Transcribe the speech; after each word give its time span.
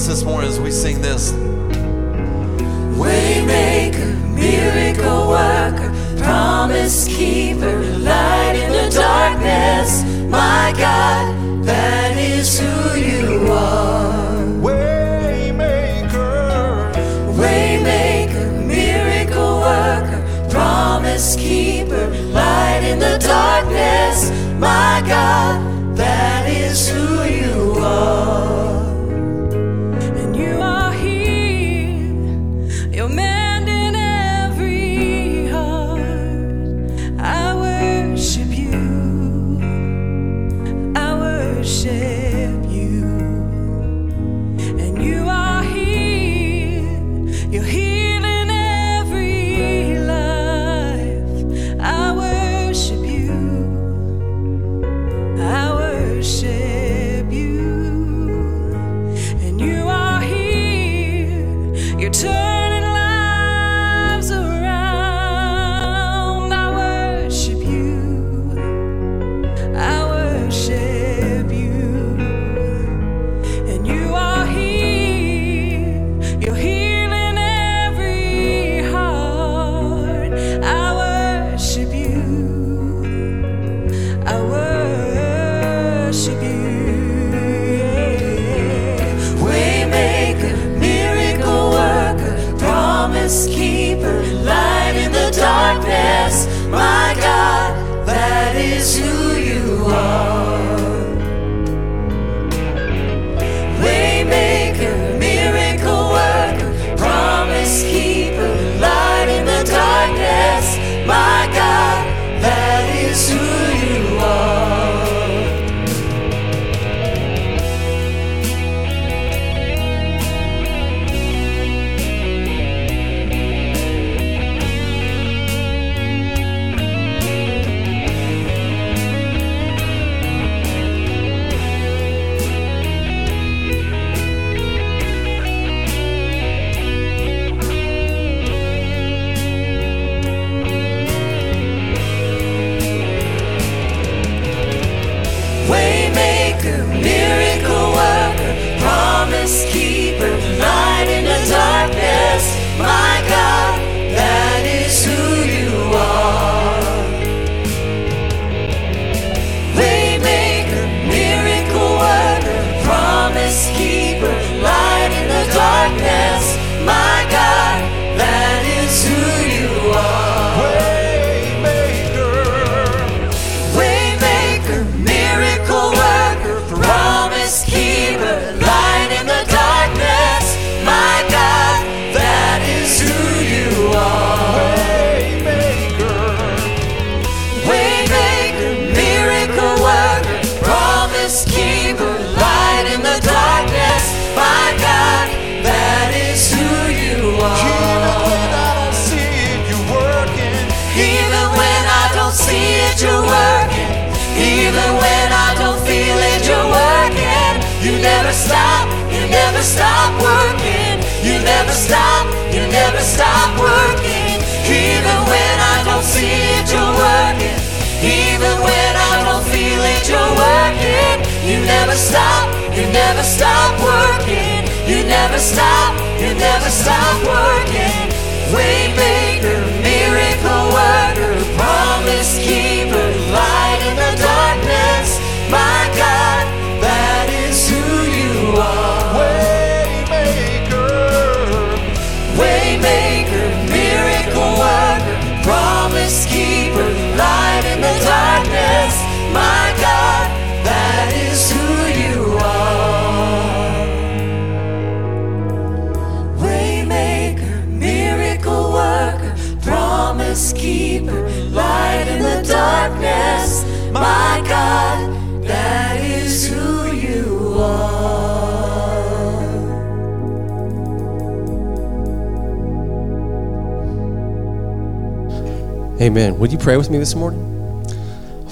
us 0.00 0.06
this 0.06 0.22
morning 0.22 0.48
as 0.48 0.58
we 0.58 0.70
sing 0.70 1.02
this. 1.02 1.32
Waymaker, 2.96 4.14
miracle 4.34 5.28
worker, 5.28 5.92
promise 6.22 7.06
keeper, 7.06 7.82
light 7.98 8.56
in 8.56 8.72
the 8.72 8.90
darkness, 8.96 10.02
my 10.30 10.72
God. 10.78 11.40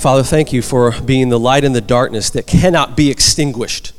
Father, 0.08 0.22
thank 0.22 0.54
you 0.54 0.62
for 0.62 0.98
being 1.02 1.28
the 1.28 1.38
light 1.38 1.64
in 1.64 1.74
the 1.74 1.82
darkness 1.82 2.30
that 2.30 2.46
cannot 2.46 2.96
be 2.96 3.10
extinguished. 3.10 3.92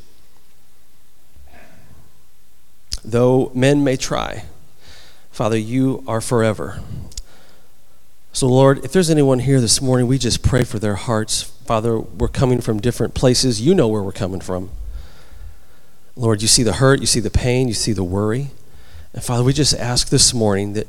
Though 3.04 3.52
men 3.54 3.84
may 3.84 3.96
try, 3.96 4.46
Father, 5.30 5.56
you 5.56 6.02
are 6.08 6.20
forever. 6.20 6.80
So, 8.32 8.48
Lord, 8.48 8.84
if 8.84 8.90
there's 8.90 9.08
anyone 9.08 9.38
here 9.38 9.60
this 9.60 9.80
morning, 9.80 10.08
we 10.08 10.18
just 10.18 10.42
pray 10.42 10.64
for 10.64 10.80
their 10.80 10.96
hearts. 10.96 11.44
Father, 11.44 12.00
we're 12.00 12.26
coming 12.26 12.60
from 12.60 12.80
different 12.80 13.14
places. 13.14 13.60
You 13.60 13.72
know 13.72 13.86
where 13.86 14.02
we're 14.02 14.10
coming 14.10 14.40
from. 14.40 14.70
Lord, 16.16 16.42
you 16.42 16.48
see 16.48 16.64
the 16.64 16.72
hurt, 16.72 16.98
you 16.98 17.06
see 17.06 17.20
the 17.20 17.30
pain, 17.30 17.68
you 17.68 17.74
see 17.74 17.92
the 17.92 18.02
worry. 18.02 18.48
And 19.12 19.22
Father, 19.22 19.44
we 19.44 19.52
just 19.52 19.74
ask 19.74 20.08
this 20.08 20.34
morning 20.34 20.72
that 20.72 20.88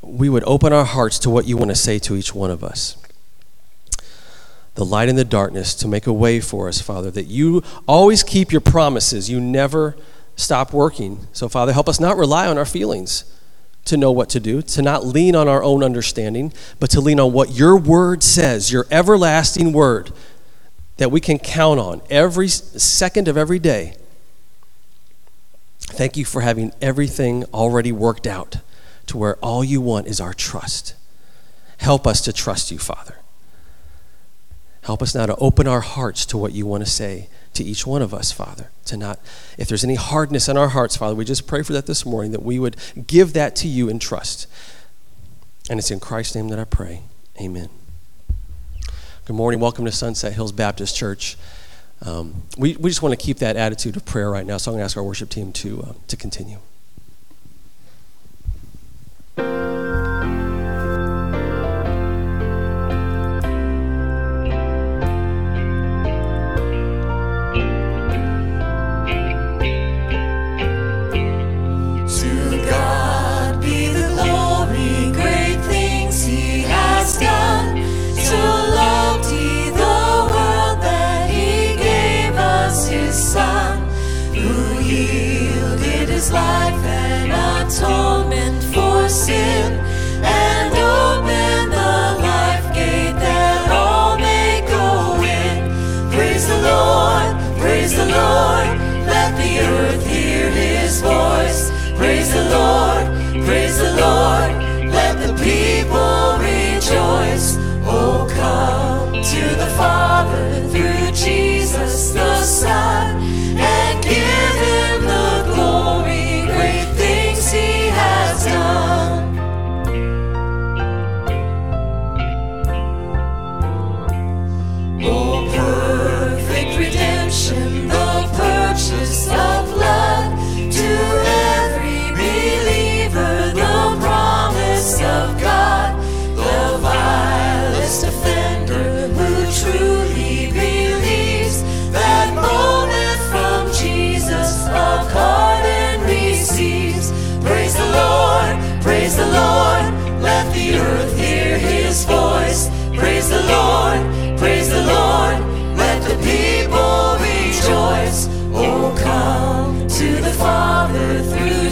we 0.00 0.28
would 0.28 0.44
open 0.46 0.72
our 0.72 0.84
hearts 0.84 1.18
to 1.18 1.28
what 1.28 1.48
you 1.48 1.56
want 1.56 1.72
to 1.72 1.74
say 1.74 1.98
to 1.98 2.14
each 2.14 2.32
one 2.36 2.52
of 2.52 2.62
us. 2.62 2.96
The 4.76 4.84
light 4.84 5.08
in 5.08 5.16
the 5.16 5.24
darkness 5.24 5.74
to 5.76 5.88
make 5.88 6.06
a 6.06 6.12
way 6.12 6.38
for 6.40 6.68
us, 6.68 6.80
Father, 6.80 7.10
that 7.10 7.24
you 7.24 7.62
always 7.88 8.22
keep 8.22 8.52
your 8.52 8.60
promises. 8.60 9.28
You 9.28 9.40
never 9.40 9.96
stop 10.36 10.72
working. 10.72 11.26
So, 11.32 11.48
Father, 11.48 11.72
help 11.72 11.88
us 11.88 11.98
not 11.98 12.16
rely 12.16 12.46
on 12.46 12.58
our 12.58 12.64
feelings 12.64 13.24
to 13.86 13.96
know 13.96 14.12
what 14.12 14.28
to 14.30 14.40
do, 14.40 14.60
to 14.62 14.82
not 14.82 15.06
lean 15.06 15.34
on 15.34 15.48
our 15.48 15.62
own 15.62 15.82
understanding, 15.82 16.52
but 16.78 16.90
to 16.90 17.00
lean 17.00 17.18
on 17.18 17.32
what 17.32 17.52
your 17.52 17.76
word 17.76 18.22
says, 18.22 18.70
your 18.70 18.86
everlasting 18.90 19.72
word 19.72 20.12
that 20.98 21.10
we 21.10 21.20
can 21.20 21.38
count 21.38 21.78
on 21.80 22.02
every 22.10 22.48
second 22.48 23.28
of 23.28 23.36
every 23.36 23.58
day. 23.58 23.96
Thank 25.80 26.16
you 26.16 26.24
for 26.24 26.40
having 26.40 26.72
everything 26.82 27.44
already 27.54 27.92
worked 27.92 28.26
out 28.26 28.58
to 29.06 29.16
where 29.16 29.36
all 29.36 29.62
you 29.62 29.80
want 29.80 30.06
is 30.06 30.20
our 30.20 30.34
trust. 30.34 30.94
Help 31.78 32.06
us 32.06 32.20
to 32.22 32.32
trust 32.32 32.70
you, 32.70 32.78
Father. 32.78 33.16
Help 34.86 35.02
us 35.02 35.16
now 35.16 35.26
to 35.26 35.34
open 35.38 35.66
our 35.66 35.80
hearts 35.80 36.24
to 36.26 36.38
what 36.38 36.52
you 36.52 36.64
want 36.64 36.84
to 36.84 36.88
say 36.88 37.28
to 37.54 37.64
each 37.64 37.88
one 37.88 38.02
of 38.02 38.14
us, 38.14 38.30
Father. 38.30 38.70
To 38.84 38.96
not, 38.96 39.18
if 39.58 39.66
there's 39.66 39.82
any 39.82 39.96
hardness 39.96 40.48
in 40.48 40.56
our 40.56 40.68
hearts, 40.68 40.96
Father, 40.96 41.16
we 41.16 41.24
just 41.24 41.48
pray 41.48 41.64
for 41.64 41.72
that 41.72 41.86
this 41.86 42.06
morning, 42.06 42.30
that 42.30 42.44
we 42.44 42.60
would 42.60 42.76
give 43.08 43.32
that 43.32 43.56
to 43.56 43.68
you 43.68 43.88
in 43.88 43.98
trust. 43.98 44.46
And 45.68 45.80
it's 45.80 45.90
in 45.90 45.98
Christ's 45.98 46.36
name 46.36 46.50
that 46.50 46.60
I 46.60 46.64
pray. 46.64 47.00
Amen. 47.40 47.68
Good 49.24 49.34
morning. 49.34 49.58
Welcome 49.58 49.86
to 49.86 49.92
Sunset 49.92 50.34
Hills 50.34 50.52
Baptist 50.52 50.94
Church. 50.94 51.36
Um, 52.00 52.44
we, 52.56 52.76
we 52.76 52.88
just 52.88 53.02
want 53.02 53.12
to 53.12 53.16
keep 53.16 53.38
that 53.38 53.56
attitude 53.56 53.96
of 53.96 54.04
prayer 54.04 54.30
right 54.30 54.46
now, 54.46 54.56
so 54.56 54.70
I'm 54.70 54.74
going 54.74 54.82
to 54.82 54.84
ask 54.84 54.96
our 54.96 55.02
worship 55.02 55.30
team 55.30 55.52
to, 55.54 55.82
uh, 55.82 55.92
to 56.06 56.16
continue. 56.16 56.58
Life 86.36 86.84
atonement 87.66 88.62
for 88.74 89.08
sin, 89.08 89.72
and 90.22 90.72
opened 90.74 91.72
the 91.72 91.96
life 92.30 92.66
gate 92.74 93.16
that 93.26 93.70
all 93.70 94.18
may 94.18 94.60
go 94.68 94.86
in. 95.40 95.56
Praise 96.12 96.46
the 96.52 96.60
Lord, 96.72 97.32
praise 97.58 97.94
the 97.96 98.06
Lord, 98.06 98.68
let 99.12 99.30
the 99.40 99.52
earth 99.60 100.04
hear 100.06 100.50
His 100.50 101.00
voice. 101.00 101.70
Praise 101.96 102.30
the 102.32 102.44
Lord, 102.58 103.04
praise 103.46 103.78
the 103.78 103.92
Lord, 104.04 104.50
let 104.98 105.14
the 105.24 105.32
people 105.42 106.36
rejoice. 106.38 107.56
Oh, 107.88 108.28
come 108.30 109.22
to 109.32 109.42
the 109.62 109.70
Father 109.76 110.44
through 110.68 111.12
Jesus 111.12 112.12
the 112.12 112.42
Son, 112.42 113.15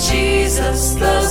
Jesus 0.04 0.94
the 0.96 1.22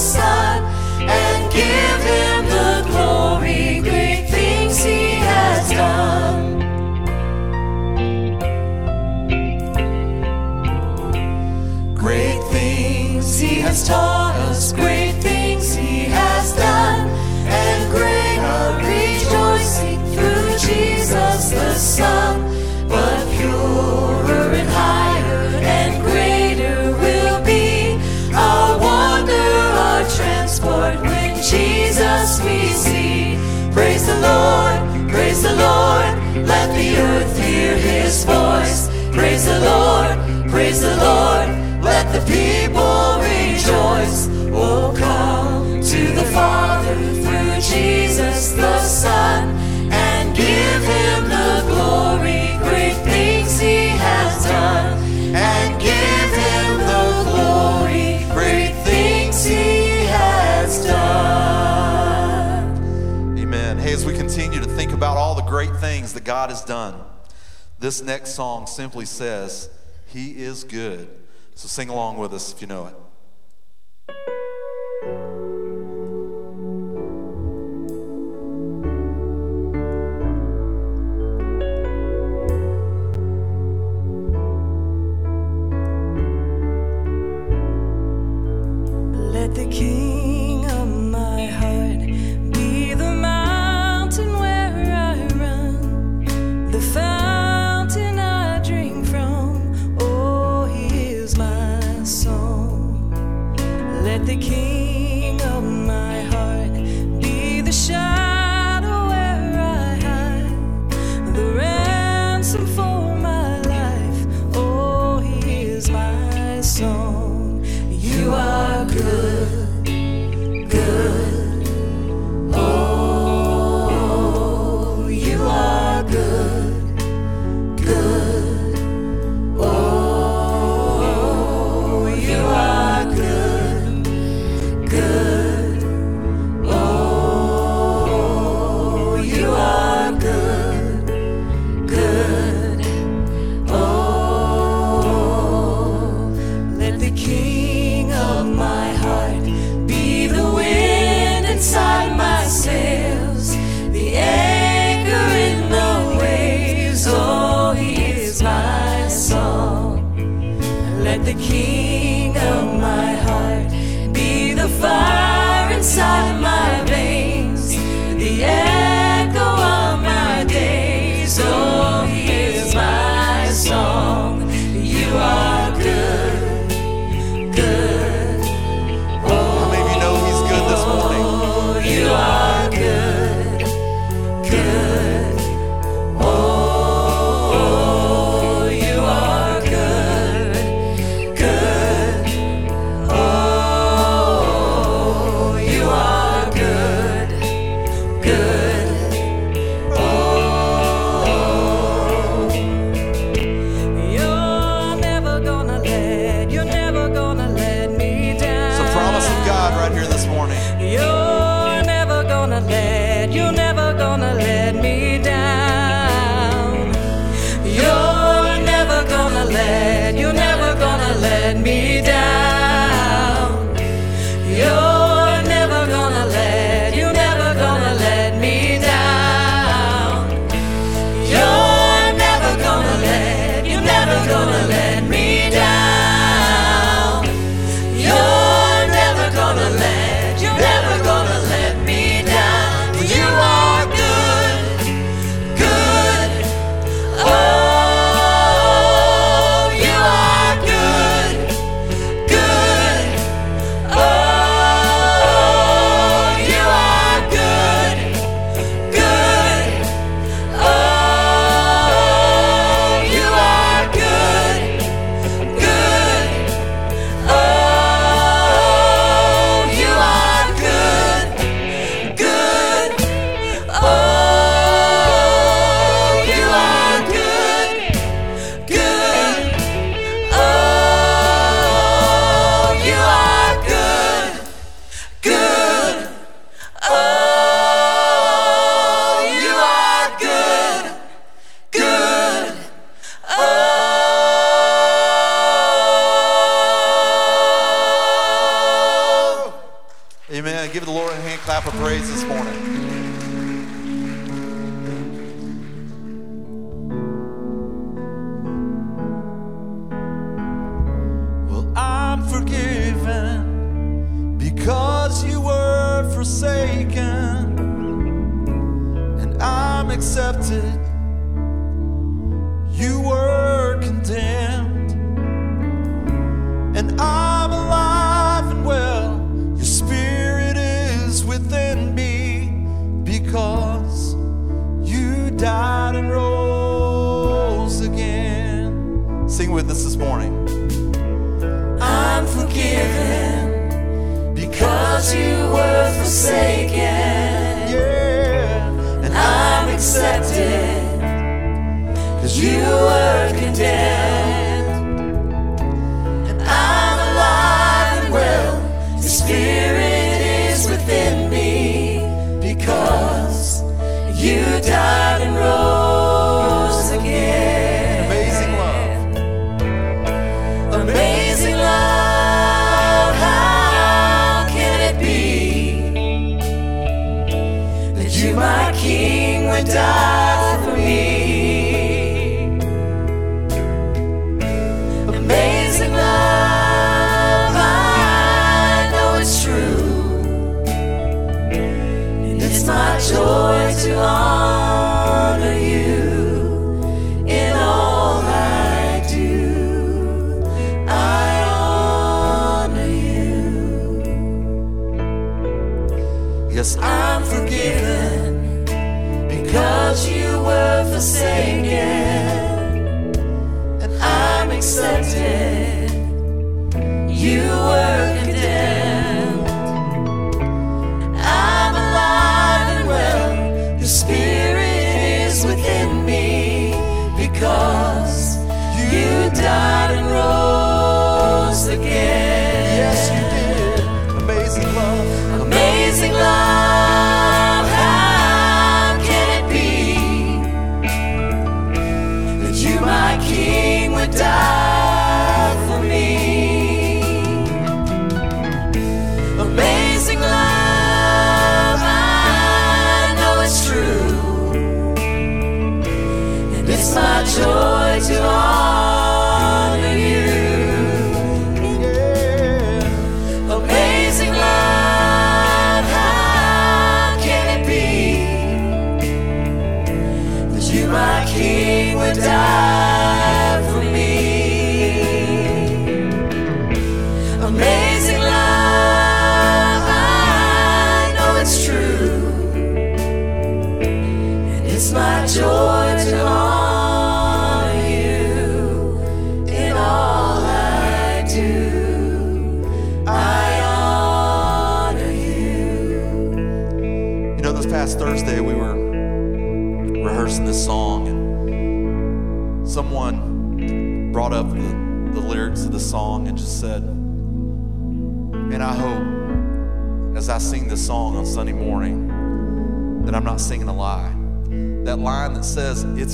earth 36.97 37.37
hear 37.37 37.77
his 37.77 38.23
voice. 38.23 38.89
Praise 39.11 39.45
the 39.45 39.59
Lord, 39.59 40.49
praise 40.49 40.81
the 40.81 40.95
Lord, 40.97 41.47
let 41.83 42.11
the 42.13 42.21
people 42.25 43.19
rejoice. 43.21 44.27
Oh, 44.51 44.93
come 44.97 45.81
to 45.81 46.07
the 46.13 46.25
Father 46.33 46.95
through 46.95 47.61
Jesus 47.61 48.51
the 48.53 48.79
Son, 48.79 49.52
great 65.65 65.79
things 65.79 66.13
that 66.13 66.25
God 66.25 66.49
has 66.49 66.61
done, 66.61 66.95
this 67.79 68.01
next 68.01 68.31
song 68.31 68.67
simply 68.67 69.05
says, 69.05 69.69
He 70.07 70.31
is 70.31 70.65
good. 70.65 71.07
So 71.55 71.69
sing 71.69 71.87
along 71.87 72.17
with 72.17 72.33
us 72.33 72.51
if 72.51 72.59
you 72.59 72.67
know 72.67 72.87
it. 72.87 72.95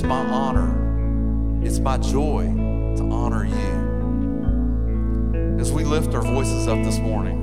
It's 0.00 0.08
my 0.08 0.16
honor. 0.16 1.60
It's 1.62 1.78
my 1.78 1.98
joy 1.98 2.44
to 2.96 3.02
honor 3.12 3.44
you. 3.44 3.76
As 5.60 5.70
we 5.72 5.84
lift 5.84 6.14
our 6.14 6.22
voices 6.22 6.66
up 6.68 6.82
this 6.82 6.98
morning 6.98 7.36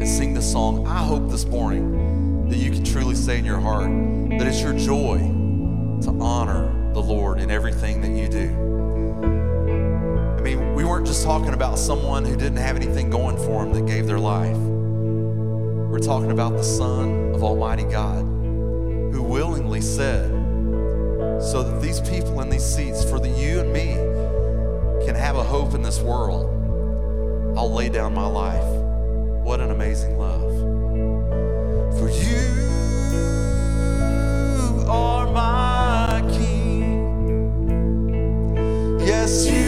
and 0.00 0.08
sing 0.08 0.34
this 0.34 0.50
song, 0.50 0.88
I 0.88 1.04
hope 1.04 1.30
this 1.30 1.46
morning 1.46 2.48
that 2.48 2.56
you 2.56 2.72
can 2.72 2.82
truly 2.82 3.14
say 3.14 3.38
in 3.38 3.44
your 3.44 3.60
heart 3.60 3.88
that 4.40 4.48
it's 4.48 4.60
your 4.60 4.72
joy 4.72 5.18
to 5.18 6.18
honor 6.20 6.92
the 6.94 7.00
Lord 7.00 7.38
in 7.38 7.52
everything 7.52 8.00
that 8.00 8.10
you 8.10 8.28
do. 8.28 8.48
I 10.36 10.40
mean, 10.40 10.74
we 10.74 10.84
weren't 10.84 11.06
just 11.06 11.22
talking 11.22 11.54
about 11.54 11.78
someone 11.78 12.24
who 12.24 12.34
didn't 12.34 12.56
have 12.56 12.74
anything 12.74 13.08
going 13.08 13.36
for 13.36 13.64
them 13.64 13.72
that 13.72 13.86
gave 13.86 14.08
their 14.08 14.18
life. 14.18 14.56
We're 14.56 16.00
talking 16.00 16.32
about 16.32 16.54
the 16.54 16.64
Son 16.64 17.36
of 17.36 17.44
Almighty 17.44 17.84
God 17.84 18.24
who 19.12 19.22
willingly 19.22 19.80
said, 19.80 20.37
so 21.40 21.62
that 21.62 21.80
these 21.80 22.00
people 22.00 22.40
in 22.40 22.50
these 22.50 22.64
seats, 22.64 23.04
for 23.04 23.18
the 23.18 23.28
you 23.28 23.60
and 23.60 23.72
me, 23.72 23.94
can 25.06 25.14
have 25.14 25.36
a 25.36 25.42
hope 25.42 25.74
in 25.74 25.82
this 25.82 26.00
world. 26.00 26.46
I'll 27.56 27.72
lay 27.72 27.88
down 27.88 28.12
my 28.14 28.26
life. 28.26 28.64
What 29.44 29.60
an 29.60 29.70
amazing 29.70 30.18
love. 30.18 30.52
For 31.98 32.08
you 32.10 32.44
are 34.88 35.26
my 35.32 36.22
king. 36.30 36.98
Yes, 39.00 39.46
you. 39.46 39.67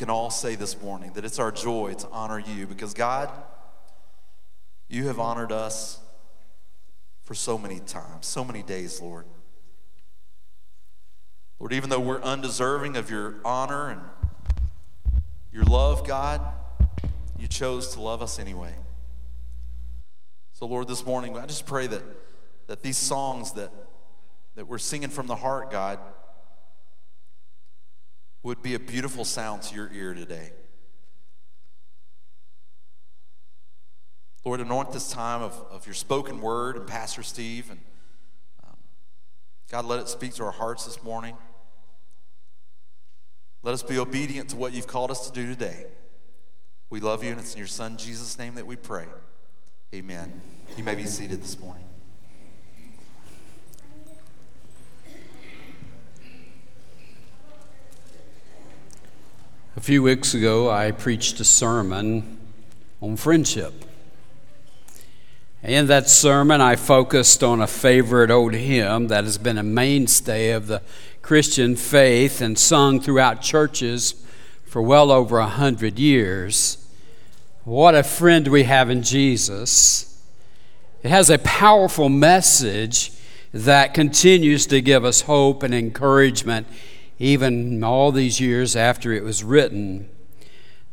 can 0.00 0.08
all 0.08 0.30
say 0.30 0.54
this 0.54 0.80
morning 0.80 1.12
that 1.12 1.26
it's 1.26 1.38
our 1.38 1.52
joy 1.52 1.92
to 1.92 2.08
honor 2.08 2.38
you 2.38 2.66
because, 2.66 2.94
God, 2.94 3.30
you 4.88 5.08
have 5.08 5.20
honored 5.20 5.52
us 5.52 6.00
for 7.22 7.34
so 7.34 7.58
many 7.58 7.80
times, 7.80 8.24
so 8.24 8.42
many 8.42 8.62
days, 8.62 9.02
Lord. 9.02 9.26
Lord, 11.58 11.74
even 11.74 11.90
though 11.90 12.00
we're 12.00 12.22
undeserving 12.22 12.96
of 12.96 13.10
your 13.10 13.40
honor 13.44 13.90
and 13.90 14.00
your 15.52 15.64
love, 15.64 16.08
God, 16.08 16.40
you 17.38 17.46
chose 17.46 17.88
to 17.92 18.00
love 18.00 18.22
us 18.22 18.38
anyway. 18.38 18.74
So, 20.54 20.64
Lord, 20.64 20.88
this 20.88 21.04
morning, 21.04 21.36
I 21.36 21.44
just 21.44 21.66
pray 21.66 21.86
that, 21.88 22.02
that 22.68 22.82
these 22.82 22.96
songs 22.96 23.52
that, 23.52 23.70
that 24.54 24.66
we're 24.66 24.78
singing 24.78 25.10
from 25.10 25.26
the 25.26 25.36
heart, 25.36 25.70
God, 25.70 25.98
would 28.42 28.62
be 28.62 28.74
a 28.74 28.78
beautiful 28.78 29.24
sound 29.24 29.62
to 29.62 29.74
your 29.74 29.90
ear 29.92 30.14
today. 30.14 30.52
Lord, 34.44 34.60
anoint 34.60 34.92
this 34.92 35.10
time 35.10 35.42
of, 35.42 35.52
of 35.70 35.86
your 35.86 35.94
spoken 35.94 36.40
word 36.40 36.76
and 36.76 36.86
Pastor 36.86 37.22
Steve. 37.22 37.70
And 37.70 37.80
um, 38.66 38.76
God, 39.70 39.84
let 39.84 40.00
it 40.00 40.08
speak 40.08 40.34
to 40.34 40.44
our 40.44 40.50
hearts 40.50 40.86
this 40.86 41.02
morning. 41.02 41.36
Let 43.62 43.74
us 43.74 43.82
be 43.82 43.98
obedient 43.98 44.48
to 44.50 44.56
what 44.56 44.72
you've 44.72 44.86
called 44.86 45.10
us 45.10 45.28
to 45.28 45.32
do 45.32 45.46
today. 45.46 45.84
We 46.88 47.00
love 47.00 47.22
you, 47.22 47.30
and 47.30 47.38
it's 47.38 47.52
in 47.52 47.58
your 47.58 47.66
Son, 47.66 47.98
Jesus' 47.98 48.38
name, 48.38 48.54
that 48.54 48.66
we 48.66 48.76
pray. 48.76 49.04
Amen. 49.94 50.40
You 50.76 50.84
may 50.84 50.94
be 50.94 51.04
seated 51.04 51.42
this 51.42 51.60
morning. 51.60 51.89
A 59.76 59.80
few 59.80 60.02
weeks 60.02 60.34
ago, 60.34 60.68
I 60.68 60.90
preached 60.90 61.38
a 61.38 61.44
sermon 61.44 62.38
on 63.00 63.16
friendship. 63.16 63.72
In 65.62 65.86
that 65.86 66.10
sermon, 66.10 66.60
I 66.60 66.74
focused 66.74 67.44
on 67.44 67.60
a 67.60 67.68
favorite 67.68 68.32
old 68.32 68.52
hymn 68.52 69.06
that 69.06 69.22
has 69.22 69.38
been 69.38 69.56
a 69.56 69.62
mainstay 69.62 70.50
of 70.50 70.66
the 70.66 70.82
Christian 71.22 71.76
faith 71.76 72.40
and 72.40 72.58
sung 72.58 73.00
throughout 73.00 73.42
churches 73.42 74.26
for 74.64 74.82
well 74.82 75.12
over 75.12 75.38
a 75.38 75.46
hundred 75.46 76.00
years. 76.00 76.84
What 77.62 77.94
a 77.94 78.02
friend 78.02 78.48
we 78.48 78.64
have 78.64 78.90
in 78.90 79.04
Jesus. 79.04 80.20
It 81.04 81.10
has 81.10 81.30
a 81.30 81.38
powerful 81.38 82.08
message 82.08 83.12
that 83.54 83.94
continues 83.94 84.66
to 84.66 84.80
give 84.80 85.04
us 85.04 85.22
hope 85.22 85.62
and 85.62 85.72
encouragement 85.72 86.66
even 87.20 87.84
all 87.84 88.10
these 88.10 88.40
years 88.40 88.74
after 88.74 89.12
it 89.12 89.22
was 89.22 89.44
written. 89.44 90.08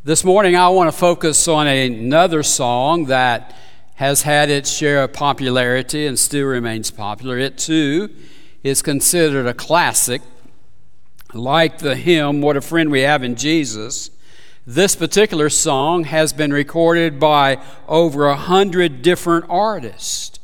This 0.03 0.25
morning, 0.25 0.57
I 0.57 0.67
want 0.67 0.91
to 0.91 0.97
focus 0.97 1.47
on 1.47 1.67
another 1.67 2.43
song 2.43 3.05
that 3.05 3.55
has 3.95 4.23
had 4.23 4.49
its 4.49 4.69
share 4.69 5.03
of 5.03 5.13
popularity 5.13 6.05
and 6.05 6.19
still 6.19 6.45
remains 6.45 6.91
popular. 6.91 7.39
It 7.39 7.57
too 7.57 8.13
is 8.61 8.81
considered 8.81 9.47
a 9.47 9.53
classic. 9.53 10.21
Like 11.33 11.79
the 11.79 11.95
hymn, 11.95 12.41
What 12.41 12.57
a 12.57 12.61
Friend 12.61 12.91
We 12.91 13.01
Have 13.01 13.23
in 13.23 13.35
Jesus, 13.35 14.11
this 14.65 14.97
particular 14.97 15.49
song 15.49 16.03
has 16.03 16.33
been 16.33 16.51
recorded 16.51 17.21
by 17.21 17.61
over 17.87 18.27
a 18.27 18.35
hundred 18.35 19.01
different 19.01 19.45
artists. 19.47 20.36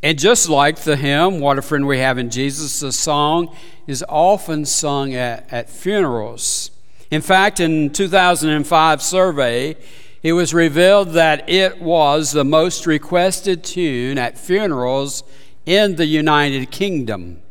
And 0.00 0.16
just 0.16 0.48
like 0.48 0.78
the 0.80 0.96
hymn, 0.96 1.40
What 1.40 1.58
a 1.58 1.62
Friend 1.62 1.84
We 1.84 1.98
Have 1.98 2.18
in 2.18 2.30
Jesus, 2.30 2.78
the 2.78 2.92
song 2.92 3.54
is 3.88 4.04
often 4.08 4.64
sung 4.64 5.12
at, 5.14 5.52
at 5.52 5.68
funerals. 5.68 6.70
In 7.10 7.20
fact, 7.20 7.58
in 7.58 7.90
2005 7.90 9.02
survey, 9.02 9.76
it 10.22 10.34
was 10.34 10.54
revealed 10.54 11.10
that 11.10 11.48
it 11.48 11.82
was 11.82 12.30
the 12.30 12.44
most 12.44 12.86
requested 12.86 13.64
tune 13.64 14.18
at 14.18 14.38
funerals 14.38 15.24
in 15.66 15.96
the 15.96 16.06
United 16.06 16.70
Kingdom. 16.70 17.42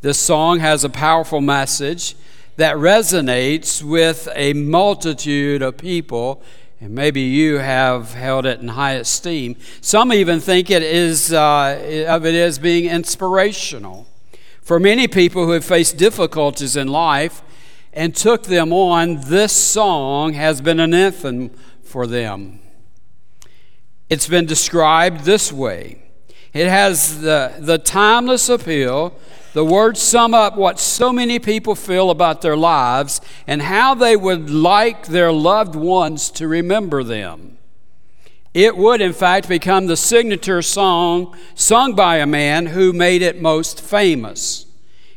This 0.00 0.18
song 0.18 0.58
has 0.58 0.82
a 0.82 0.90
powerful 0.90 1.40
message 1.40 2.16
that 2.56 2.74
resonates 2.74 3.84
with 3.84 4.28
a 4.34 4.52
multitude 4.52 5.62
of 5.62 5.76
people, 5.76 6.42
and 6.80 6.94
maybe 6.94 7.20
you 7.20 7.58
have 7.58 8.14
held 8.14 8.46
it 8.46 8.60
in 8.60 8.68
high 8.68 8.92
esteem. 8.92 9.56
Some 9.80 10.12
even 10.12 10.40
think 10.40 10.70
it 10.70 10.82
is 10.82 11.32
uh, 11.32 12.06
of 12.08 12.26
it 12.26 12.34
as 12.34 12.58
being 12.58 12.90
inspirational. 12.90 14.06
For 14.60 14.78
many 14.78 15.08
people 15.08 15.46
who 15.46 15.52
have 15.52 15.64
faced 15.64 15.96
difficulties 15.96 16.76
in 16.76 16.88
life, 16.88 17.42
and 17.96 18.14
took 18.14 18.42
them 18.42 18.74
on, 18.74 19.22
this 19.22 19.52
song 19.52 20.34
has 20.34 20.60
been 20.60 20.78
an 20.78 20.92
anthem 20.92 21.48
for 21.82 22.06
them. 22.06 22.60
It's 24.10 24.28
been 24.28 24.44
described 24.44 25.24
this 25.24 25.50
way 25.50 26.02
it 26.52 26.68
has 26.68 27.20
the, 27.20 27.54
the 27.58 27.76
timeless 27.76 28.48
appeal. 28.48 29.18
The 29.56 29.64
words 29.64 30.02
sum 30.02 30.34
up 30.34 30.58
what 30.58 30.78
so 30.78 31.14
many 31.14 31.38
people 31.38 31.74
feel 31.74 32.10
about 32.10 32.42
their 32.42 32.58
lives 32.58 33.22
and 33.46 33.62
how 33.62 33.94
they 33.94 34.14
would 34.14 34.50
like 34.50 35.06
their 35.06 35.32
loved 35.32 35.74
ones 35.74 36.30
to 36.32 36.46
remember 36.46 37.02
them. 37.02 37.56
It 38.52 38.76
would, 38.76 39.00
in 39.00 39.14
fact, 39.14 39.48
become 39.48 39.86
the 39.86 39.96
signature 39.96 40.60
song 40.60 41.34
sung 41.54 41.94
by 41.94 42.18
a 42.18 42.26
man 42.26 42.66
who 42.66 42.92
made 42.92 43.22
it 43.22 43.40
most 43.40 43.80
famous. 43.80 44.66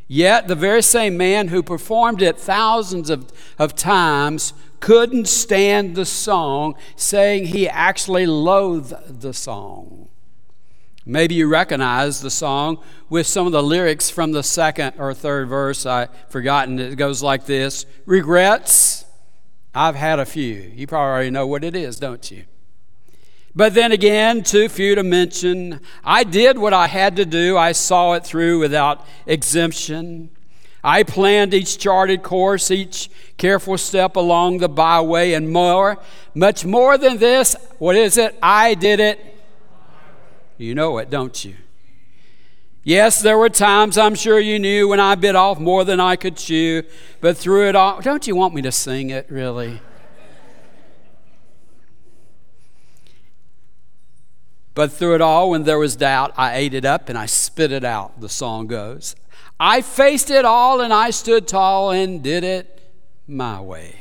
Yet, 0.07 0.47
the 0.47 0.55
very 0.55 0.83
same 0.83 1.17
man 1.17 1.49
who 1.49 1.61
performed 1.61 2.21
it 2.21 2.39
thousands 2.39 3.09
of, 3.09 3.33
of 3.57 3.75
times 3.75 4.53
couldn't 4.79 5.27
stand 5.27 5.97
the 5.97 6.05
song, 6.05 6.75
saying 6.95 7.47
he 7.47 7.67
actually 7.67 8.25
loathed 8.25 9.19
the 9.19 9.33
song. 9.33 9.98
Maybe 11.09 11.33
you 11.33 11.47
recognize 11.47 12.21
the 12.21 12.29
song 12.29 12.83
with 13.09 13.25
some 13.25 13.47
of 13.47 13.51
the 13.51 13.63
lyrics 13.63 14.11
from 14.11 14.31
the 14.31 14.43
second 14.43 14.93
or 14.99 15.11
third 15.15 15.49
verse. 15.49 15.87
I've 15.87 16.09
forgotten. 16.29 16.77
It 16.77 16.97
goes 16.97 17.23
like 17.23 17.47
this 17.47 17.87
Regrets? 18.05 19.05
I've 19.73 19.95
had 19.95 20.19
a 20.19 20.25
few. 20.25 20.71
You 20.75 20.85
probably 20.85 21.11
already 21.11 21.29
know 21.31 21.47
what 21.47 21.63
it 21.63 21.75
is, 21.75 21.99
don't 21.99 22.29
you? 22.29 22.43
But 23.55 23.73
then 23.73 23.91
again, 23.91 24.43
too 24.43 24.69
few 24.69 24.93
to 24.93 25.01
mention. 25.01 25.79
I 26.03 26.23
did 26.23 26.59
what 26.59 26.73
I 26.73 26.85
had 26.85 27.15
to 27.15 27.25
do. 27.25 27.57
I 27.57 27.71
saw 27.71 28.13
it 28.13 28.23
through 28.23 28.59
without 28.59 29.03
exemption. 29.25 30.29
I 30.83 31.01
planned 31.01 31.55
each 31.55 31.79
charted 31.79 32.21
course, 32.21 32.69
each 32.69 33.09
careful 33.37 33.79
step 33.79 34.15
along 34.15 34.59
the 34.59 34.69
byway, 34.69 35.33
and 35.33 35.51
more, 35.51 35.97
much 36.35 36.65
more 36.65 36.99
than 36.99 37.17
this. 37.17 37.55
What 37.79 37.95
is 37.95 38.15
it? 38.15 38.37
I 38.43 38.75
did 38.75 38.99
it. 38.99 39.38
You 40.59 40.75
know 40.75 40.97
it, 40.97 41.09
don't 41.09 41.45
you? 41.45 41.55
Yes, 42.83 43.21
there 43.21 43.37
were 43.37 43.49
times 43.49 43.97
I'm 43.97 44.13
sure 44.13 44.39
you 44.39 44.59
knew 44.59 44.89
when 44.89 44.99
I 44.99 45.15
bit 45.15 45.35
off 45.35 45.57
more 45.57 45.85
than 45.85 46.01
I 46.01 46.17
could 46.17 46.35
chew, 46.35 46.83
but 47.21 47.37
through 47.37 47.69
it 47.69 47.75
all, 47.77 48.01
don't 48.01 48.27
you 48.27 48.35
want 48.35 48.53
me 48.53 48.61
to 48.63 48.71
sing 48.71 49.09
it, 49.09 49.25
really? 49.29 49.79
But 54.73 54.91
through 54.91 55.15
it 55.15 55.21
all, 55.21 55.49
when 55.49 55.63
there 55.63 55.79
was 55.79 55.95
doubt, 55.95 56.33
I 56.35 56.55
ate 56.55 56.73
it 56.73 56.83
up 56.83 57.07
and 57.07 57.17
I 57.17 57.25
spit 57.25 57.71
it 57.71 57.85
out, 57.85 58.19
the 58.19 58.29
song 58.29 58.67
goes. 58.67 59.15
I 59.61 59.81
faced 59.81 60.29
it 60.29 60.43
all 60.43 60.81
and 60.81 60.93
I 60.93 61.11
stood 61.11 61.47
tall 61.47 61.91
and 61.91 62.21
did 62.21 62.43
it 62.43 62.91
my 63.27 63.61
way. 63.61 63.95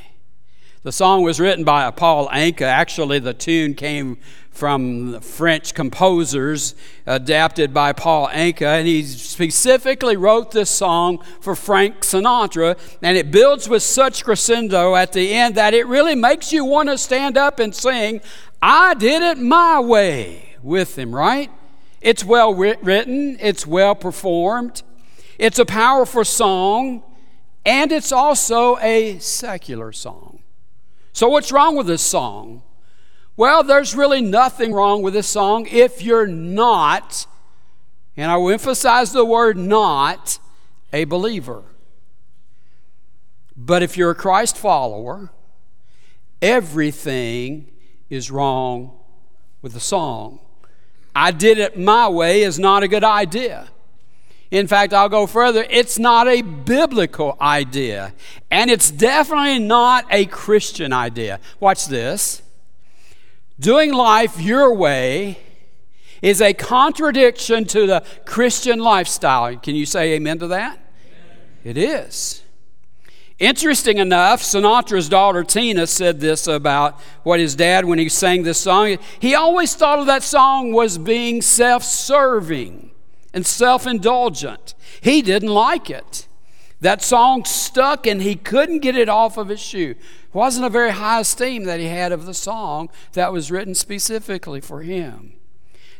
The 0.84 0.92
song 0.92 1.22
was 1.22 1.40
written 1.40 1.64
by 1.64 1.90
Paul 1.90 2.28
Anka. 2.28 2.62
Actually, 2.62 3.18
the 3.18 3.34
tune 3.34 3.74
came 3.74 4.16
from 4.52 5.18
French 5.20 5.74
composers, 5.74 6.76
adapted 7.04 7.74
by 7.74 7.92
Paul 7.92 8.28
Anka, 8.28 8.78
and 8.78 8.86
he 8.86 9.02
specifically 9.02 10.16
wrote 10.16 10.52
this 10.52 10.70
song 10.70 11.18
for 11.40 11.56
Frank 11.56 12.02
Sinatra, 12.02 12.78
and 13.02 13.16
it 13.16 13.32
builds 13.32 13.68
with 13.68 13.82
such 13.82 14.24
crescendo 14.24 14.94
at 14.94 15.12
the 15.12 15.34
end 15.34 15.56
that 15.56 15.74
it 15.74 15.88
really 15.88 16.14
makes 16.14 16.52
you 16.52 16.64
want 16.64 16.88
to 16.88 16.96
stand 16.96 17.36
up 17.36 17.58
and 17.58 17.74
sing, 17.74 18.20
I 18.62 18.94
did 18.94 19.20
it 19.20 19.38
my 19.38 19.80
way 19.80 20.54
with 20.62 20.96
him, 20.96 21.12
right? 21.12 21.50
It's 22.00 22.24
well 22.24 22.54
written, 22.54 23.36
it's 23.40 23.66
well 23.66 23.96
performed, 23.96 24.82
it's 25.40 25.58
a 25.58 25.66
powerful 25.66 26.24
song, 26.24 27.02
and 27.66 27.90
it's 27.90 28.12
also 28.12 28.78
a 28.78 29.18
secular 29.18 29.90
song. 29.90 30.37
So, 31.18 31.26
what's 31.26 31.50
wrong 31.50 31.74
with 31.74 31.88
this 31.88 32.00
song? 32.00 32.62
Well, 33.36 33.64
there's 33.64 33.96
really 33.96 34.22
nothing 34.22 34.72
wrong 34.72 35.02
with 35.02 35.14
this 35.14 35.26
song 35.26 35.66
if 35.66 36.00
you're 36.00 36.28
not, 36.28 37.26
and 38.16 38.30
I 38.30 38.36
will 38.36 38.52
emphasize 38.52 39.10
the 39.10 39.24
word 39.24 39.56
not, 39.56 40.38
a 40.92 41.06
believer. 41.06 41.64
But 43.56 43.82
if 43.82 43.96
you're 43.96 44.12
a 44.12 44.14
Christ 44.14 44.56
follower, 44.56 45.32
everything 46.40 47.66
is 48.08 48.30
wrong 48.30 48.92
with 49.60 49.72
the 49.72 49.80
song. 49.80 50.38
I 51.16 51.32
did 51.32 51.58
it 51.58 51.76
my 51.76 52.08
way 52.08 52.42
is 52.42 52.60
not 52.60 52.84
a 52.84 52.86
good 52.86 53.02
idea. 53.02 53.70
In 54.50 54.66
fact, 54.66 54.94
I'll 54.94 55.10
go 55.10 55.26
further. 55.26 55.66
It's 55.68 55.98
not 55.98 56.26
a 56.26 56.40
biblical 56.40 57.36
idea. 57.40 58.14
And 58.50 58.70
it's 58.70 58.90
definitely 58.90 59.58
not 59.58 60.06
a 60.10 60.24
Christian 60.26 60.92
idea. 60.92 61.40
Watch 61.60 61.86
this. 61.86 62.42
doing 63.60 63.92
life 63.92 64.40
your 64.40 64.72
way 64.72 65.36
is 66.22 66.40
a 66.40 66.54
contradiction 66.54 67.64
to 67.64 67.86
the 67.86 68.04
Christian 68.24 68.78
lifestyle. 68.78 69.56
Can 69.56 69.74
you 69.74 69.84
say 69.84 70.14
amen 70.14 70.38
to 70.38 70.46
that? 70.48 70.78
It 71.64 71.76
is. 71.76 72.42
Interesting 73.38 73.98
enough, 73.98 74.42
Sinatra's 74.42 75.08
daughter 75.08 75.44
Tina 75.44 75.86
said 75.86 76.20
this 76.20 76.46
about 76.46 77.00
what 77.22 77.38
his 77.38 77.54
dad, 77.54 77.84
when 77.84 77.98
he 77.98 78.08
sang 78.08 78.42
this 78.42 78.58
song, 78.58 78.98
he 79.20 79.34
always 79.34 79.74
thought 79.74 79.98
of 79.98 80.06
that 80.06 80.22
song 80.22 80.72
was 80.72 80.98
being 80.98 81.42
self 81.42 81.84
serving 81.84 82.90
and 83.32 83.46
self 83.46 83.86
indulgent. 83.86 84.74
He 85.00 85.22
didn't 85.22 85.50
like 85.52 85.90
it. 85.90 86.26
That 86.80 87.02
song 87.02 87.44
stuck 87.44 88.06
and 88.06 88.22
he 88.22 88.36
couldn't 88.36 88.80
get 88.80 88.96
it 88.96 89.08
off 89.08 89.36
of 89.36 89.48
his 89.48 89.60
shoe. 89.60 89.90
It 89.90 90.34
wasn't 90.34 90.66
a 90.66 90.70
very 90.70 90.92
high 90.92 91.20
esteem 91.20 91.64
that 91.64 91.80
he 91.80 91.86
had 91.86 92.12
of 92.12 92.24
the 92.24 92.34
song 92.34 92.88
that 93.14 93.32
was 93.32 93.50
written 93.50 93.74
specifically 93.74 94.60
for 94.60 94.82
him. 94.82 95.32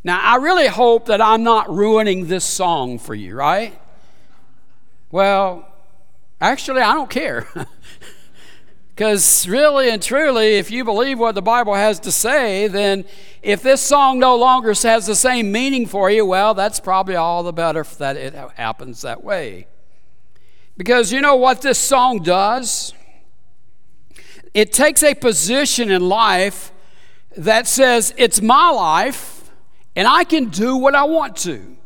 Now, 0.04 0.20
I 0.22 0.36
really 0.36 0.68
hope 0.68 1.06
that 1.06 1.20
I'm 1.20 1.42
not 1.42 1.68
ruining 1.68 2.28
this 2.28 2.44
song 2.44 2.98
for 2.98 3.14
you, 3.14 3.34
right? 3.34 3.78
Well, 5.10 5.66
actually, 6.40 6.82
I 6.82 6.94
don't 6.94 7.10
care. 7.10 7.48
Because 8.98 9.46
really 9.46 9.90
and 9.90 10.02
truly, 10.02 10.56
if 10.56 10.72
you 10.72 10.82
believe 10.82 11.20
what 11.20 11.36
the 11.36 11.40
Bible 11.40 11.74
has 11.74 12.00
to 12.00 12.10
say, 12.10 12.66
then 12.66 13.04
if 13.42 13.62
this 13.62 13.80
song 13.80 14.18
no 14.18 14.34
longer 14.34 14.74
has 14.74 15.06
the 15.06 15.14
same 15.14 15.52
meaning 15.52 15.86
for 15.86 16.10
you, 16.10 16.26
well, 16.26 16.52
that's 16.52 16.80
probably 16.80 17.14
all 17.14 17.44
the 17.44 17.52
better 17.52 17.84
that 17.98 18.16
it 18.16 18.34
happens 18.56 19.02
that 19.02 19.22
way. 19.22 19.68
Because 20.76 21.12
you 21.12 21.20
know 21.20 21.36
what 21.36 21.62
this 21.62 21.78
song 21.78 22.24
does? 22.24 22.92
It 24.52 24.72
takes 24.72 25.04
a 25.04 25.14
position 25.14 25.92
in 25.92 26.08
life 26.08 26.72
that 27.36 27.68
says, 27.68 28.12
it's 28.16 28.42
my 28.42 28.68
life, 28.70 29.48
and 29.94 30.08
I 30.08 30.24
can 30.24 30.46
do 30.46 30.76
what 30.76 30.96
I 30.96 31.04
want 31.04 31.36
to. 31.36 31.76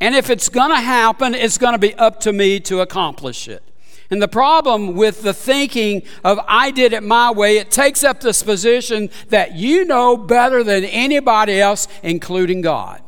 And 0.00 0.14
if 0.14 0.30
it's 0.30 0.48
going 0.48 0.70
to 0.70 0.80
happen, 0.80 1.34
it's 1.34 1.58
going 1.58 1.74
to 1.74 1.78
be 1.78 1.94
up 1.96 2.20
to 2.20 2.32
me 2.32 2.60
to 2.60 2.80
accomplish 2.80 3.46
it. 3.46 3.62
And 4.10 4.22
the 4.22 4.28
problem 4.28 4.94
with 4.94 5.22
the 5.22 5.34
thinking 5.34 6.02
of 6.22 6.38
I 6.46 6.70
did 6.70 6.92
it 6.92 7.02
my 7.02 7.30
way, 7.30 7.58
it 7.58 7.70
takes 7.70 8.04
up 8.04 8.20
this 8.20 8.42
position 8.42 9.10
that 9.28 9.54
you 9.56 9.84
know 9.84 10.16
better 10.16 10.62
than 10.62 10.84
anybody 10.84 11.60
else, 11.60 11.88
including 12.02 12.60
God. 12.60 13.02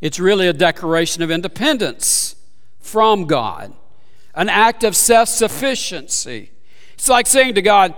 It's 0.00 0.18
really 0.18 0.48
a 0.48 0.52
declaration 0.52 1.22
of 1.22 1.30
independence 1.30 2.36
from 2.80 3.26
God, 3.26 3.72
an 4.34 4.48
act 4.48 4.84
of 4.84 4.96
self 4.96 5.28
sufficiency. 5.28 6.50
It's 6.94 7.08
like 7.08 7.26
saying 7.26 7.54
to 7.54 7.62
God, 7.62 7.94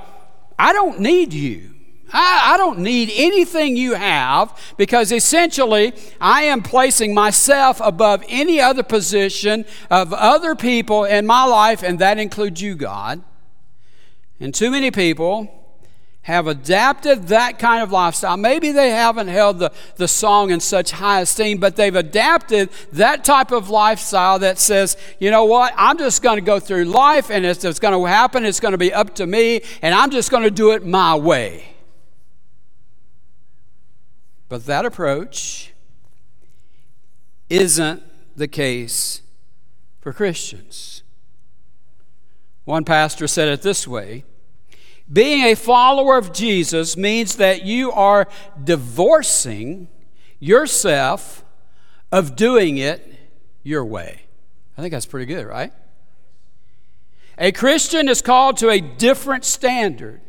I 0.58 0.72
don't 0.72 1.00
need 1.00 1.32
you. 1.32 1.75
I, 2.12 2.54
I, 2.54 2.56
don't 2.56 2.78
need 2.78 3.10
anything 3.14 3.76
you 3.76 3.94
have 3.94 4.56
because 4.76 5.10
essentially 5.10 5.92
I 6.20 6.42
am 6.42 6.62
placing 6.62 7.14
myself 7.14 7.80
above 7.82 8.24
any 8.28 8.60
other 8.60 8.82
position 8.82 9.64
of 9.90 10.12
other 10.12 10.54
people 10.54 11.04
in 11.04 11.26
my 11.26 11.44
life, 11.44 11.82
and 11.82 11.98
that 11.98 12.18
includes 12.18 12.62
you, 12.62 12.76
God. 12.76 13.22
And 14.38 14.54
too 14.54 14.70
many 14.70 14.90
people 14.90 15.50
have 16.22 16.48
adapted 16.48 17.28
that 17.28 17.56
kind 17.56 17.82
of 17.82 17.92
lifestyle. 17.92 18.36
Maybe 18.36 18.72
they 18.72 18.90
haven't 18.90 19.28
held 19.28 19.60
the, 19.60 19.70
the 19.94 20.08
song 20.08 20.50
in 20.50 20.58
such 20.58 20.90
high 20.90 21.20
esteem, 21.20 21.58
but 21.58 21.76
they've 21.76 21.94
adapted 21.94 22.68
that 22.92 23.24
type 23.24 23.52
of 23.52 23.70
lifestyle 23.70 24.40
that 24.40 24.58
says, 24.58 24.96
you 25.20 25.30
know 25.30 25.44
what, 25.44 25.72
I'm 25.76 25.96
just 25.98 26.22
going 26.22 26.36
to 26.36 26.44
go 26.44 26.58
through 26.58 26.86
life 26.86 27.30
and 27.30 27.46
it's, 27.46 27.64
it's 27.64 27.78
going 27.78 27.94
to 27.94 28.04
happen, 28.06 28.44
it's 28.44 28.58
going 28.58 28.72
to 28.72 28.78
be 28.78 28.92
up 28.92 29.14
to 29.16 29.26
me, 29.26 29.62
and 29.82 29.94
I'm 29.94 30.10
just 30.10 30.32
going 30.32 30.42
to 30.42 30.50
do 30.50 30.72
it 30.72 30.84
my 30.84 31.14
way. 31.14 31.75
But 34.48 34.66
that 34.66 34.84
approach 34.84 35.72
isn't 37.48 38.02
the 38.36 38.48
case 38.48 39.22
for 40.00 40.12
Christians. 40.12 41.02
One 42.64 42.84
pastor 42.84 43.26
said 43.26 43.48
it 43.48 43.62
this 43.62 43.86
way 43.86 44.24
Being 45.12 45.44
a 45.44 45.54
follower 45.54 46.18
of 46.18 46.32
Jesus 46.32 46.96
means 46.96 47.36
that 47.36 47.64
you 47.64 47.92
are 47.92 48.28
divorcing 48.62 49.88
yourself 50.38 51.44
of 52.12 52.36
doing 52.36 52.76
it 52.76 53.14
your 53.62 53.84
way. 53.84 54.22
I 54.76 54.80
think 54.80 54.92
that's 54.92 55.06
pretty 55.06 55.26
good, 55.26 55.46
right? 55.46 55.72
A 57.38 57.52
Christian 57.52 58.08
is 58.08 58.22
called 58.22 58.56
to 58.58 58.70
a 58.70 58.80
different 58.80 59.44
standard 59.44 60.20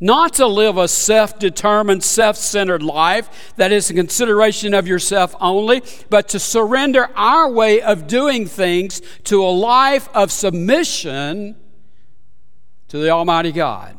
not 0.00 0.34
to 0.34 0.46
live 0.46 0.76
a 0.76 0.86
self 0.86 1.38
determined, 1.38 2.04
self 2.04 2.36
centered 2.36 2.82
life 2.82 3.52
that 3.56 3.72
is 3.72 3.90
a 3.90 3.94
consideration 3.94 4.74
of 4.74 4.86
yourself 4.86 5.34
only, 5.40 5.82
but 6.08 6.28
to 6.28 6.38
surrender 6.38 7.10
our 7.16 7.50
way 7.50 7.82
of 7.82 8.06
doing 8.06 8.46
things 8.46 9.02
to 9.24 9.42
a 9.42 9.50
life 9.50 10.08
of 10.14 10.30
submission 10.30 11.56
to 12.88 12.98
the 12.98 13.10
Almighty 13.10 13.52
God. 13.52 13.97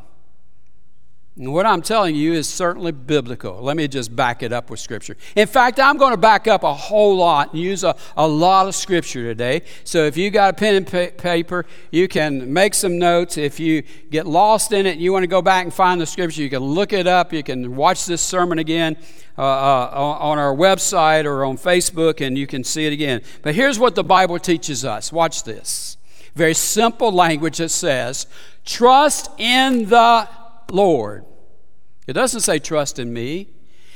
And 1.39 1.53
what 1.53 1.65
I'm 1.65 1.81
telling 1.81 2.15
you 2.15 2.33
is 2.33 2.49
certainly 2.49 2.91
biblical. 2.91 3.61
Let 3.61 3.77
me 3.77 3.87
just 3.87 4.13
back 4.13 4.43
it 4.43 4.51
up 4.51 4.69
with 4.69 4.81
Scripture. 4.81 5.15
In 5.37 5.47
fact, 5.47 5.79
I'm 5.79 5.95
going 5.95 6.11
to 6.11 6.17
back 6.17 6.49
up 6.49 6.63
a 6.63 6.73
whole 6.73 7.15
lot 7.15 7.53
and 7.53 7.61
use 7.61 7.85
a, 7.85 7.95
a 8.17 8.27
lot 8.27 8.67
of 8.67 8.75
Scripture 8.75 9.23
today. 9.23 9.61
So 9.85 10.03
if 10.03 10.17
you 10.17 10.31
got 10.31 10.49
a 10.49 10.53
pen 10.53 10.75
and 10.75 10.85
pa- 10.85 11.11
paper, 11.17 11.65
you 11.91 12.09
can 12.09 12.51
make 12.51 12.73
some 12.73 12.99
notes. 12.99 13.37
If 13.37 13.57
you 13.57 13.83
get 14.11 14.27
lost 14.27 14.73
in 14.73 14.85
it 14.85 14.91
and 14.91 15.01
you 15.01 15.13
want 15.13 15.23
to 15.23 15.27
go 15.27 15.41
back 15.41 15.63
and 15.63 15.73
find 15.73 16.01
the 16.01 16.05
Scripture, 16.05 16.41
you 16.41 16.49
can 16.49 16.59
look 16.59 16.91
it 16.91 17.07
up. 17.07 17.31
You 17.31 17.41
can 17.41 17.77
watch 17.77 18.05
this 18.05 18.21
sermon 18.21 18.59
again 18.59 18.97
uh, 19.37 19.41
uh, 19.41 20.17
on 20.19 20.37
our 20.37 20.53
website 20.53 21.23
or 21.23 21.45
on 21.45 21.57
Facebook 21.57 22.19
and 22.19 22.37
you 22.37 22.47
can 22.47 22.65
see 22.65 22.85
it 22.85 22.91
again. 22.91 23.21
But 23.43 23.55
here's 23.55 23.79
what 23.79 23.95
the 23.95 24.03
Bible 24.03 24.39
teaches 24.39 24.83
us. 24.83 25.13
Watch 25.13 25.45
this. 25.45 25.95
Very 26.35 26.53
simple 26.53 27.13
language 27.13 27.59
that 27.59 27.69
says, 27.69 28.27
Trust 28.65 29.31
in 29.39 29.87
the 29.87 30.27
Lord. 30.69 31.23
It 32.09 32.13
doesn't 32.13 32.41
say 32.41 32.57
trust 32.57 32.97
in 32.97 33.13
me. 33.13 33.49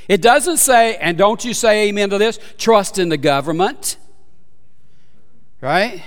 It 0.06 0.22
doesn't 0.22 0.58
say, 0.58 0.96
and 0.98 1.18
don't 1.18 1.44
you 1.44 1.52
say 1.52 1.88
amen 1.88 2.10
to 2.10 2.18
this, 2.18 2.38
trust 2.58 2.96
in 2.96 3.08
the 3.08 3.16
government. 3.16 3.96
Right? 5.60 6.00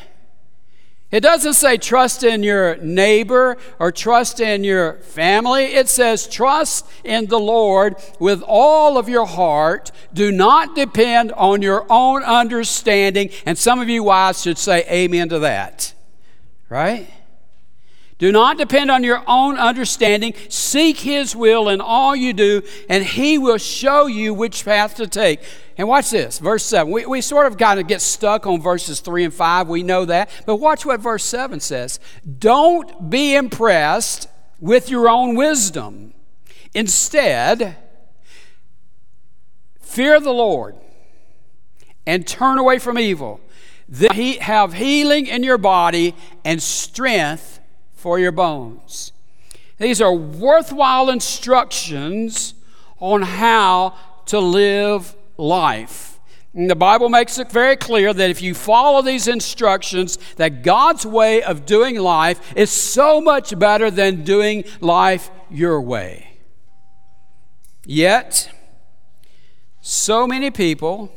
It 1.12 1.20
doesn't 1.20 1.56
say 1.56 1.76
trust 1.76 2.24
in 2.24 2.44
your 2.44 2.78
neighbor 2.78 3.58
or 3.78 3.92
trust 3.92 4.40
in 4.40 4.64
your 4.64 4.94
family. 5.00 5.66
It 5.66 5.90
says 5.90 6.30
trust 6.30 6.86
in 7.04 7.26
the 7.26 7.40
Lord 7.40 7.98
with 8.22 8.42
all 8.48 8.98
of 8.98 9.10
your 9.10 9.26
heart. 9.26 9.92
Do 10.14 10.32
not 10.32 10.76
depend 10.76 11.34
on 11.34 11.62
your 11.62 11.86
own 11.90 12.24
understanding. 12.24 13.32
And 13.46 13.58
some 13.58 13.82
of 13.82 13.90
you 13.90 14.04
wives 14.04 14.44
should 14.44 14.58
say 14.58 14.86
amen 14.90 15.28
to 15.30 15.40
that. 15.40 15.94
Right? 16.70 17.10
Do 18.18 18.32
not 18.32 18.58
depend 18.58 18.90
on 18.90 19.04
your 19.04 19.24
own 19.28 19.58
understanding. 19.58 20.34
Seek 20.50 21.00
His 21.00 21.36
will 21.36 21.70
in 21.70 21.82
all 21.82 22.16
you 22.16 22.34
do, 22.34 22.64
and 22.90 23.04
He 23.04 23.38
will 23.38 23.60
show 23.60 24.08
you 24.08 24.34
which 24.34 24.66
path 24.66 24.96
to 24.96 25.08
take. 25.08 25.42
And 25.78 25.88
watch 25.88 26.10
this, 26.10 26.40
verse 26.40 26.66
7. 26.66 26.92
We, 26.92 27.06
we 27.06 27.22
sort 27.22 27.46
of 27.46 27.58
kind 27.60 27.80
of 27.80 27.88
get 27.88 28.02
stuck 28.02 28.48
on 28.48 28.60
verses 28.60 29.00
3 29.02 29.26
and 29.26 29.34
5. 29.34 29.68
We 29.68 29.84
know 29.84 30.06
that. 30.06 30.32
But 30.48 30.56
watch 30.56 30.84
what 30.84 31.00
verse 31.00 31.24
7 31.24 31.60
says. 31.60 32.00
Don't 32.40 33.12
be 33.12 33.36
impressed 33.36 34.28
with 34.60 34.90
your 34.90 35.08
own 35.08 35.36
wisdom. 35.36 36.16
Instead, 36.74 37.78
fear 39.80 40.20
the 40.20 40.32
Lord 40.32 40.76
and 42.08 42.26
turn 42.26 42.58
away 42.58 42.80
from 42.80 42.98
evil. 42.98 43.40
Then 43.88 44.12
he 44.14 44.38
have 44.38 44.74
healing 44.74 45.28
in 45.28 45.44
your 45.44 45.60
body 45.60 46.16
and 46.44 46.62
strength 46.62 47.60
for 47.98 48.20
your 48.20 48.32
bones. 48.32 49.12
These 49.80 50.02
are 50.02 50.14
worthwhile 50.14 51.10
instructions 51.10 52.54
on 53.00 53.24
how 53.24 53.96
to 54.28 54.40
live 54.40 55.16
life. 55.36 56.20
And 56.54 56.70
the 56.70 56.76
Bible 56.76 57.10
makes 57.10 57.38
it 57.38 57.52
very 57.52 57.76
clear 57.76 58.14
that 58.14 58.30
if 58.30 58.42
you 58.42 58.54
follow 58.54 59.02
these 59.02 59.28
instructions, 59.28 60.18
that 60.38 60.64
God's 60.64 61.06
way 61.06 61.44
of 61.44 61.66
doing 61.66 61.98
life 61.98 62.40
is 62.56 62.72
so 62.72 63.20
much 63.20 63.58
better 63.60 63.92
than 63.92 64.24
doing 64.24 64.64
life 64.80 65.30
your 65.50 65.82
way. 65.82 66.38
Yet, 67.86 68.52
so 69.82 70.26
many 70.26 70.50
people 70.50 71.12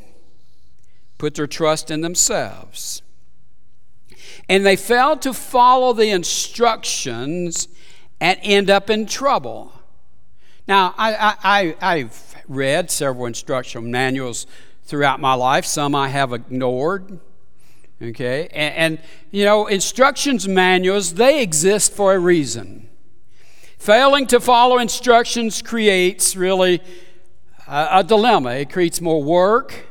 put 1.17 1.35
their 1.35 1.47
trust 1.47 1.91
in 1.91 2.01
themselves 2.01 3.01
and 4.51 4.65
they 4.65 4.75
fail 4.75 5.15
to 5.15 5.33
follow 5.33 5.93
the 5.93 6.09
instructions 6.09 7.69
and 8.19 8.37
end 8.43 8.69
up 8.69 8.89
in 8.89 9.05
trouble. 9.05 9.71
Now, 10.67 10.93
I, 10.97 11.73
I, 11.79 11.99
have 11.99 12.35
read 12.49 12.91
several 12.91 13.27
instructional 13.27 13.87
manuals 13.87 14.45
throughout 14.83 15.21
my 15.21 15.35
life, 15.35 15.65
some 15.65 15.95
I 15.95 16.09
have 16.09 16.33
ignored. 16.33 17.21
Okay, 18.01 18.49
and, 18.51 18.75
and 18.75 18.99
you 19.31 19.45
know, 19.45 19.67
instructions 19.67 20.49
manuals, 20.49 21.13
they 21.13 21.41
exist 21.41 21.93
for 21.93 22.13
a 22.13 22.19
reason. 22.19 22.89
Failing 23.79 24.27
to 24.27 24.41
follow 24.41 24.79
instructions 24.79 25.61
creates 25.61 26.35
really 26.35 26.81
a, 27.69 27.87
a 27.91 28.03
dilemma. 28.03 28.51
It 28.55 28.69
creates 28.69 28.99
more 28.99 29.23
work, 29.23 29.90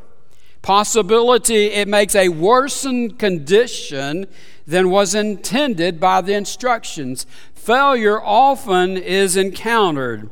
possibility, 0.63 1.67
it 1.67 1.89
makes 1.89 2.15
a 2.15 2.29
worsened 2.29 3.19
condition 3.19 4.27
than 4.67 4.91
was 4.91 5.15
intended 5.15 5.99
by 5.99 6.21
the 6.21 6.35
instructions. 6.35 7.27
Failure 7.55 8.23
often 8.23 8.97
is 8.97 9.37
encountered. 9.37 10.31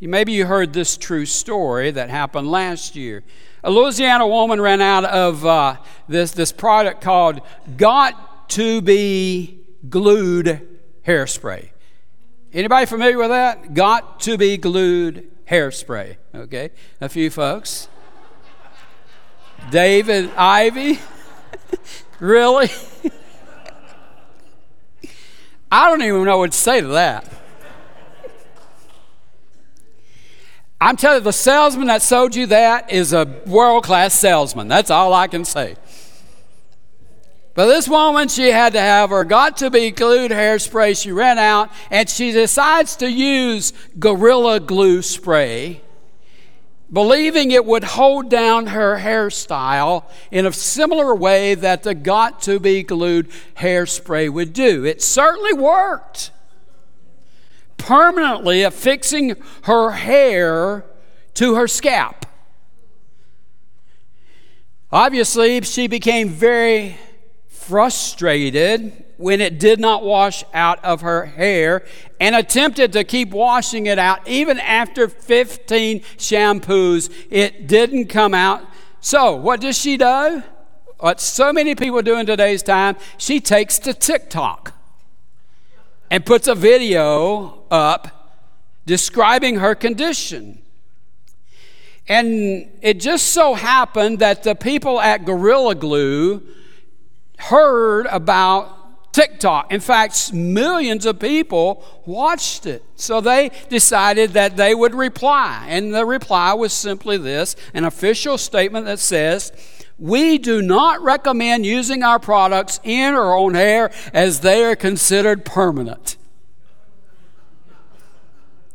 Maybe 0.00 0.32
you 0.32 0.46
heard 0.46 0.72
this 0.72 0.96
true 0.96 1.26
story 1.26 1.90
that 1.90 2.10
happened 2.10 2.50
last 2.50 2.94
year. 2.94 3.24
A 3.64 3.70
Louisiana 3.70 4.26
woman 4.26 4.60
ran 4.60 4.80
out 4.80 5.04
of 5.04 5.44
uh, 5.44 5.76
this, 6.08 6.30
this 6.30 6.52
product 6.52 7.00
called 7.00 7.40
Got 7.76 8.48
to 8.50 8.80
Be 8.80 9.60
Glued 9.88 10.78
Hairspray. 11.04 11.70
Anybody 12.52 12.86
familiar 12.86 13.18
with 13.18 13.30
that? 13.30 13.74
Got 13.74 14.20
to 14.20 14.38
Be 14.38 14.56
Glued 14.56 15.30
Hairspray. 15.50 16.16
Okay, 16.34 16.70
a 17.00 17.08
few 17.08 17.30
folks. 17.30 17.88
David 19.70 20.30
Ivy? 20.36 20.98
really? 22.20 22.70
I 25.70 25.90
don't 25.90 26.02
even 26.02 26.24
know 26.24 26.38
what 26.38 26.52
to 26.52 26.58
say 26.58 26.80
to 26.80 26.88
that. 26.88 27.30
I'm 30.80 30.96
telling 30.96 31.18
you, 31.18 31.24
the 31.24 31.32
salesman 31.32 31.88
that 31.88 32.02
sold 32.02 32.36
you 32.36 32.46
that 32.46 32.90
is 32.92 33.12
a 33.12 33.24
world 33.46 33.84
class 33.84 34.14
salesman. 34.14 34.68
That's 34.68 34.90
all 34.90 35.12
I 35.12 35.26
can 35.26 35.44
say. 35.44 35.76
But 37.54 37.66
this 37.66 37.88
woman, 37.88 38.28
she 38.28 38.52
had 38.52 38.74
to 38.74 38.80
have 38.80 39.10
her 39.10 39.24
got 39.24 39.56
to 39.56 39.68
be 39.70 39.90
glued 39.90 40.30
hairspray. 40.30 41.00
She 41.00 41.10
ran 41.10 41.38
out 41.38 41.72
and 41.90 42.08
she 42.08 42.30
decides 42.30 42.94
to 42.96 43.10
use 43.10 43.72
Gorilla 43.98 44.60
Glue 44.60 45.02
spray, 45.02 45.80
believing 46.92 47.50
it 47.50 47.64
would 47.64 47.84
hold 47.84 48.30
down 48.30 48.68
her 48.68 48.98
hairstyle 48.98 50.04
in 50.30 50.46
a 50.46 50.52
similar 50.52 51.14
way 51.14 51.54
that 51.54 51.82
the 51.82 51.94
got 51.94 52.40
to 52.42 52.58
be 52.58 52.82
glued 52.82 53.28
hairspray 53.56 54.30
would 54.30 54.52
do. 54.52 54.84
It 54.84 55.02
certainly 55.02 55.52
worked 55.52 56.30
permanently 57.76 58.62
affixing 58.62 59.36
her 59.62 59.90
hair 59.90 60.84
to 61.34 61.54
her 61.54 61.68
scalp. 61.68 62.26
Obviously, 64.90 65.60
she 65.62 65.86
became 65.86 66.28
very 66.28 66.96
frustrated 67.48 69.04
when 69.18 69.40
it 69.40 69.58
did 69.58 69.78
not 69.80 70.02
wash 70.02 70.44
out 70.54 70.82
of 70.84 71.02
her 71.02 71.26
hair 71.26 71.84
and 72.18 72.34
attempted 72.34 72.92
to 72.92 73.04
keep 73.04 73.30
washing 73.30 73.86
it 73.86 73.98
out 73.98 74.26
even 74.26 74.58
after 74.60 75.08
15 75.08 76.00
shampoos. 76.16 77.12
It 77.28 77.66
didn't 77.66 78.06
come 78.06 78.32
out. 78.32 78.62
So, 79.00 79.34
what 79.34 79.60
does 79.60 79.76
she 79.76 79.96
do? 79.96 80.42
What 81.00 81.20
so 81.20 81.52
many 81.52 81.74
people 81.74 82.00
do 82.00 82.16
in 82.16 82.26
today's 82.26 82.62
time, 82.62 82.96
she 83.18 83.40
takes 83.40 83.78
to 83.80 83.92
TikTok 83.92 84.72
and 86.10 86.24
puts 86.24 86.48
a 86.48 86.54
video 86.54 87.64
up 87.70 88.42
describing 88.86 89.56
her 89.56 89.74
condition. 89.74 90.62
And 92.08 92.70
it 92.80 93.00
just 93.00 93.26
so 93.28 93.54
happened 93.54 94.20
that 94.20 94.42
the 94.42 94.54
people 94.54 95.00
at 95.00 95.24
Gorilla 95.24 95.74
Glue 95.74 96.42
heard 97.38 98.06
about 98.06 98.77
TikTok. 99.12 99.72
In 99.72 99.80
fact, 99.80 100.32
millions 100.32 101.06
of 101.06 101.18
people 101.18 101.84
watched 102.06 102.66
it. 102.66 102.84
So 102.96 103.20
they 103.20 103.50
decided 103.68 104.32
that 104.32 104.56
they 104.56 104.74
would 104.74 104.94
reply. 104.94 105.66
And 105.68 105.94
the 105.94 106.04
reply 106.04 106.52
was 106.54 106.72
simply 106.72 107.16
this 107.16 107.56
an 107.74 107.84
official 107.84 108.38
statement 108.38 108.86
that 108.86 108.98
says, 108.98 109.52
we 109.98 110.38
do 110.38 110.62
not 110.62 111.02
recommend 111.02 111.66
using 111.66 112.02
our 112.02 112.20
products 112.20 112.78
in 112.84 113.14
or 113.14 113.36
on 113.36 113.54
hair 113.54 113.90
as 114.12 114.40
they 114.40 114.64
are 114.64 114.76
considered 114.76 115.44
permanent. 115.44 116.16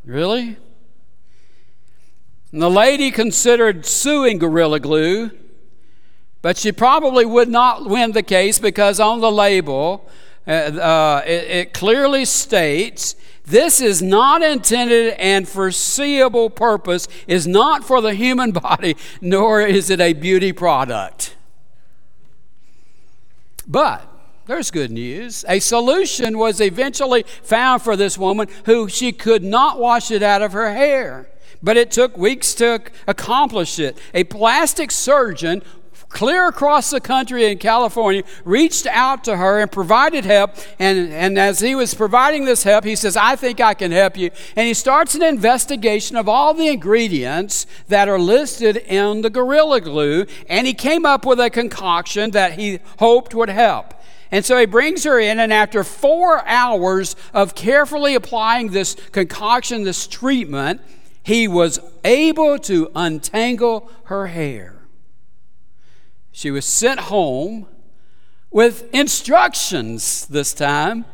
Really? 0.04 0.58
And 2.52 2.62
the 2.62 2.70
lady 2.70 3.10
considered 3.10 3.86
suing 3.86 4.38
Gorilla 4.38 4.80
Glue, 4.80 5.32
but 6.42 6.58
she 6.58 6.74
probably 6.74 7.26
would 7.26 7.48
not 7.48 7.90
win 7.90 8.12
the 8.12 8.22
case 8.22 8.60
because 8.60 9.00
on 9.00 9.22
the 9.22 9.32
label 9.32 10.10
uh, 10.48 10.52
uh, 10.52 11.24
it, 11.26 11.44
it 11.50 11.74
clearly 11.74 12.26
states 12.26 13.16
this 13.46 13.82
is 13.82 14.02
not 14.02 14.42
intended 14.42 15.16
and 15.20 15.48
foreseeable 15.48 16.50
purpose 16.50 17.08
is 17.28 17.46
not 17.46 17.84
for 17.84 18.02
the 18.02 18.14
human 18.14 18.52
body, 18.52 18.96
nor 19.22 19.62
is 19.62 19.90
it 19.90 20.00
a 20.00 20.14
beauty 20.14 20.54
product. 20.54 21.36
But 23.68 24.08
there's 24.46 24.72
good 24.72 24.92
news. 24.92 25.46
A 25.48 25.60
solution 25.60 26.38
was 26.38 26.60
eventually 26.60 27.24
found 27.24 27.82
for 27.82 27.96
this 27.96 28.18
woman 28.18 28.48
who 28.66 28.90
she 28.90 29.12
could 29.12 29.44
not 29.44 29.80
wash 29.80 30.12
it 30.12 30.22
out 30.22 30.42
of 30.42 30.52
her 30.54 30.74
hair. 30.74 31.30
But 31.62 31.78
it 31.78 31.92
took 31.92 32.18
weeks 32.18 32.54
to 32.56 32.82
accomplish 33.08 33.80
it. 33.80 33.98
A 34.14 34.26
plastic 34.26 34.92
surgeon 34.92 35.64
clear 36.14 36.48
across 36.48 36.92
the 36.92 37.02
country 37.02 37.52
in 37.52 37.58
California, 37.58 38.24
reached 38.46 38.88
out 38.88 39.24
to 39.26 39.36
her 39.36 39.60
and 39.60 39.72
provided 39.72 40.24
help. 40.24 40.52
And, 40.80 41.12
and 41.12 41.38
as 41.38 41.60
he 41.60 41.76
was 41.76 41.94
providing 41.94 42.46
this 42.46 42.64
help, 42.64 42.86
he 42.86 42.96
says, 42.96 43.18
I 43.18 43.36
think 43.36 43.60
I 43.60 43.74
can 43.74 43.92
help 43.92 44.16
you. 44.16 44.30
And 44.56 44.68
he 44.68 44.74
starts 44.74 45.16
an 45.16 45.24
investigation 45.24 46.16
of 46.16 46.30
all 46.30 46.54
the 46.54 46.68
ingredients 46.68 47.66
that 47.88 48.08
are 48.08 48.20
listed 48.20 48.78
in 48.78 49.22
the 49.22 49.30
Gorilla 49.30 49.82
Glue. 49.82 50.26
And 50.48 50.68
he 50.68 50.74
came 50.74 51.06
up 51.06 51.26
with 51.26 51.40
a 51.40 51.50
concoction 51.50 52.32
that 52.32 52.54
he 52.54 52.80
hoped 53.00 53.34
would 53.34 53.50
help. 53.50 53.94
And 54.32 54.46
so 54.46 54.58
he 54.58 54.66
brings 54.66 55.04
her 55.04 55.20
in, 55.20 55.40
and 55.40 55.54
after 55.54 55.84
four 55.84 56.48
hours 56.48 57.16
of 57.34 57.54
carefully 57.54 58.16
applying 58.16 58.72
this 58.72 58.96
concoction, 59.12 59.84
this 59.84 60.08
treatment, 60.08 60.82
he 61.24 61.48
was 61.48 61.80
able 62.04 62.58
to 62.60 62.90
untangle 62.96 63.92
her 64.06 64.28
hair. 64.28 64.83
She 66.34 66.52
was 66.52 66.66
sent 66.66 67.00
home 67.00 67.68
with 68.52 68.94
instructions 68.94 70.26
this 70.26 70.52
time. 70.54 71.06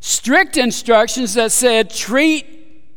Strict 0.00 0.56
instructions 0.56 1.34
that 1.34 1.50
said, 1.50 1.90
treat 1.90 2.46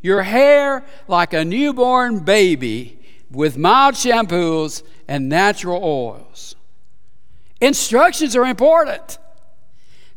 your 0.02 0.22
hair 0.22 0.86
like 1.08 1.34
a 1.34 1.44
newborn 1.44 2.20
baby 2.20 3.00
with 3.32 3.58
mild 3.58 3.96
shampoos 3.96 4.84
and 5.08 5.28
natural 5.28 5.84
oils. 5.84 6.56
Instructions 7.60 8.36
are 8.36 8.46
important. 8.46 9.18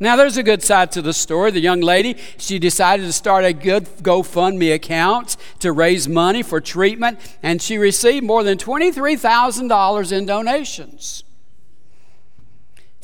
Now, 0.03 0.17
there's 0.17 0.37
a 0.37 0.43
good 0.43 0.65
side 0.65 0.91
to 0.93 1.01
the 1.01 1.13
story. 1.13 1.53
The 1.53 1.61
young 1.61 1.81
lady, 1.81 2.17
she 2.37 2.59
decided 2.59 3.07
to 3.07 3.13
start 3.13 3.45
a 3.45 3.53
good 3.53 3.85
GoFundMe 4.03 4.75
account 4.75 5.37
to 5.61 5.71
raise 5.71 6.09
money 6.09 6.43
for 6.43 6.61
treatment, 6.61 7.21
and 7.41 7.63
she 7.63 7.79
received 7.79 8.27
more 8.27 8.43
than 8.43 8.59
$23,000 8.59 10.11
in 10.11 10.27
donations. 10.27 11.23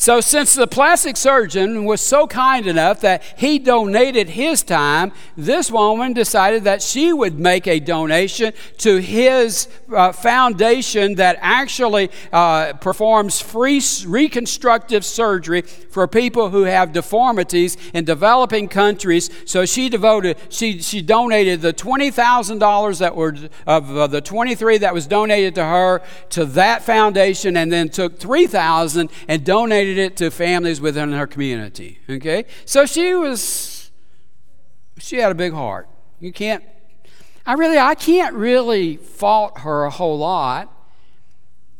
So, 0.00 0.20
since 0.20 0.54
the 0.54 0.68
plastic 0.68 1.16
surgeon 1.16 1.84
was 1.84 2.00
so 2.00 2.28
kind 2.28 2.68
enough 2.68 3.00
that 3.00 3.20
he 3.36 3.58
donated 3.58 4.28
his 4.28 4.62
time, 4.62 5.10
this 5.36 5.72
woman 5.72 6.12
decided 6.12 6.62
that 6.64 6.82
she 6.82 7.12
would 7.12 7.40
make 7.40 7.66
a 7.66 7.80
donation 7.80 8.52
to 8.78 8.98
his 8.98 9.66
uh, 9.92 10.12
foundation 10.12 11.16
that 11.16 11.36
actually 11.40 12.12
uh, 12.32 12.74
performs 12.74 13.40
free 13.40 13.82
reconstructive 14.06 15.04
surgery 15.04 15.62
for 15.62 16.06
people 16.06 16.50
who 16.50 16.62
have 16.62 16.92
deformities 16.92 17.76
in 17.92 18.04
developing 18.04 18.68
countries. 18.68 19.28
So, 19.46 19.66
she 19.66 19.88
devoted, 19.88 20.36
she, 20.48 20.80
she 20.80 21.02
donated 21.02 21.60
the 21.60 21.72
$20,000 21.72 22.98
that 23.00 23.16
were 23.16 23.34
of 23.66 23.96
uh, 23.96 24.06
the 24.06 24.20
23 24.20 24.78
that 24.78 24.94
was 24.94 25.08
donated 25.08 25.56
to 25.56 25.64
her 25.64 26.02
to 26.30 26.44
that 26.44 26.84
foundation, 26.84 27.56
and 27.56 27.72
then 27.72 27.88
took 27.88 28.20
3,000 28.20 29.10
and 29.26 29.44
donated 29.44 29.87
it 29.96 30.16
to 30.18 30.30
families 30.30 30.80
within 30.80 31.12
her 31.12 31.26
community. 31.26 32.00
Okay? 32.10 32.44
So 32.64 32.84
she 32.84 33.14
was, 33.14 33.90
she 34.98 35.16
had 35.16 35.32
a 35.32 35.34
big 35.34 35.52
heart. 35.52 35.88
You 36.20 36.32
can't, 36.32 36.64
I 37.46 37.54
really, 37.54 37.78
I 37.78 37.94
can't 37.94 38.34
really 38.34 38.96
fault 38.96 39.60
her 39.60 39.84
a 39.84 39.90
whole 39.90 40.18
lot 40.18 40.70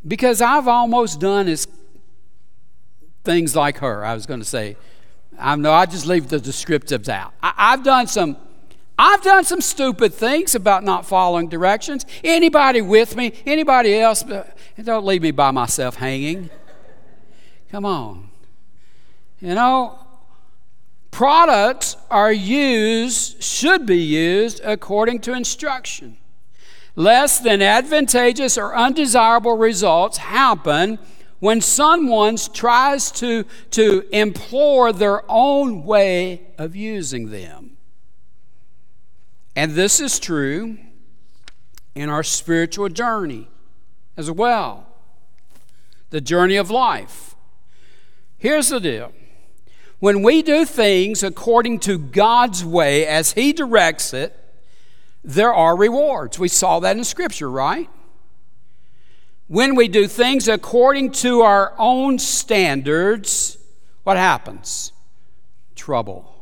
because 0.07 0.41
I've 0.41 0.69
almost 0.69 1.21
done 1.21 1.49
as 1.49 1.67
things 3.25 3.55
like 3.55 3.79
her, 3.79 4.05
I 4.05 4.15
was 4.15 4.25
going 4.25 4.41
to 4.41 4.47
say. 4.47 4.77
I 5.39 5.55
know 5.57 5.73
I 5.73 5.87
just 5.87 6.07
leave 6.07 6.29
the 6.29 6.39
descriptives 6.39 7.09
out. 7.09 7.35
I, 7.43 7.53
I've 7.57 7.83
done 7.85 8.07
some 8.07 8.37
I've 9.01 9.23
done 9.23 9.45
some 9.45 9.61
stupid 9.61 10.13
things 10.13 10.57
about 10.57 10.83
not 10.83 11.07
following 11.07 11.49
directions. 11.49 12.05
Anybody 12.25 12.81
with 12.81 13.15
me? 13.15 13.33
Anybody 13.47 13.95
else? 13.95 14.25
Uh, 14.25 14.45
don't 14.83 15.07
leave 15.07 15.23
me 15.23 15.31
by 15.31 15.53
myself 15.53 15.95
hanging. 15.95 16.51
Come 17.71 17.85
on. 17.85 18.31
You 19.41 19.55
know, 19.55 19.99
Products 21.19 21.97
are 22.13 22.33
used, 22.33 23.43
should 23.43 23.87
be 23.87 23.99
used 23.99 24.61
according 24.63 25.19
to 25.23 25.33
instruction. 25.33 26.17
Less 26.95 27.41
than 27.41 27.61
advantageous 27.61 28.57
or 28.57 28.73
undesirable 28.73 29.57
results 29.57 30.19
happen 30.19 31.01
when 31.41 31.61
someone 31.61 32.37
tries 32.37 33.11
to, 33.11 33.45
to 33.73 34.05
implore 34.13 34.93
their 34.93 35.23
own 35.29 35.85
way 35.85 36.43
of 36.57 36.77
using 36.77 37.31
them. 37.31 37.77
And 39.57 39.73
this 39.73 39.99
is 39.99 40.21
true 40.21 40.79
in 41.97 42.09
our 42.09 42.23
spiritual 42.23 42.91
journey 42.91 43.49
as 44.17 44.31
well 44.31 44.87
the 46.11 46.21
journey 46.21 46.55
of 46.55 46.71
life. 46.71 47.28
Here's 48.39 48.69
the 48.69 48.81
deal 48.81 49.13
when 49.99 50.23
we 50.23 50.43
do 50.43 50.65
things 50.65 51.23
according 51.23 51.81
to 51.81 51.99
God's 51.99 52.65
way 52.65 53.05
as 53.07 53.33
He 53.33 53.53
directs 53.53 54.15
it, 54.15 54.35
there 55.25 55.53
are 55.53 55.77
rewards. 55.77 56.39
We 56.39 56.49
saw 56.49 56.79
that 56.81 56.97
in 56.97 57.05
Scripture, 57.05 57.51
right? 57.51 57.91
When 59.49 59.75
we 59.75 59.89
do 59.89 60.07
things 60.07 60.47
according 60.47 61.13
to 61.13 61.41
our 61.41 61.75
own 61.79 62.19
standards, 62.19 63.59
what 64.05 64.17
happens? 64.17 64.93
Trouble. 65.75 66.38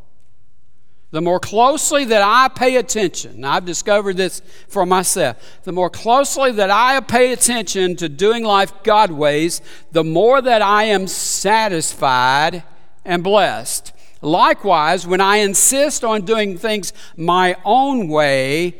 The 1.12 1.22
more 1.22 1.38
closely 1.38 2.04
that 2.06 2.22
I 2.22 2.48
pay 2.48 2.76
attention, 2.76 3.44
I've 3.44 3.64
discovered 3.64 4.16
this 4.16 4.42
for 4.68 4.84
myself, 4.84 5.60
the 5.62 5.72
more 5.72 5.88
closely 5.88 6.50
that 6.52 6.70
I 6.70 6.98
pay 7.00 7.32
attention 7.32 7.96
to 7.96 8.08
doing 8.08 8.44
life 8.44 8.72
God 8.82 9.12
ways, 9.12 9.62
the 9.92 10.04
more 10.04 10.42
that 10.42 10.62
I 10.62 10.84
am 10.84 11.06
satisfied 11.06 12.64
and 13.04 13.22
blessed. 13.22 13.92
Likewise, 14.20 15.06
when 15.06 15.20
I 15.20 15.36
insist 15.36 16.02
on 16.02 16.24
doing 16.24 16.58
things 16.58 16.92
my 17.16 17.56
own 17.64 18.08
way, 18.08 18.74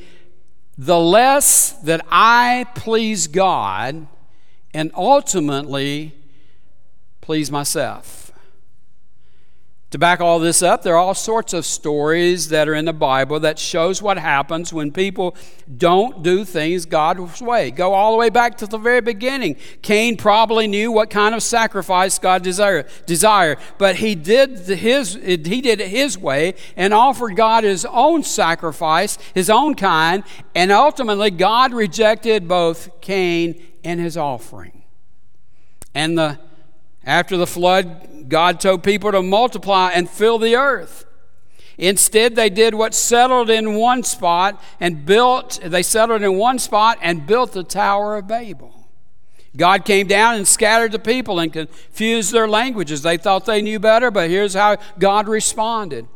the 0.77 0.99
less 0.99 1.73
that 1.73 2.05
I 2.11 2.67
please 2.75 3.29
God 3.29 4.09
and 4.75 4.91
ultimately 4.95 6.15
please 7.21 7.51
myself. 7.51 8.26
To 9.97 9.99
back 9.99 10.21
all 10.21 10.39
this 10.39 10.63
up, 10.63 10.83
there 10.83 10.93
are 10.93 10.99
all 10.99 11.15
sorts 11.15 11.55
of 11.55 11.65
stories 11.65 12.51
that 12.51 12.69
are 12.69 12.75
in 12.75 12.85
the 12.85 12.93
Bible 12.93 13.41
that 13.41 13.59
shows 13.59 14.03
what 14.03 14.19
happens 14.19 14.71
when 14.71 14.93
people 14.93 15.35
don't 15.75 16.23
do 16.23 16.45
things 16.45 16.85
God's 16.85 17.41
way. 17.41 17.71
Go 17.71 17.95
all 17.95 18.13
the 18.13 18.19
way 18.19 18.29
back 18.29 18.59
to 18.59 18.67
the 18.67 18.77
very 18.77 19.01
beginning. 19.01 19.57
Cain 19.81 20.19
probably 20.19 20.67
knew 20.67 20.93
what 20.93 21.09
kind 21.09 21.35
of 21.35 21.43
sacrifice 21.43 22.19
God 22.19 22.43
desired, 22.43 22.89
desired 23.07 23.57
but 23.79 23.97
he 23.97 24.15
did 24.15 24.59
his 24.69 25.15
he 25.15 25.63
did 25.63 25.81
it 25.81 25.89
his 25.89 26.19
way 26.19 26.57
and 26.77 26.93
offered 26.93 27.35
God 27.35 27.65
his 27.65 27.87
own 27.87 28.23
sacrifice, 28.23 29.17
his 29.33 29.49
own 29.49 29.75
kind, 29.77 30.25
and 30.55 30.71
ultimately 30.71 31.31
God 31.31 31.73
rejected 31.73 32.47
both 32.47 33.01
Cain 33.01 33.65
and 33.83 33.99
his 33.99 34.19
offering. 34.19 34.83
And 35.95 36.19
the 36.19 36.39
after 37.07 37.37
the 37.37 37.47
flood, 37.47 38.29
God 38.29 38.61
told 38.61 38.83
people 38.83 39.13
to 39.13 39.23
multiply 39.23 39.93
and 39.93 40.11
fill 40.11 40.39
the 40.39 40.57
earth. 40.57 41.05
Instead, 41.79 42.35
they 42.35 42.51
did 42.51 42.75
what 42.75 42.95
settled 42.95 43.49
in 43.49 43.75
one 43.75 44.03
spot 44.03 44.61
and 44.81 45.07
built, 45.07 45.61
they 45.63 45.83
settled 45.83 46.23
in 46.23 46.37
one 46.37 46.59
spot 46.59 46.99
and 47.01 47.27
built 47.27 47.53
the 47.53 47.63
Tower 47.63 48.17
of 48.17 48.27
Babel. 48.27 48.73
God 49.57 49.85
came 49.85 50.07
down 50.07 50.35
and 50.35 50.49
scattered 50.49 50.93
the 50.93 50.99
people 50.99 51.39
and 51.39 51.53
confused 51.53 52.33
their 52.33 52.49
languages. 52.49 53.03
They 53.03 53.17
thought 53.17 53.47
they 53.47 53.63
knew 53.63 53.79
better, 53.79 54.11
but 54.11 54.29
here's 54.29 54.55
how 54.55 54.77
God 54.99 55.29
responded. 55.29 56.09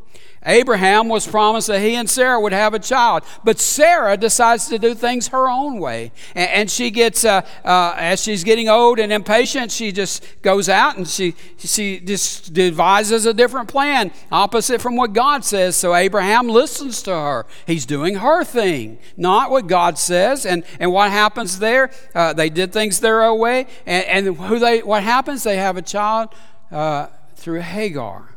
Abraham 0.47 1.09
was 1.11 1.27
promised 1.27 1.69
that 1.69 1.81
he 1.81 1.95
and 1.95 2.09
Sarah 2.09 2.41
would 2.41 2.53
have 2.53 2.73
a 2.73 2.79
child, 2.79 3.25
but 3.45 3.59
Sarah 3.59 4.17
decides 4.17 4.69
to 4.69 4.79
do 4.79 4.95
things 4.95 5.29
her 5.29 5.49
own 5.49 5.79
way. 5.79 6.13
And, 6.35 6.51
and 6.51 6.71
she 6.71 6.91
gets, 6.91 7.27
uh, 7.27 7.43
uh, 7.63 7.95
as 7.99 8.23
she's 8.23 8.43
getting 8.43 8.67
old 8.67 8.99
and 8.99 9.13
impatient, 9.13 9.71
she 9.71 9.93
just 9.93 10.25
goes 10.41 10.71
out 10.71 10.97
and 10.97 11.07
she, 11.07 11.35
she 11.59 12.01
just 12.01 12.55
devises 12.55 13.27
a 13.27 13.35
different 13.35 13.69
plan, 13.69 14.13
opposite 14.33 14.81
from 14.81 14.97
what 14.97 15.13
God 15.13 15.45
says. 15.45 15.77
So 15.77 15.95
Abraham 15.95 16.49
listens 16.49 17.03
to 17.03 17.13
her. 17.13 17.45
He's 17.67 17.85
doing 17.85 18.17
her 18.17 18.43
thing, 18.43 18.99
not 19.19 19.51
what 19.51 19.67
God 19.67 19.99
says. 19.99 20.47
And, 20.47 20.65
and 20.79 20.91
what 20.91 21.11
happens 21.11 21.59
there? 21.59 21.91
Uh, 22.15 22.33
they 22.33 22.49
did 22.49 22.73
things 22.73 23.01
their 23.01 23.23
own 23.23 23.39
way. 23.39 23.67
And, 23.85 24.27
and 24.29 24.37
who 24.39 24.59
they, 24.59 24.83
what 24.83 25.03
happens? 25.03 25.43
They 25.43 25.59
have 25.59 25.77
a 25.77 25.83
child 25.83 26.31
uh, 26.71 27.09
through 27.37 27.61
Hagar. 27.61 28.30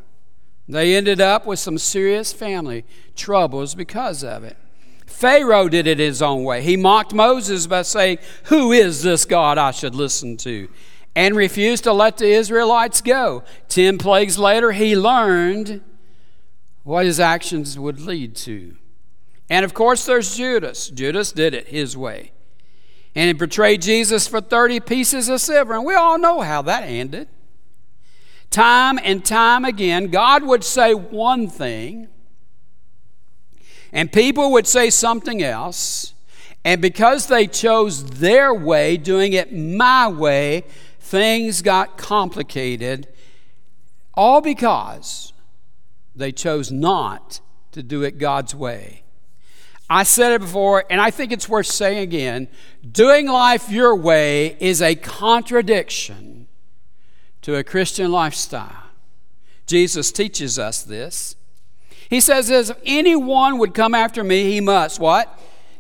They 0.68 0.96
ended 0.96 1.20
up 1.20 1.46
with 1.46 1.60
some 1.60 1.78
serious 1.78 2.32
family 2.32 2.86
troubles 3.16 3.76
because 3.76 4.24
of 4.24 4.44
it. 4.44 4.58
Pharaoh 5.06 5.70
did 5.70 5.88
it 5.88 6.00
his 6.00 6.22
own 6.22 6.44
way. 6.44 6.62
He 6.62 6.78
mocked 6.78 7.14
Moses 7.14 7.68
by 7.68 7.84
saying, 7.84 8.18
Who 8.46 8.72
is 8.72 9.04
this 9.04 9.26
God 9.26 9.58
I 9.58 9.72
should 9.72 9.96
listen 9.96 10.38
to? 10.38 10.70
And 11.16 11.36
refused 11.36 11.84
to 11.84 11.94
let 11.94 12.18
the 12.18 12.32
Israelites 12.32 13.02
go. 13.02 13.44
Ten 13.68 13.98
plagues 13.98 14.40
later, 14.40 14.72
he 14.72 14.98
learned 14.98 15.82
what 16.84 17.06
his 17.06 17.20
actions 17.20 17.78
would 17.78 18.00
lead 18.00 18.36
to. 18.38 18.76
And 19.50 19.64
of 19.64 19.74
course, 19.74 20.06
there's 20.06 20.36
Judas. 20.36 20.90
Judas 20.90 21.32
did 21.32 21.54
it 21.54 21.68
his 21.68 21.96
way. 21.96 22.32
And 23.16 23.28
he 23.28 23.34
betrayed 23.34 23.82
Jesus 23.82 24.28
for 24.28 24.42
30 24.42 24.80
pieces 24.80 25.30
of 25.30 25.40
silver. 25.40 25.76
And 25.76 25.86
we 25.86 25.94
all 25.94 26.18
know 26.18 26.42
how 26.42 26.64
that 26.64 26.84
ended. 26.84 27.28
Time 28.54 29.00
and 29.04 29.26
time 29.26 29.66
again, 29.66 30.12
God 30.12 30.44
would 30.44 30.64
say 30.64 30.94
one 30.94 31.48
thing, 31.48 32.08
and 33.92 34.12
people 34.12 34.52
would 34.52 34.68
say 34.68 34.92
something 34.92 35.42
else. 35.42 36.14
And 36.64 36.80
because 36.80 37.26
they 37.26 37.48
chose 37.48 38.06
their 38.20 38.54
way, 38.54 38.96
doing 38.96 39.34
it 39.34 39.52
my 39.52 40.08
way, 40.08 40.66
things 41.00 41.64
got 41.64 41.98
complicated. 41.98 43.08
All 44.14 44.40
because 44.40 45.34
they 46.16 46.32
chose 46.32 46.72
not 46.72 47.42
to 47.72 47.82
do 47.82 48.04
it 48.04 48.20
God's 48.20 48.54
way. 48.54 49.02
I 49.90 50.04
said 50.04 50.32
it 50.32 50.42
before, 50.42 50.86
and 50.92 51.02
I 51.02 51.10
think 51.10 51.32
it's 51.32 51.50
worth 51.50 51.66
saying 51.66 51.98
again 51.98 52.50
doing 52.92 53.28
life 53.28 53.72
your 53.72 53.96
way 53.96 54.56
is 54.60 54.80
a 54.80 54.94
contradiction 54.94 56.33
to 57.44 57.56
a 57.56 57.64
Christian 57.64 58.12
lifestyle. 58.12 58.84
Jesus 59.66 60.12
teaches 60.12 60.60
us 60.60 60.82
this. 60.82 61.36
He 62.10 62.20
says, 62.20 62.50
if 62.50 62.78
anyone 62.86 63.58
would 63.60 63.74
come 63.74 63.94
after 63.96 64.24
me, 64.24 64.52
he 64.52 64.60
must 64.60 65.00
what? 65.00 65.40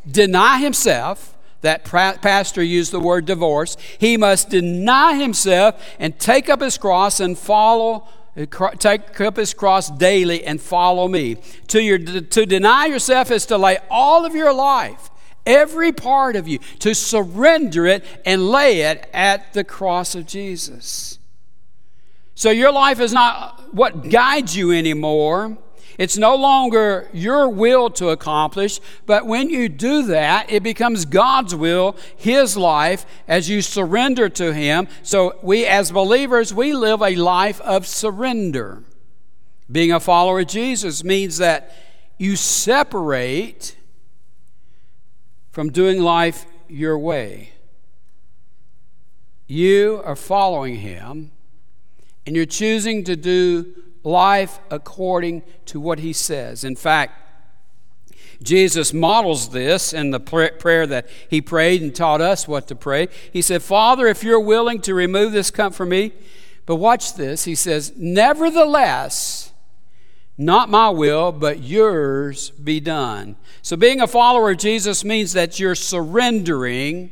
Deny 0.09 0.59
himself. 0.59 1.35
That 1.61 1.85
pastor 1.85 2.61
used 2.61 2.91
the 2.91 2.99
word 2.99 3.25
divorce. 3.25 3.77
He 3.97 4.17
must 4.17 4.49
deny 4.49 5.15
himself 5.15 5.81
and 5.97 6.19
take 6.19 6.49
up 6.49 6.61
his 6.61 6.77
cross 6.77 7.19
and 7.19 7.37
follow 7.37 8.07
uh, 8.35 8.69
take 8.79 9.21
up 9.21 9.37
his 9.37 9.53
cross 9.53 9.91
daily 9.91 10.43
and 10.43 10.59
follow 10.59 11.07
me. 11.07 11.37
To, 11.67 11.81
your, 11.81 11.99
to 11.99 12.45
deny 12.47 12.87
yourself 12.87 13.29
is 13.29 13.45
to 13.45 13.57
lay 13.57 13.77
all 13.91 14.25
of 14.25 14.33
your 14.33 14.51
life, 14.51 15.11
every 15.45 15.91
part 15.91 16.35
of 16.35 16.47
you, 16.47 16.57
to 16.79 16.95
surrender 16.95 17.85
it 17.85 18.03
and 18.25 18.49
lay 18.49 18.81
it 18.81 19.07
at 19.13 19.53
the 19.53 19.63
cross 19.63 20.15
of 20.15 20.25
Jesus. 20.25 21.19
So 22.35 22.49
your 22.49 22.71
life 22.71 22.99
is 22.99 23.13
not 23.13 23.73
what 23.73 24.09
guides 24.09 24.55
you 24.55 24.71
anymore. 24.71 25.57
It's 25.97 26.17
no 26.17 26.35
longer 26.35 27.07
your 27.13 27.47
will 27.47 27.89
to 27.91 28.09
accomplish, 28.09 28.79
but 29.05 29.27
when 29.27 29.49
you 29.49 29.69
do 29.69 30.07
that, 30.07 30.51
it 30.51 30.63
becomes 30.63 31.05
God's 31.05 31.53
will, 31.53 31.95
His 32.17 32.57
life, 32.57 33.05
as 33.27 33.47
you 33.47 33.61
surrender 33.61 34.27
to 34.29 34.53
Him. 34.53 34.87
So, 35.03 35.37
we 35.43 35.65
as 35.65 35.91
believers, 35.91 36.51
we 36.51 36.73
live 36.73 37.03
a 37.03 37.15
life 37.15 37.61
of 37.61 37.85
surrender. 37.85 38.83
Being 39.71 39.91
a 39.91 39.99
follower 39.99 40.39
of 40.39 40.47
Jesus 40.47 41.03
means 41.03 41.37
that 41.37 41.75
you 42.17 42.35
separate 42.35 43.75
from 45.51 45.71
doing 45.71 46.01
life 46.01 46.47
your 46.67 46.97
way. 46.97 47.51
You 49.45 50.01
are 50.03 50.15
following 50.15 50.77
Him 50.77 51.32
and 52.25 52.35
you're 52.35 52.45
choosing 52.45 53.03
to 53.03 53.15
do 53.15 53.73
life 54.03 54.59
according 54.69 55.43
to 55.65 55.79
what 55.79 55.99
he 55.99 56.13
says. 56.13 56.63
In 56.63 56.75
fact, 56.75 57.19
Jesus 58.41 58.93
models 58.93 59.49
this 59.49 59.93
in 59.93 60.11
the 60.11 60.19
prayer 60.19 60.85
that 60.85 61.07
he 61.29 61.41
prayed 61.41 61.81
and 61.81 61.95
taught 61.95 62.19
us 62.19 62.47
what 62.47 62.67
to 62.67 62.75
pray. 62.75 63.07
He 63.31 63.41
said, 63.41 63.63
Father, 63.63 64.07
if 64.07 64.23
you're 64.23 64.39
willing 64.39 64.81
to 64.81 64.93
remove 64.93 65.31
this 65.31 65.49
cup 65.49 65.73
from 65.73 65.89
me, 65.89 66.11
but 66.65 66.75
watch 66.77 67.15
this. 67.15 67.45
He 67.45 67.55
says, 67.55 67.93
Nevertheless, 67.95 69.51
not 70.37 70.69
my 70.69 70.89
will, 70.89 71.31
but 71.31 71.59
yours 71.61 72.49
be 72.51 72.79
done. 72.79 73.35
So, 73.61 73.75
being 73.75 74.01
a 74.01 74.07
follower 74.07 74.51
of 74.51 74.57
Jesus 74.57 75.03
means 75.03 75.33
that 75.33 75.59
you're 75.59 75.75
surrendering 75.75 77.11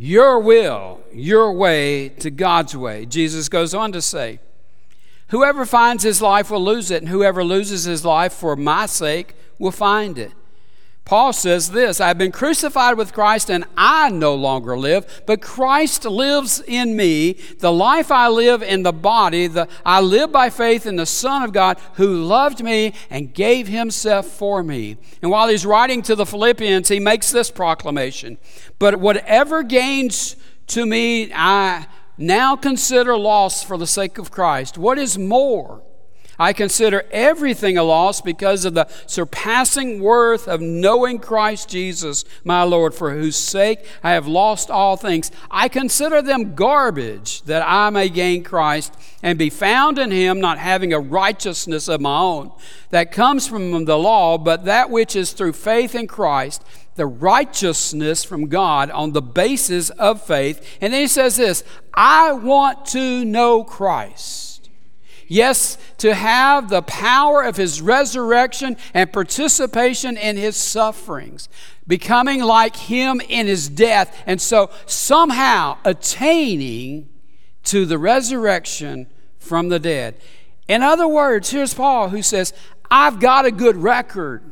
your 0.00 0.38
will, 0.38 1.00
your 1.12 1.52
way 1.52 2.08
to 2.08 2.30
God's 2.30 2.76
way. 2.76 3.04
Jesus 3.04 3.48
goes 3.48 3.74
on 3.74 3.90
to 3.90 4.00
say, 4.00 4.38
Whoever 5.30 5.66
finds 5.66 6.04
his 6.04 6.22
life 6.22 6.50
will 6.50 6.64
lose 6.64 6.92
it, 6.92 7.02
and 7.02 7.08
whoever 7.08 7.42
loses 7.42 7.84
his 7.84 8.04
life 8.04 8.32
for 8.32 8.54
my 8.54 8.86
sake 8.86 9.34
will 9.58 9.72
find 9.72 10.16
it. 10.16 10.32
Paul 11.08 11.32
says 11.32 11.70
this 11.70 12.02
I 12.02 12.08
have 12.08 12.18
been 12.18 12.32
crucified 12.32 12.98
with 12.98 13.14
Christ, 13.14 13.50
and 13.50 13.64
I 13.78 14.10
no 14.10 14.34
longer 14.34 14.76
live, 14.76 15.22
but 15.26 15.40
Christ 15.40 16.04
lives 16.04 16.62
in 16.66 16.96
me. 16.96 17.32
The 17.60 17.72
life 17.72 18.12
I 18.12 18.28
live 18.28 18.62
in 18.62 18.82
the 18.82 18.92
body, 18.92 19.46
the, 19.46 19.68
I 19.86 20.02
live 20.02 20.30
by 20.30 20.50
faith 20.50 20.84
in 20.84 20.96
the 20.96 21.06
Son 21.06 21.42
of 21.42 21.54
God 21.54 21.78
who 21.94 22.22
loved 22.22 22.62
me 22.62 22.92
and 23.08 23.32
gave 23.32 23.68
himself 23.68 24.26
for 24.26 24.62
me. 24.62 24.98
And 25.22 25.30
while 25.30 25.48
he's 25.48 25.64
writing 25.64 26.02
to 26.02 26.14
the 26.14 26.26
Philippians, 26.26 26.88
he 26.88 27.00
makes 27.00 27.32
this 27.32 27.50
proclamation 27.50 28.36
But 28.78 28.96
whatever 28.96 29.62
gains 29.62 30.36
to 30.68 30.84
me, 30.84 31.32
I 31.32 31.86
now 32.18 32.54
consider 32.54 33.16
loss 33.16 33.64
for 33.64 33.78
the 33.78 33.86
sake 33.86 34.18
of 34.18 34.30
Christ. 34.30 34.76
What 34.76 34.98
is 34.98 35.16
more? 35.16 35.82
I 36.38 36.52
consider 36.52 37.04
everything 37.10 37.76
a 37.76 37.82
loss 37.82 38.20
because 38.20 38.64
of 38.64 38.74
the 38.74 38.88
surpassing 39.06 40.00
worth 40.00 40.46
of 40.46 40.60
knowing 40.60 41.18
Christ 41.18 41.68
Jesus, 41.68 42.24
my 42.44 42.62
Lord, 42.62 42.94
for 42.94 43.12
whose 43.12 43.36
sake 43.36 43.84
I 44.04 44.12
have 44.12 44.28
lost 44.28 44.70
all 44.70 44.96
things. 44.96 45.32
I 45.50 45.68
consider 45.68 46.22
them 46.22 46.54
garbage 46.54 47.42
that 47.42 47.64
I 47.66 47.90
may 47.90 48.08
gain 48.08 48.44
Christ 48.44 48.94
and 49.22 49.36
be 49.36 49.50
found 49.50 49.98
in 49.98 50.12
him, 50.12 50.40
not 50.40 50.58
having 50.58 50.92
a 50.92 51.00
righteousness 51.00 51.88
of 51.88 52.00
my 52.00 52.18
own 52.18 52.52
that 52.90 53.10
comes 53.10 53.48
from 53.48 53.84
the 53.84 53.98
law, 53.98 54.38
but 54.38 54.64
that 54.64 54.90
which 54.90 55.16
is 55.16 55.32
through 55.32 55.54
faith 55.54 55.94
in 55.94 56.06
Christ 56.06 56.64
the 56.94 57.06
righteousness 57.06 58.24
from 58.24 58.48
God 58.48 58.90
on 58.90 59.12
the 59.12 59.22
basis 59.22 59.88
of 59.90 60.20
faith. 60.20 60.78
And 60.80 60.92
then 60.92 61.02
he 61.02 61.06
says 61.06 61.36
this 61.36 61.64
I 61.94 62.32
want 62.32 62.86
to 62.86 63.24
know 63.24 63.64
Christ 63.64 64.47
Yes, 65.30 65.76
to 65.98 66.14
have 66.14 66.70
the 66.70 66.80
power 66.80 67.42
of 67.42 67.56
his 67.56 67.82
resurrection 67.82 68.78
and 68.94 69.12
participation 69.12 70.16
in 70.16 70.38
his 70.38 70.56
sufferings, 70.56 71.50
becoming 71.86 72.42
like 72.42 72.74
him 72.74 73.20
in 73.28 73.46
his 73.46 73.68
death, 73.68 74.22
and 74.26 74.40
so 74.40 74.70
somehow 74.86 75.76
attaining 75.84 77.10
to 77.64 77.84
the 77.84 77.98
resurrection 77.98 79.06
from 79.38 79.68
the 79.68 79.78
dead. 79.78 80.16
In 80.66 80.82
other 80.82 81.06
words, 81.06 81.50
here's 81.50 81.74
Paul 81.74 82.08
who 82.08 82.22
says, 82.22 82.54
I've 82.90 83.20
got 83.20 83.44
a 83.44 83.50
good 83.50 83.76
record. 83.76 84.42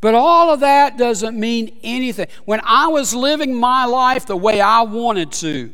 But 0.00 0.14
all 0.14 0.52
of 0.52 0.60
that 0.60 0.98
doesn't 0.98 1.38
mean 1.38 1.78
anything. 1.84 2.26
When 2.44 2.60
I 2.64 2.88
was 2.88 3.14
living 3.14 3.54
my 3.54 3.84
life 3.84 4.26
the 4.26 4.36
way 4.36 4.60
I 4.60 4.82
wanted 4.82 5.30
to, 5.32 5.72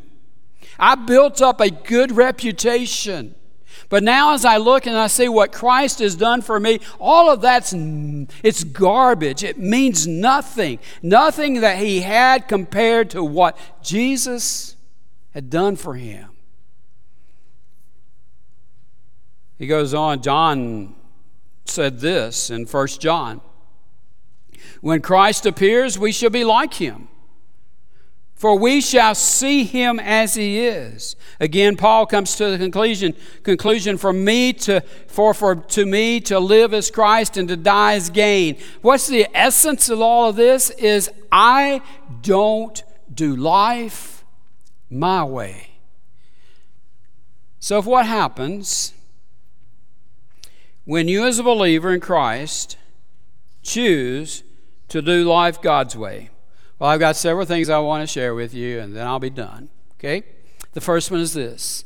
I 0.78 0.95
built 0.95 1.41
up 1.41 1.61
a 1.61 1.70
good 1.70 2.12
reputation. 2.12 3.35
But 3.91 4.05
now 4.05 4.34
as 4.34 4.45
I 4.45 4.57
look 4.57 4.86
and 4.86 4.97
I 4.97 5.09
see 5.09 5.28
what 5.28 5.53
Christ 5.53 5.99
has 5.99 6.14
done 6.14 6.43
for 6.43 6.59
me, 6.59 6.78
all 7.01 7.28
of 7.28 7.41
that's 7.41 7.74
it's 7.74 8.64
garbage. 8.64 9.43
It 9.43 9.59
means 9.59 10.07
nothing. 10.07 10.78
Nothing 11.03 11.61
that 11.61 11.76
he 11.78 12.01
had 12.01 12.49
compared 12.49 13.11
to 13.11 13.22
what 13.22 13.59
Jesus 13.82 14.76
had 15.34 15.51
done 15.51 15.74
for 15.74 15.95
him. 15.97 16.30
He 19.59 19.66
goes 19.66 19.93
on, 19.93 20.22
John 20.22 20.95
said 21.64 21.99
this 21.99 22.49
in 22.49 22.66
1 22.66 22.86
John. 23.01 23.41
When 24.80 25.03
Christ 25.03 25.45
appears, 25.47 25.99
we 25.99 26.12
shall 26.12 26.30
be 26.30 26.45
like 26.45 26.74
him 26.74 27.09
for 28.41 28.59
we 28.59 28.80
shall 28.80 29.14
see 29.14 29.64
him 29.64 30.01
as 30.01 30.32
he 30.32 30.61
is. 30.61 31.14
Again, 31.41 31.76
Paul 31.76 32.07
comes 32.07 32.36
to 32.36 32.51
the 32.51 32.57
conclusion, 32.57 33.14
conclusion 33.43 33.99
for 33.99 34.14
me 34.14 34.55
to 34.55 34.80
for, 35.09 35.34
for 35.34 35.57
to 35.57 35.84
me 35.84 36.20
to 36.20 36.41
live 36.41 36.72
as 36.72 36.91
Christ 36.91 37.36
and 37.36 37.47
to 37.49 37.57
die 37.59 37.97
as 37.97 38.09
gain. 38.09 38.57
What's 38.80 39.07
the 39.09 39.28
essence 39.34 39.91
of 39.91 40.01
all 40.01 40.30
of 40.30 40.36
this? 40.36 40.70
Is 40.70 41.11
I 41.30 41.82
don't 42.22 42.82
do 43.12 43.36
life 43.36 44.24
my 44.88 45.22
way. 45.22 45.72
So 47.59 47.78
if 47.78 47.84
what 47.84 48.07
happens 48.07 48.95
when 50.86 51.09
you 51.09 51.26
as 51.26 51.38
a 51.38 51.43
believer 51.43 51.93
in 51.93 52.01
Christ 52.01 52.78
choose 53.62 54.45
to 54.88 55.03
do 55.03 55.28
life 55.28 55.61
God's 55.61 55.95
way? 55.95 56.30
Well, 56.81 56.89
I've 56.89 56.99
got 56.99 57.14
several 57.14 57.45
things 57.45 57.68
I 57.68 57.78
want 57.78 58.03
to 58.03 58.07
share 58.07 58.35
with 58.35 58.55
you, 58.55 58.81
and 58.81 58.97
then 58.97 59.07
I'll 59.07 59.18
be 59.18 59.31
done. 59.31 59.68
Okay? 59.99 60.24
The 60.72 60.81
first 60.81 61.11
one 61.11 61.20
is 61.20 61.35
this 61.35 61.85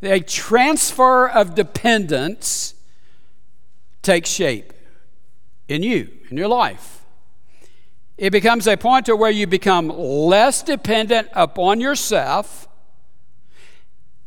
a 0.00 0.20
transfer 0.20 1.28
of 1.28 1.56
dependence 1.56 2.74
takes 4.00 4.30
shape 4.30 4.72
in 5.66 5.82
you, 5.82 6.08
in 6.30 6.36
your 6.36 6.46
life. 6.46 7.02
It 8.16 8.30
becomes 8.30 8.68
a 8.68 8.76
point 8.76 9.06
to 9.06 9.16
where 9.16 9.30
you 9.30 9.48
become 9.48 9.88
less 9.88 10.62
dependent 10.62 11.28
upon 11.32 11.80
yourself. 11.80 12.68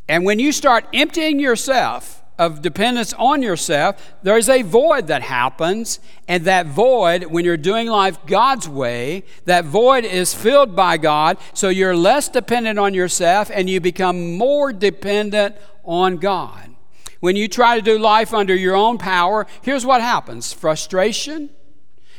And 0.09 0.25
when 0.25 0.39
you 0.39 0.51
start 0.51 0.85
emptying 0.93 1.39
yourself 1.39 2.20
of 2.41 2.63
dependence 2.63 3.13
on 3.13 3.43
yourself, 3.43 4.15
there's 4.23 4.49
a 4.49 4.63
void 4.63 5.05
that 5.07 5.21
happens. 5.21 5.99
And 6.27 6.43
that 6.45 6.65
void, 6.65 7.25
when 7.25 7.45
you're 7.45 7.55
doing 7.55 7.85
life 7.85 8.17
God's 8.25 8.67
way, 8.67 9.25
that 9.45 9.65
void 9.65 10.05
is 10.05 10.33
filled 10.33 10.75
by 10.75 10.97
God. 10.97 11.37
So 11.53 11.69
you're 11.69 11.95
less 11.95 12.29
dependent 12.29 12.79
on 12.79 12.95
yourself 12.95 13.51
and 13.53 13.69
you 13.69 13.79
become 13.79 14.37
more 14.37 14.73
dependent 14.73 15.55
on 15.83 16.17
God. 16.17 16.75
When 17.19 17.35
you 17.35 17.47
try 17.47 17.75
to 17.75 17.81
do 17.83 17.99
life 17.99 18.33
under 18.33 18.55
your 18.55 18.75
own 18.75 18.97
power, 18.97 19.45
here's 19.61 19.85
what 19.85 20.01
happens 20.01 20.51
frustration 20.51 21.51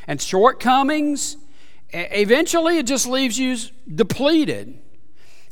and 0.07 0.21
shortcomings. 0.21 1.35
Eventually, 1.91 2.77
it 2.77 2.87
just 2.87 3.07
leaves 3.07 3.37
you 3.37 3.57
depleted. 3.93 4.79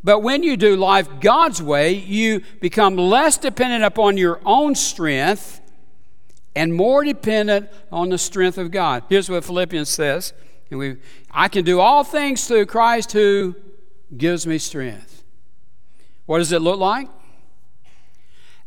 But 0.04 0.20
when 0.20 0.43
you 0.43 0.58
do 0.58 0.76
life 0.76 1.08
God's 1.20 1.62
way, 1.62 1.93
you 1.93 2.41
become 2.60 2.95
less 2.95 3.38
dependent 3.38 3.84
upon 3.84 4.18
your 4.18 4.41
own 4.45 4.76
strength 4.76 5.62
and 6.56 6.74
more 6.74 7.04
dependent 7.04 7.70
on 7.91 8.10
the 8.10 8.18
strength 8.18 8.58
of 8.58 8.72
God. 8.72 9.04
Here's 9.10 9.30
what 9.30 9.45
Philippians 9.45 9.89
says 9.89 10.34
and 10.70 10.80
we, 10.80 10.97
I 11.30 11.49
can 11.49 11.66
do 11.66 11.80
all 11.82 12.04
things 12.04 12.47
through 12.47 12.66
Christ 12.66 13.12
who 13.12 13.56
gives 14.16 14.47
me 14.47 14.58
strength. 14.58 15.24
What 16.26 16.39
does 16.39 16.52
it 16.54 16.62
look 16.62 16.80
like? 16.80 17.10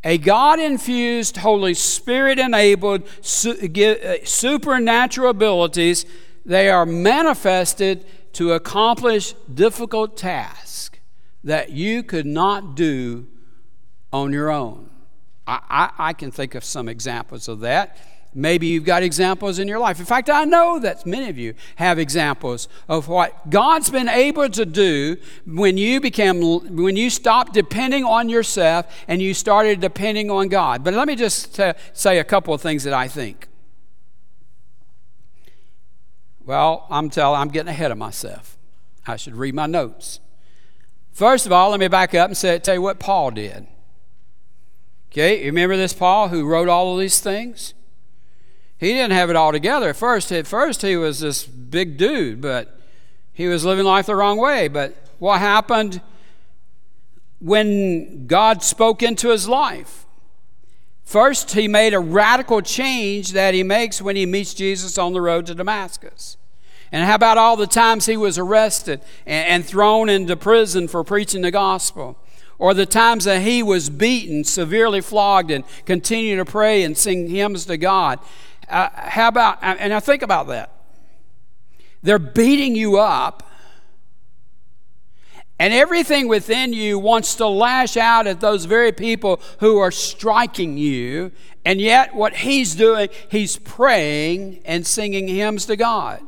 A 0.05 0.19
God 0.19 0.61
infused, 0.61 1.39
Holy 1.39 1.73
Spirit 1.73 2.39
enabled 2.39 3.05
uh, 3.07 4.17
supernatural 4.25 5.31
abilities, 5.31 6.05
they 6.45 6.69
are 6.69 6.85
manifested 6.85 8.05
to 8.35 8.53
accomplish 8.53 9.33
difficult 9.55 10.19
tasks 10.19 10.64
that 11.45 11.71
you 11.71 12.03
could 12.03 12.27
not 12.27 12.75
do 12.75 13.27
on 14.13 14.33
your 14.33 14.51
own. 14.51 14.91
I, 15.47 15.61
I, 15.69 16.09
I, 16.09 16.13
can 16.15 16.31
think 16.31 16.55
of 16.55 16.65
some 16.65 16.89
examples 16.89 17.49
of 17.49 17.61
that. 17.61 17.99
Maybe 18.37 18.67
you've 18.67 18.85
got 18.85 19.03
examples 19.03 19.59
in 19.61 19.69
your 19.69 19.79
life. 19.79 20.01
In 20.01 20.07
fact, 20.07 20.29
I 20.29 20.45
know 20.45 20.81
that 20.81 21.07
many 21.07 21.29
of 21.29 21.39
you 21.39 21.55
have 21.77 22.01
examples 22.01 22.67
of 22.89 23.07
what 23.07 23.49
God's 23.49 23.91
been 23.91 24.09
able 24.09 24.49
to 24.49 24.67
do 24.67 25.19
when 25.47 25.77
you 25.77 26.01
became 26.01 26.41
when 26.75 26.97
you 26.97 27.11
stopped 27.11 27.53
depending 27.53 28.05
on 28.05 28.29
yourself 28.29 28.87
and 29.07 29.23
you 29.23 29.35
started 29.35 29.81
depending 29.81 30.31
on 30.31 30.49
God. 30.49 30.83
But 30.83 30.95
let 30.95 31.07
me 31.07 31.15
just 31.15 31.55
t- 31.55 31.73
say 31.93 32.19
a 32.19 32.25
couple 32.25 32.53
of 32.53 32.61
things 32.61 32.83
that 32.85 32.95
I 32.95 33.07
think. 33.07 33.47
Well, 36.45 36.87
I'm 36.91 37.11
telling 37.11 37.41
I'm 37.41 37.49
getting 37.49 37.69
ahead 37.69 37.93
of 37.93 37.99
myself. 37.99 38.59
I 39.07 39.17
should 39.17 39.37
read 39.37 39.55
my 39.55 39.67
notes. 39.67 40.19
First 41.15 41.47
of 41.47 41.53
all, 41.53 41.71
let 41.71 41.79
me 41.79 41.87
back 41.87 42.13
up 42.13 42.29
and 42.29 42.37
say, 42.37 42.59
tell 42.59 42.75
you 42.75 42.83
what 42.83 42.99
Paul 42.99 43.31
did. 43.31 43.69
Okay, 45.13 45.39
you 45.39 45.47
remember 45.47 45.77
this 45.77 45.93
Paul 45.93 46.29
who 46.29 46.45
wrote 46.45 46.69
all 46.69 46.93
of 46.93 46.99
these 46.99 47.21
things? 47.21 47.73
He 48.79 48.89
didn't 48.89 49.13
have 49.13 49.31
it 49.31 49.37
all 49.37 49.53
together 49.53 49.91
at 49.91 49.97
first. 49.97 50.33
At 50.33 50.49
first, 50.49 50.83
he 50.83 50.97
was 50.97 51.21
this 51.21 51.47
big 51.47 51.97
dude, 51.97 52.41
but 52.41 52.81
he 53.33 53.47
was 53.47 53.65
living 53.65 53.85
life 53.85 54.07
the 54.07 54.17
wrong 54.17 54.39
way. 54.39 54.67
But 54.67 54.97
what 55.21 55.39
happened 55.39 56.01
when 57.39 58.27
God 58.27 58.65
spoke 58.65 59.01
into 59.01 59.29
his 59.29 59.49
life? 59.49 60.07
First, 61.05 61.53
he 61.53 61.69
made 61.69 61.95
a 61.95 62.01
radical 62.01 62.61
change 62.61 63.33
that 63.33 63.55
he 63.55 63.63
makes 63.63 64.03
when 64.03 64.17
he 64.17 64.27
meets 64.27 64.53
Jesus 64.53 64.99
on 64.99 65.13
the 65.13 65.21
road 65.21 65.47
to 65.47 65.55
Damascus. 65.55 66.39
And 66.95 67.05
how 67.05 67.17
about 67.17 67.39
all 67.39 67.57
the 67.57 67.67
times 67.67 68.07
he 68.07 68.17
was 68.17 68.39
arrested 68.39 69.01
and, 69.27 69.49
and 69.49 69.65
thrown 69.65 70.09
into 70.09 70.37
prison 70.37 70.87
for 70.87 71.03
preaching 71.03 71.43
the 71.43 71.51
gospel? 71.51 72.17
Or 72.57 72.73
the 72.73 72.87
times 72.87 73.25
that 73.25 73.43
he 73.43 73.65
was 73.65 73.91
beaten, 73.91 74.45
severely 74.45 75.01
flogged, 75.01 75.51
and 75.51 75.65
continued 75.87 76.37
to 76.37 76.45
pray 76.45 76.85
and 76.85 76.97
sing 76.97 77.27
hymns 77.27 77.67
to 77.67 77.77
God. 77.79 78.21
Uh, 78.69 78.91
how 78.95 79.27
about, 79.27 79.59
and 79.61 79.93
I 79.93 79.99
think 79.99 80.23
about 80.23 80.47
that. 80.47 80.71
They're 82.05 82.21
beating 82.21 82.77
you 82.77 82.99
up, 82.99 83.43
And 85.59 85.73
everything 85.73 86.27
within 86.29 86.73
you 86.73 86.99
wants 86.99 87.37
to 87.37 87.47
lash 87.47 87.97
out 87.97 88.27
at 88.27 88.41
those 88.41 88.65
very 88.65 88.93
people 88.93 89.41
who 89.61 89.79
are 89.79 89.93
striking 89.93 90.77
you. 90.77 91.31
And 91.65 91.81
yet, 91.81 92.15
what 92.15 92.35
he's 92.35 92.75
doing, 92.75 93.09
he's 93.31 93.57
praying 93.57 94.61
and 94.65 94.87
singing 94.87 95.29
hymns 95.29 95.67
to 95.67 95.77
God. 95.77 96.21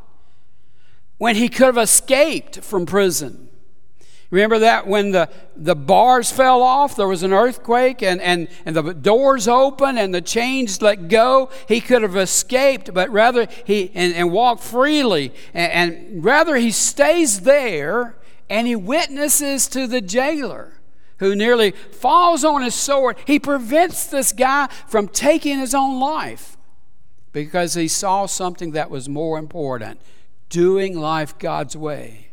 When 1.18 1.36
he 1.36 1.48
could 1.48 1.66
have 1.66 1.78
escaped 1.78 2.62
from 2.62 2.86
prison. 2.86 3.46
Remember 4.30 4.58
that 4.58 4.86
when 4.86 5.12
the, 5.12 5.28
the 5.54 5.76
bars 5.76 6.32
fell 6.32 6.62
off, 6.62 6.96
there 6.96 7.06
was 7.06 7.22
an 7.22 7.32
earthquake 7.32 8.02
and, 8.02 8.20
and, 8.20 8.48
and 8.64 8.74
the 8.74 8.92
doors 8.92 9.46
open 9.46 9.96
and 9.96 10.12
the 10.12 10.20
chains 10.20 10.82
let 10.82 11.08
go. 11.08 11.48
He 11.68 11.80
could 11.80 12.02
have 12.02 12.16
escaped, 12.16 12.92
but 12.92 13.08
rather 13.10 13.46
he 13.64 13.92
and, 13.94 14.14
and 14.14 14.32
walked 14.32 14.64
freely. 14.64 15.32
And, 15.54 15.72
and 15.72 16.24
rather 16.24 16.56
he 16.56 16.72
stays 16.72 17.42
there 17.42 18.16
and 18.50 18.66
he 18.66 18.74
witnesses 18.74 19.68
to 19.68 19.86
the 19.86 20.00
jailer 20.00 20.72
who 21.18 21.36
nearly 21.36 21.70
falls 21.70 22.44
on 22.44 22.62
his 22.62 22.74
sword. 22.74 23.16
He 23.26 23.38
prevents 23.38 24.06
this 24.06 24.32
guy 24.32 24.68
from 24.88 25.06
taking 25.08 25.60
his 25.60 25.74
own 25.74 26.00
life 26.00 26.56
because 27.32 27.74
he 27.74 27.86
saw 27.86 28.26
something 28.26 28.72
that 28.72 28.90
was 28.90 29.08
more 29.08 29.38
important 29.38 30.00
doing 30.48 30.98
life 30.98 31.38
God's 31.38 31.76
way. 31.76 32.28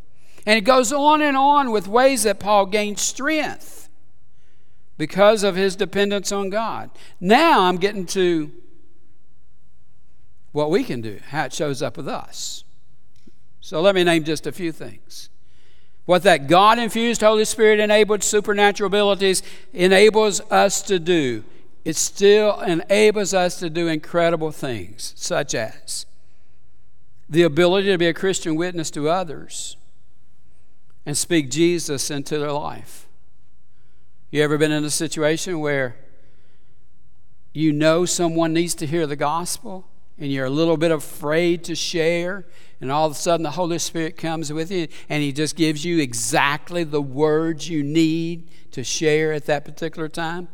And 0.45 0.57
it 0.57 0.61
goes 0.61 0.91
on 0.91 1.21
and 1.21 1.37
on 1.37 1.71
with 1.71 1.87
ways 1.87 2.23
that 2.23 2.39
Paul 2.39 2.65
gained 2.65 2.99
strength 2.99 3.89
because 4.97 5.43
of 5.43 5.55
his 5.55 5.75
dependence 5.75 6.31
on 6.31 6.49
God. 6.49 6.89
Now 7.19 7.61
I'm 7.61 7.77
getting 7.77 8.05
to 8.07 8.51
what 10.51 10.69
we 10.69 10.83
can 10.83 11.01
do, 11.01 11.19
how 11.29 11.45
it 11.45 11.53
shows 11.53 11.81
up 11.81 11.97
with 11.97 12.07
us. 12.07 12.63
So 13.59 13.81
let 13.81 13.95
me 13.95 14.03
name 14.03 14.23
just 14.23 14.45
a 14.45 14.51
few 14.51 14.71
things. 14.71 15.29
What 16.05 16.23
that 16.23 16.47
God 16.47 16.79
infused, 16.79 17.21
Holy 17.21 17.45
Spirit 17.45 17.79
enabled 17.79 18.23
supernatural 18.23 18.87
abilities 18.87 19.41
enables 19.71 20.41
us 20.51 20.81
to 20.83 20.99
do. 20.99 21.45
It 21.85 21.95
still 21.95 22.59
enables 22.59 23.33
us 23.33 23.57
to 23.59 23.69
do 23.69 23.87
incredible 23.87 24.51
things, 24.51 25.13
such 25.15 25.55
as 25.55 26.05
the 27.33 27.41
ability 27.41 27.87
to 27.87 27.97
be 27.97 28.07
a 28.07 28.13
Christian 28.13 28.55
witness 28.55 28.91
to 28.91 29.09
others 29.09 29.75
and 31.03 31.17
speak 31.17 31.49
Jesus 31.49 32.11
into 32.11 32.37
their 32.37 32.51
life. 32.51 33.07
You 34.29 34.43
ever 34.43 34.59
been 34.59 34.71
in 34.71 34.83
a 34.83 34.91
situation 34.91 35.59
where 35.59 35.95
you 37.51 37.73
know 37.73 38.05
someone 38.05 38.53
needs 38.53 38.75
to 38.75 38.85
hear 38.85 39.07
the 39.07 39.15
gospel 39.15 39.87
and 40.19 40.31
you're 40.31 40.45
a 40.45 40.49
little 40.51 40.77
bit 40.77 40.91
afraid 40.91 41.63
to 41.63 41.73
share, 41.73 42.45
and 42.79 42.91
all 42.91 43.07
of 43.07 43.13
a 43.13 43.15
sudden 43.15 43.43
the 43.43 43.51
Holy 43.51 43.79
Spirit 43.79 44.15
comes 44.15 44.53
with 44.53 44.69
you 44.69 44.87
and 45.09 45.23
He 45.23 45.31
just 45.31 45.55
gives 45.55 45.83
you 45.83 45.97
exactly 45.97 46.83
the 46.83 47.01
words 47.01 47.67
you 47.67 47.81
need 47.81 48.47
to 48.71 48.83
share 48.83 49.33
at 49.33 49.47
that 49.47 49.65
particular 49.65 50.07
time? 50.07 50.49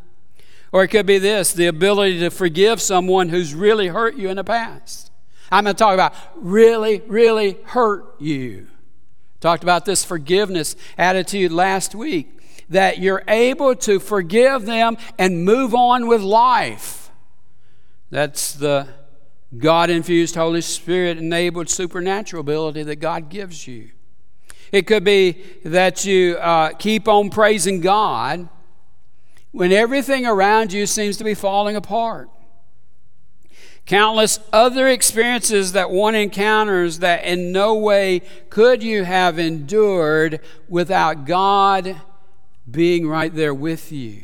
Or 0.72 0.84
it 0.84 0.88
could 0.88 1.06
be 1.06 1.18
this 1.18 1.52
the 1.52 1.66
ability 1.66 2.20
to 2.20 2.30
forgive 2.30 2.82
someone 2.82 3.28
who's 3.28 3.54
really 3.54 3.88
hurt 3.88 4.16
you 4.16 4.30
in 4.30 4.38
the 4.38 4.46
past. 4.46 5.09
I'm 5.52 5.64
going 5.64 5.76
to 5.76 5.80
talk 5.80 5.94
about 5.94 6.14
really, 6.36 7.02
really 7.08 7.58
hurt 7.66 8.20
you. 8.20 8.68
Talked 9.40 9.64
about 9.64 9.86
this 9.86 10.04
forgiveness 10.04 10.76
attitude 10.98 11.52
last 11.52 11.96
week 11.96 12.40
that 12.70 13.00
you're 13.00 13.24
able 13.28 13.76
to 13.76 14.00
forgive 14.00 14.66
them 14.66 14.98
and 15.18 15.44
move 15.44 15.74
on 15.74 16.08
with 16.08 16.22
life. 16.22 17.10
That's 18.12 18.54
the 18.54 18.88
God 19.58 19.90
infused, 19.90 20.36
Holy 20.36 20.62
Spirit 20.62 21.18
enabled 21.18 21.70
supernatural 21.70 22.42
ability 22.42 22.84
that 22.84 22.98
God 22.98 23.30
gives 23.30 23.68
you. 23.68 23.90
It 24.72 24.86
could 24.86 25.04
be 25.04 25.44
that 25.66 26.06
you 26.06 26.38
uh, 26.38 26.74
keep 26.74 27.08
on 27.08 27.32
praising 27.32 27.82
God 27.82 28.48
when 29.52 29.72
everything 29.72 30.28
around 30.28 30.72
you 30.72 30.86
seems 30.86 31.18
to 31.18 31.24
be 31.24 31.34
falling 31.34 31.76
apart 31.76 32.30
countless 33.90 34.40
other 34.54 34.88
experiences 34.88 35.72
that 35.72 35.90
one 35.90 36.14
encounters 36.14 37.00
that 37.00 37.26
in 37.26 37.52
no 37.52 37.74
way 37.74 38.22
could 38.52 38.84
you 38.84 39.04
have 39.04 39.40
endured 39.40 40.40
without 40.68 41.26
God 41.26 42.00
being 42.70 43.08
right 43.08 43.34
there 43.34 43.54
with 43.54 43.92
you. 43.92 44.22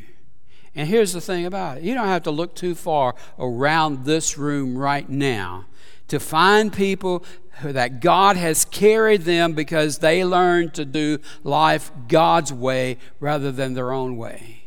And 0.75 0.87
here's 0.87 1.13
the 1.13 1.21
thing 1.21 1.47
about 1.47 1.79
it 1.79 1.83
you 1.83 1.95
don't 1.95 2.05
have 2.05 2.21
to 2.23 2.31
look 2.31 2.53
too 2.53 2.75
far 2.75 3.15
around 3.39 4.05
this 4.05 4.37
room 4.37 4.77
right 4.77 5.09
now 5.09 5.65
to 6.09 6.19
find 6.19 6.71
people 6.71 7.25
that 7.63 8.01
God 8.01 8.37
has 8.37 8.65
carried 8.65 9.23
them 9.23 9.53
because 9.53 9.97
they 9.97 10.23
learned 10.23 10.75
to 10.75 10.85
do 10.85 11.17
life 11.43 11.89
God's 12.07 12.53
way 12.53 12.99
rather 13.19 13.51
than 13.51 13.73
their 13.73 13.91
own 13.91 14.15
way. 14.15 14.65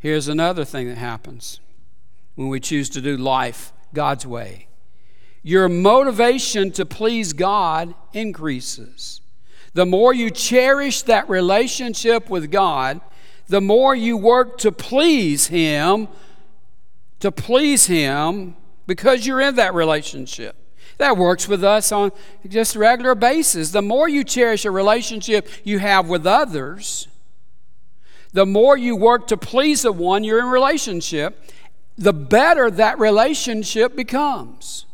Here's 0.00 0.26
another 0.26 0.64
thing 0.64 0.88
that 0.88 0.98
happens 0.98 1.60
when 2.34 2.48
we 2.48 2.60
choose 2.60 2.88
to 2.90 3.00
do 3.00 3.16
life 3.16 3.72
God's 3.92 4.26
way. 4.26 4.68
Your 5.42 5.68
motivation 5.68 6.70
to 6.72 6.86
please 6.86 7.32
God 7.32 7.94
increases. 8.12 9.20
The 9.74 9.84
more 9.86 10.14
you 10.14 10.30
cherish 10.30 11.02
that 11.02 11.28
relationship 11.28 12.30
with 12.30 12.50
God, 12.50 13.00
the 13.48 13.60
more 13.60 13.94
you 13.94 14.16
work 14.16 14.58
to 14.58 14.72
please 14.72 15.48
Him, 15.48 16.08
to 17.20 17.30
please 17.30 17.86
Him 17.86 18.56
because 18.86 19.26
you're 19.26 19.40
in 19.40 19.56
that 19.56 19.74
relationship. 19.74 20.56
That 20.98 21.16
works 21.16 21.48
with 21.48 21.64
us 21.64 21.90
on 21.92 22.12
just 22.48 22.76
a 22.76 22.78
regular 22.78 23.14
basis. 23.14 23.72
The 23.72 23.82
more 23.82 24.08
you 24.08 24.24
cherish 24.24 24.64
a 24.64 24.70
relationship 24.70 25.48
you 25.64 25.78
have 25.80 26.08
with 26.08 26.26
others, 26.26 27.08
the 28.32 28.46
more 28.46 28.76
you 28.76 28.96
work 28.96 29.26
to 29.28 29.36
please 29.36 29.82
the 29.82 29.92
one 29.92 30.24
you're 30.24 30.40
in 30.40 30.46
relationship, 30.46 31.50
the 31.96 32.12
better 32.12 32.70
that 32.70 32.98
relationship 32.98 33.94
becomes. 33.94 34.86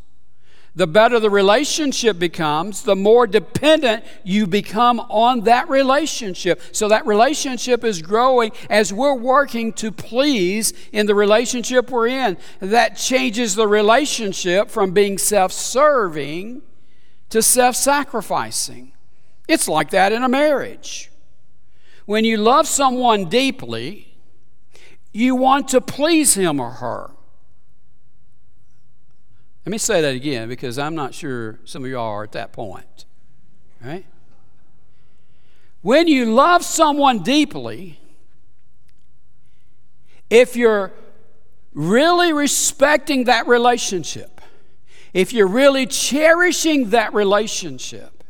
The 0.76 0.86
better 0.86 1.18
the 1.18 1.30
relationship 1.30 2.18
becomes, 2.18 2.82
the 2.82 2.94
more 2.94 3.26
dependent 3.26 4.04
you 4.22 4.46
become 4.46 5.00
on 5.00 5.40
that 5.40 5.68
relationship. 5.68 6.60
So 6.70 6.88
that 6.88 7.06
relationship 7.06 7.82
is 7.82 8.00
growing 8.02 8.52
as 8.68 8.92
we're 8.92 9.16
working 9.16 9.72
to 9.74 9.90
please 9.90 10.72
in 10.92 11.06
the 11.06 11.14
relationship 11.14 11.90
we're 11.90 12.06
in. 12.06 12.38
That 12.60 12.96
changes 12.96 13.56
the 13.56 13.66
relationship 13.66 14.70
from 14.70 14.92
being 14.92 15.18
self 15.18 15.50
serving 15.50 16.62
to 17.30 17.42
self 17.42 17.74
sacrificing. 17.74 18.92
It's 19.48 19.66
like 19.66 19.90
that 19.90 20.12
in 20.12 20.22
a 20.22 20.28
marriage. 20.28 21.10
When 22.06 22.24
you 22.24 22.36
love 22.36 22.68
someone 22.68 23.28
deeply, 23.28 24.09
you 25.12 25.34
want 25.34 25.68
to 25.68 25.80
please 25.80 26.34
him 26.34 26.60
or 26.60 26.70
her. 26.70 27.10
Let 29.66 29.70
me 29.70 29.78
say 29.78 30.00
that 30.00 30.14
again 30.14 30.48
because 30.48 30.78
I'm 30.78 30.94
not 30.94 31.14
sure 31.14 31.58
some 31.64 31.84
of 31.84 31.90
y'all 31.90 32.08
are 32.08 32.24
at 32.24 32.32
that 32.32 32.52
point. 32.52 33.04
Right? 33.82 34.06
When 35.82 36.08
you 36.08 36.32
love 36.32 36.64
someone 36.64 37.22
deeply, 37.22 37.98
if 40.28 40.54
you're 40.54 40.92
really 41.72 42.32
respecting 42.32 43.24
that 43.24 43.46
relationship, 43.46 44.40
if 45.12 45.32
you're 45.32 45.48
really 45.48 45.86
cherishing 45.86 46.90
that 46.90 47.12
relationship, 47.14 48.24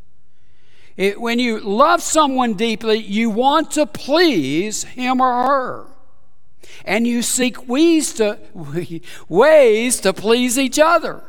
it, 0.96 1.20
when 1.20 1.38
you 1.38 1.60
love 1.60 2.02
someone 2.02 2.54
deeply, 2.54 2.98
you 2.98 3.30
want 3.30 3.72
to 3.72 3.86
please 3.86 4.84
him 4.84 5.20
or 5.20 5.46
her 5.46 5.86
and 6.84 7.06
you 7.06 7.22
seek 7.22 7.68
ways 7.68 8.12
to, 8.14 8.38
ways 9.28 10.00
to 10.00 10.12
please 10.12 10.58
each 10.58 10.78
other. 10.78 11.22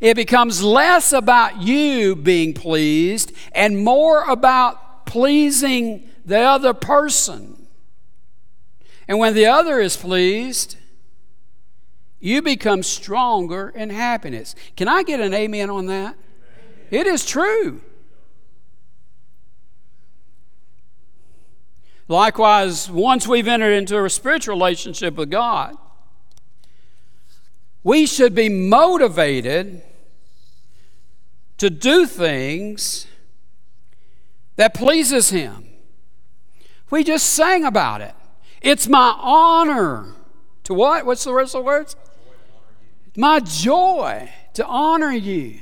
It 0.00 0.14
becomes 0.14 0.62
less 0.62 1.12
about 1.12 1.60
you 1.62 2.14
being 2.14 2.54
pleased 2.54 3.32
and 3.52 3.82
more 3.82 4.22
about 4.24 5.06
pleasing 5.06 6.08
the 6.24 6.38
other 6.38 6.72
person. 6.74 7.66
And 9.08 9.18
when 9.18 9.34
the 9.34 9.46
other 9.46 9.80
is 9.80 9.96
pleased, 9.96 10.76
you 12.20 12.42
become 12.42 12.82
stronger 12.82 13.70
in 13.70 13.90
happiness. 13.90 14.54
Can 14.76 14.88
I 14.88 15.02
get 15.02 15.20
an 15.20 15.32
amen 15.32 15.70
on 15.70 15.86
that? 15.86 16.16
It 16.90 17.06
is 17.06 17.24
true. 17.24 17.80
Likewise, 22.08 22.90
once 22.90 23.28
we've 23.28 23.46
entered 23.46 23.72
into 23.72 24.02
a 24.02 24.08
spiritual 24.08 24.54
relationship 24.54 25.14
with 25.16 25.30
God, 25.30 25.76
we 27.84 28.06
should 28.06 28.34
be 28.34 28.48
motivated 28.48 29.82
to 31.58 31.68
do 31.68 32.06
things 32.06 33.06
that 34.56 34.72
pleases 34.72 35.30
him. 35.30 35.66
We 36.90 37.04
just 37.04 37.26
sang 37.26 37.64
about 37.64 38.00
it. 38.00 38.14
It's 38.62 38.88
my 38.88 39.14
honor 39.18 40.14
to 40.64 40.74
what? 40.74 41.04
What's 41.04 41.24
the 41.24 41.34
rest 41.34 41.54
of 41.54 41.60
the 41.60 41.66
words? 41.66 41.94
My 43.16 43.40
joy 43.40 44.30
to 44.54 44.64
honor 44.66 45.12
you. 45.12 45.60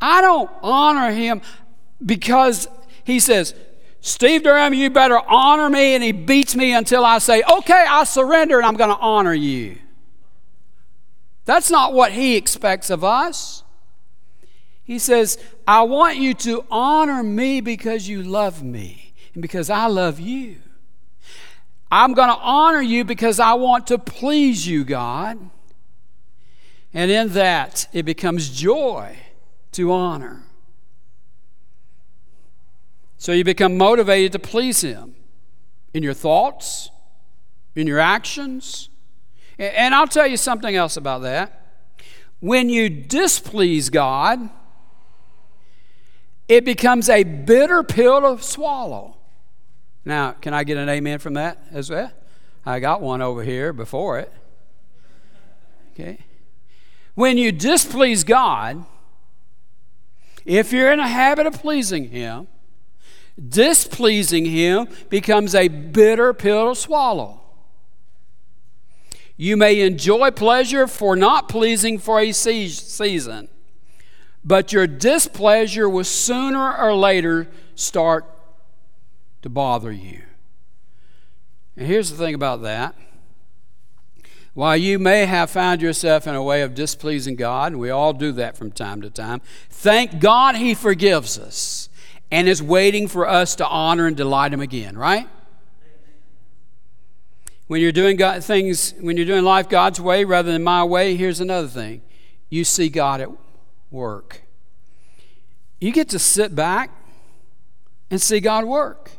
I 0.00 0.20
don't 0.20 0.50
honor 0.62 1.10
him 1.10 1.42
because 2.04 2.68
he 3.04 3.18
says, 3.18 3.54
Steve 4.06 4.44
Durham, 4.44 4.72
you 4.72 4.88
better 4.88 5.18
honor 5.26 5.68
me. 5.68 5.96
And 5.96 6.04
he 6.04 6.12
beats 6.12 6.54
me 6.54 6.72
until 6.72 7.04
I 7.04 7.18
say, 7.18 7.42
okay, 7.42 7.84
I 7.88 8.04
surrender 8.04 8.56
and 8.56 8.64
I'm 8.64 8.76
going 8.76 8.90
to 8.90 8.98
honor 8.98 9.34
you. 9.34 9.78
That's 11.44 11.72
not 11.72 11.92
what 11.92 12.12
he 12.12 12.36
expects 12.36 12.88
of 12.88 13.02
us. 13.02 13.64
He 14.84 15.00
says, 15.00 15.38
I 15.66 15.82
want 15.82 16.18
you 16.18 16.34
to 16.34 16.64
honor 16.70 17.24
me 17.24 17.60
because 17.60 18.08
you 18.08 18.22
love 18.22 18.62
me 18.62 19.12
and 19.34 19.42
because 19.42 19.70
I 19.70 19.86
love 19.86 20.20
you. 20.20 20.58
I'm 21.90 22.14
going 22.14 22.28
to 22.28 22.38
honor 22.40 22.82
you 22.82 23.04
because 23.04 23.40
I 23.40 23.54
want 23.54 23.88
to 23.88 23.98
please 23.98 24.68
you, 24.68 24.84
God. 24.84 25.50
And 26.94 27.10
in 27.10 27.30
that, 27.30 27.88
it 27.92 28.04
becomes 28.04 28.56
joy 28.56 29.16
to 29.72 29.90
honor. 29.90 30.45
So 33.18 33.32
you 33.32 33.44
become 33.44 33.76
motivated 33.78 34.32
to 34.32 34.38
please 34.38 34.82
Him 34.82 35.14
in 35.94 36.02
your 36.02 36.14
thoughts, 36.14 36.90
in 37.74 37.86
your 37.86 37.98
actions. 37.98 38.88
And 39.58 39.94
I'll 39.94 40.06
tell 40.06 40.26
you 40.26 40.36
something 40.36 40.74
else 40.76 40.96
about 40.96 41.22
that. 41.22 41.62
When 42.40 42.68
you 42.68 42.90
displease 42.90 43.88
God, 43.88 44.50
it 46.48 46.64
becomes 46.64 47.08
a 47.08 47.24
bitter 47.24 47.82
pill 47.82 48.20
to 48.20 48.42
swallow. 48.42 49.16
Now, 50.04 50.32
can 50.32 50.54
I 50.54 50.64
get 50.64 50.76
an 50.76 50.88
amen 50.88 51.18
from 51.18 51.34
that 51.34 51.58
as 51.72 51.90
well? 51.90 52.12
I 52.64 52.80
got 52.80 53.00
one 53.00 53.22
over 53.22 53.42
here 53.42 53.72
before 53.72 54.18
it. 54.18 54.32
Okay. 55.92 56.18
When 57.14 57.38
you 57.38 57.50
displease 57.50 58.22
God, 58.22 58.84
if 60.44 60.72
you're 60.72 60.92
in 60.92 61.00
a 61.00 61.08
habit 61.08 61.46
of 61.46 61.54
pleasing 61.54 62.10
Him, 62.10 62.46
displeasing 63.48 64.44
Him 64.44 64.88
becomes 65.08 65.54
a 65.54 65.68
bitter 65.68 66.32
pill 66.32 66.74
to 66.74 66.80
swallow. 66.80 67.40
You 69.36 69.56
may 69.56 69.80
enjoy 69.80 70.30
pleasure 70.30 70.86
for 70.86 71.14
not 71.14 71.48
pleasing 71.48 71.98
for 71.98 72.20
a 72.20 72.32
season, 72.32 73.48
but 74.44 74.72
your 74.72 74.86
displeasure 74.86 75.88
will 75.88 76.04
sooner 76.04 76.74
or 76.76 76.94
later 76.94 77.48
start 77.74 78.24
to 79.42 79.50
bother 79.50 79.92
you. 79.92 80.22
And 81.76 81.86
here's 81.86 82.10
the 82.10 82.16
thing 82.16 82.34
about 82.34 82.62
that 82.62 82.94
while 84.56 84.74
you 84.74 84.98
may 84.98 85.26
have 85.26 85.50
found 85.50 85.82
yourself 85.82 86.26
in 86.26 86.34
a 86.34 86.42
way 86.42 86.62
of 86.62 86.74
displeasing 86.74 87.36
God, 87.36 87.72
and 87.72 87.80
we 87.80 87.90
all 87.90 88.14
do 88.14 88.32
that 88.32 88.56
from 88.56 88.72
time 88.72 89.02
to 89.02 89.10
time, 89.10 89.42
thank 89.68 90.18
God 90.18 90.56
He 90.56 90.72
forgives 90.72 91.38
us 91.38 91.90
and 92.30 92.48
is 92.48 92.62
waiting 92.62 93.08
for 93.08 93.28
us 93.28 93.54
to 93.56 93.66
honor 93.66 94.06
and 94.06 94.16
delight 94.16 94.52
Him 94.52 94.60
again, 94.60 94.96
right? 94.96 95.28
When 97.66 97.80
you're 97.80 97.92
doing 97.92 98.16
God, 98.16 98.44
things, 98.44 98.94
when 99.00 99.16
you're 99.16 99.26
doing 99.26 99.44
life 99.44 99.68
God's 99.68 100.00
way 100.00 100.24
rather 100.24 100.52
than 100.52 100.62
my 100.62 100.84
way, 100.84 101.16
here's 101.16 101.40
another 101.40 101.68
thing. 101.68 102.02
You 102.48 102.64
see 102.64 102.88
God 102.88 103.20
at 103.20 103.28
work. 103.90 104.42
You 105.80 105.92
get 105.92 106.08
to 106.10 106.18
sit 106.18 106.54
back 106.54 106.90
and 108.10 108.20
see 108.20 108.40
God 108.40 108.64
work. 108.64 109.10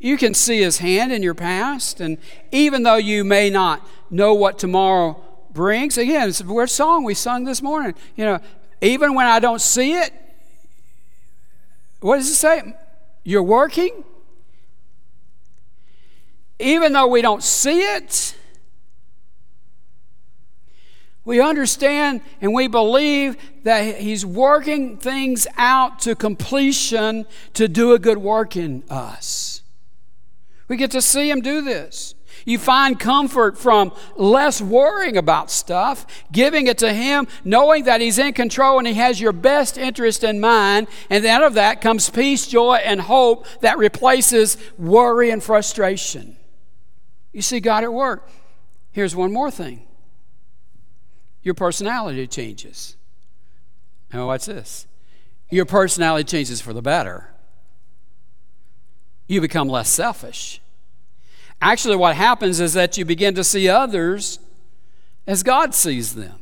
You 0.00 0.16
can 0.18 0.34
see 0.34 0.60
His 0.60 0.78
hand 0.78 1.12
in 1.12 1.22
your 1.22 1.34
past, 1.34 2.00
and 2.00 2.18
even 2.52 2.82
though 2.82 2.96
you 2.96 3.24
may 3.24 3.50
not 3.50 3.86
know 4.10 4.34
what 4.34 4.58
tomorrow 4.58 5.22
brings, 5.52 5.96
again, 5.96 6.28
it's 6.28 6.40
a 6.40 6.46
weird 6.46 6.70
song 6.70 7.04
we 7.04 7.14
sung 7.14 7.44
this 7.44 7.62
morning. 7.62 7.94
You 8.16 8.24
know, 8.24 8.40
even 8.82 9.14
when 9.14 9.26
I 9.26 9.38
don't 9.38 9.60
see 9.60 9.94
it, 9.94 10.12
what 12.04 12.18
does 12.18 12.28
it 12.28 12.34
say? 12.34 12.74
You're 13.22 13.42
working? 13.42 14.04
Even 16.58 16.92
though 16.92 17.06
we 17.06 17.22
don't 17.22 17.42
see 17.42 17.80
it, 17.80 18.36
we 21.24 21.40
understand 21.40 22.20
and 22.42 22.52
we 22.52 22.68
believe 22.68 23.38
that 23.62 23.96
He's 23.96 24.26
working 24.26 24.98
things 24.98 25.46
out 25.56 25.98
to 26.00 26.14
completion 26.14 27.24
to 27.54 27.68
do 27.68 27.94
a 27.94 27.98
good 27.98 28.18
work 28.18 28.54
in 28.54 28.82
us. 28.90 29.62
We 30.68 30.76
get 30.76 30.90
to 30.90 31.00
see 31.00 31.30
Him 31.30 31.40
do 31.40 31.62
this. 31.62 32.14
You 32.44 32.58
find 32.58 32.98
comfort 32.98 33.56
from 33.58 33.92
less 34.16 34.60
worrying 34.60 35.16
about 35.16 35.50
stuff, 35.50 36.06
giving 36.30 36.66
it 36.66 36.78
to 36.78 36.92
Him, 36.92 37.26
knowing 37.44 37.84
that 37.84 38.00
He's 38.00 38.18
in 38.18 38.32
control 38.32 38.78
and 38.78 38.86
He 38.86 38.94
has 38.94 39.20
your 39.20 39.32
best 39.32 39.78
interest 39.78 40.24
in 40.24 40.40
mind. 40.40 40.88
And 41.10 41.24
out 41.24 41.42
of 41.42 41.54
that 41.54 41.80
comes 41.80 42.10
peace, 42.10 42.46
joy, 42.46 42.76
and 42.76 43.00
hope 43.00 43.46
that 43.60 43.78
replaces 43.78 44.56
worry 44.78 45.30
and 45.30 45.42
frustration. 45.42 46.36
You 47.32 47.42
see 47.42 47.60
God 47.60 47.84
at 47.84 47.92
work. 47.92 48.28
Here's 48.92 49.16
one 49.16 49.32
more 49.32 49.50
thing 49.50 49.86
your 51.42 51.54
personality 51.54 52.26
changes. 52.26 52.96
Now, 54.12 54.28
what's 54.28 54.46
this? 54.46 54.86
Your 55.50 55.64
personality 55.66 56.24
changes 56.24 56.60
for 56.60 56.72
the 56.72 56.82
better 56.82 57.34
you 59.26 59.40
become 59.40 59.68
less 59.68 59.88
selfish. 59.88 60.60
Actually, 61.60 61.96
what 61.96 62.16
happens 62.16 62.60
is 62.60 62.74
that 62.74 62.98
you 62.98 63.04
begin 63.04 63.34
to 63.34 63.44
see 63.44 63.68
others 63.68 64.38
as 65.26 65.42
God 65.42 65.74
sees 65.74 66.14
them. 66.14 66.38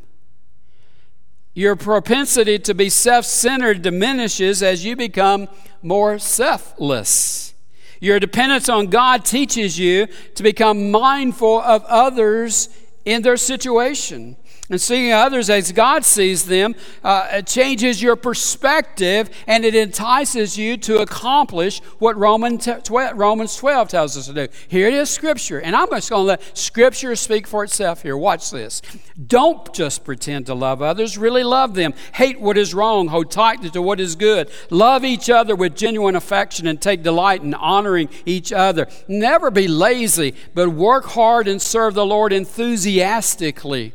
Your 1.54 1.76
propensity 1.76 2.58
to 2.60 2.74
be 2.74 2.88
self 2.88 3.24
centered 3.24 3.82
diminishes 3.82 4.62
as 4.62 4.84
you 4.84 4.96
become 4.96 5.48
more 5.82 6.18
selfless. 6.18 7.54
Your 8.00 8.18
dependence 8.18 8.68
on 8.68 8.88
God 8.88 9.24
teaches 9.24 9.78
you 9.78 10.08
to 10.34 10.42
become 10.42 10.90
mindful 10.90 11.60
of 11.60 11.84
others 11.84 12.68
in 13.04 13.22
their 13.22 13.36
situation. 13.36 14.36
And 14.72 14.80
seeing 14.80 15.12
others 15.12 15.50
as 15.50 15.70
God 15.70 16.02
sees 16.02 16.46
them 16.46 16.74
uh, 17.04 17.42
changes 17.42 18.00
your 18.00 18.16
perspective 18.16 19.28
and 19.46 19.66
it 19.66 19.74
entices 19.74 20.56
you 20.56 20.78
to 20.78 21.02
accomplish 21.02 21.80
what 21.98 22.16
Romans 22.16 22.64
12 22.64 23.88
tells 23.88 24.16
us 24.16 24.28
to 24.28 24.32
do. 24.32 24.48
Here 24.68 24.88
it 24.88 24.94
is, 24.94 25.10
Scripture. 25.10 25.60
And 25.60 25.76
I'm 25.76 25.90
just 25.90 26.08
going 26.08 26.22
to 26.22 26.26
let 26.26 26.56
Scripture 26.56 27.14
speak 27.16 27.46
for 27.46 27.64
itself 27.64 28.00
here. 28.00 28.16
Watch 28.16 28.50
this. 28.50 28.80
Don't 29.26 29.74
just 29.74 30.06
pretend 30.06 30.46
to 30.46 30.54
love 30.54 30.80
others, 30.80 31.18
really 31.18 31.44
love 31.44 31.74
them. 31.74 31.92
Hate 32.14 32.40
what 32.40 32.56
is 32.56 32.72
wrong, 32.72 33.08
hold 33.08 33.30
tightly 33.30 33.68
to 33.68 33.82
what 33.82 34.00
is 34.00 34.16
good. 34.16 34.50
Love 34.70 35.04
each 35.04 35.28
other 35.28 35.54
with 35.54 35.76
genuine 35.76 36.16
affection 36.16 36.66
and 36.66 36.80
take 36.80 37.02
delight 37.02 37.42
in 37.42 37.52
honoring 37.52 38.08
each 38.24 38.54
other. 38.54 38.86
Never 39.06 39.50
be 39.50 39.68
lazy, 39.68 40.34
but 40.54 40.70
work 40.70 41.04
hard 41.04 41.46
and 41.46 41.60
serve 41.60 41.92
the 41.92 42.06
Lord 42.06 42.32
enthusiastically. 42.32 43.92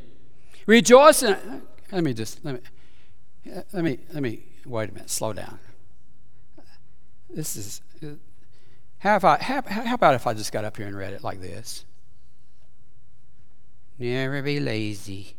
Rejoice 0.68 1.24
in, 1.24 1.62
let 1.94 2.04
me 2.04 2.14
just, 2.14 2.44
let 2.44 2.56
me, 2.56 2.60
let 3.72 3.84
me, 3.84 4.00
let 4.14 4.22
me, 4.22 4.44
wait 4.66 4.90
a 4.90 4.94
minute, 4.94 5.10
slow 5.10 5.32
down. 5.32 5.60
This 7.30 7.56
is, 7.56 7.82
how, 9.00 9.16
if 9.16 9.24
I, 9.24 9.38
how, 9.38 9.62
how 9.62 9.96
about 9.96 10.16
if 10.16 10.28
I 10.28 10.34
just 10.34 10.52
got 10.52 10.66
up 10.66 10.76
here 10.76 10.86
and 10.86 10.96
read 10.96 11.14
it 11.14 11.24
like 11.24 11.40
this? 11.40 11.86
Never 13.98 14.42
be 14.42 14.60
lazy, 14.60 15.38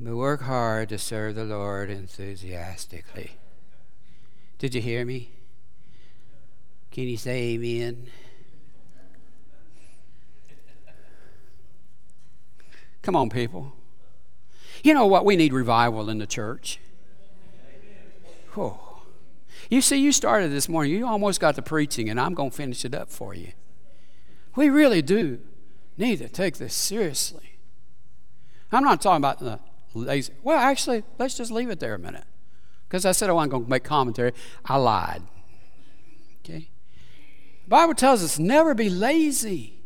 but 0.00 0.16
work 0.16 0.42
hard 0.42 0.88
to 0.88 0.98
serve 0.98 1.36
the 1.36 1.44
Lord 1.44 1.88
enthusiastically. 1.88 3.32
Did 4.58 4.74
you 4.74 4.80
hear 4.80 5.04
me? 5.04 5.30
Can 6.90 7.04
you 7.04 7.16
say 7.16 7.54
amen? 7.54 8.08
Come 13.02 13.14
on, 13.14 13.30
people. 13.30 13.72
You 14.82 14.94
know 14.94 15.06
what? 15.06 15.24
We 15.24 15.36
need 15.36 15.52
revival 15.52 16.08
in 16.08 16.18
the 16.18 16.26
church. 16.26 16.78
Oh. 18.56 19.02
You 19.68 19.80
see, 19.80 19.96
you 19.96 20.10
started 20.10 20.50
this 20.50 20.68
morning. 20.68 20.92
You 20.92 21.06
almost 21.06 21.40
got 21.40 21.54
the 21.54 21.62
preaching, 21.62 22.08
and 22.08 22.18
I'm 22.18 22.34
going 22.34 22.50
to 22.50 22.56
finish 22.56 22.84
it 22.84 22.94
up 22.94 23.10
for 23.10 23.34
you. 23.34 23.52
We 24.56 24.68
really 24.68 25.02
do 25.02 25.38
need 25.96 26.18
to 26.18 26.28
take 26.28 26.56
this 26.56 26.74
seriously. 26.74 27.58
I'm 28.72 28.82
not 28.84 29.00
talking 29.00 29.18
about 29.18 29.38
the 29.38 29.60
lazy. 29.94 30.32
Well, 30.42 30.58
actually, 30.58 31.04
let's 31.18 31.36
just 31.36 31.52
leave 31.52 31.70
it 31.70 31.78
there 31.78 31.94
a 31.94 31.98
minute. 31.98 32.24
Because 32.88 33.04
I 33.04 33.12
said 33.12 33.30
I 33.30 33.32
wasn't 33.32 33.52
going 33.52 33.64
to 33.64 33.70
make 33.70 33.84
commentary. 33.84 34.32
I 34.64 34.76
lied. 34.76 35.22
Okay? 36.44 36.68
The 37.64 37.68
Bible 37.68 37.94
tells 37.94 38.24
us 38.24 38.38
never 38.38 38.74
be 38.74 38.90
lazy. 38.90 39.82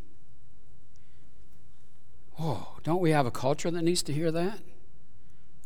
Oh, 2.40 2.78
don't 2.82 3.00
we 3.00 3.10
have 3.10 3.26
a 3.26 3.30
culture 3.30 3.70
that 3.70 3.82
needs 3.82 4.02
to 4.04 4.12
hear 4.12 4.32
that? 4.32 4.60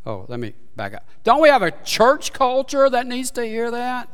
Oh, 0.08 0.24
let 0.26 0.40
me 0.40 0.54
back 0.74 0.94
up. 0.94 1.06
Don't 1.22 1.42
we 1.42 1.50
have 1.50 1.60
a 1.60 1.70
church 1.70 2.32
culture 2.32 2.88
that 2.88 3.06
needs 3.06 3.30
to 3.32 3.44
hear 3.44 3.70
that? 3.70 4.08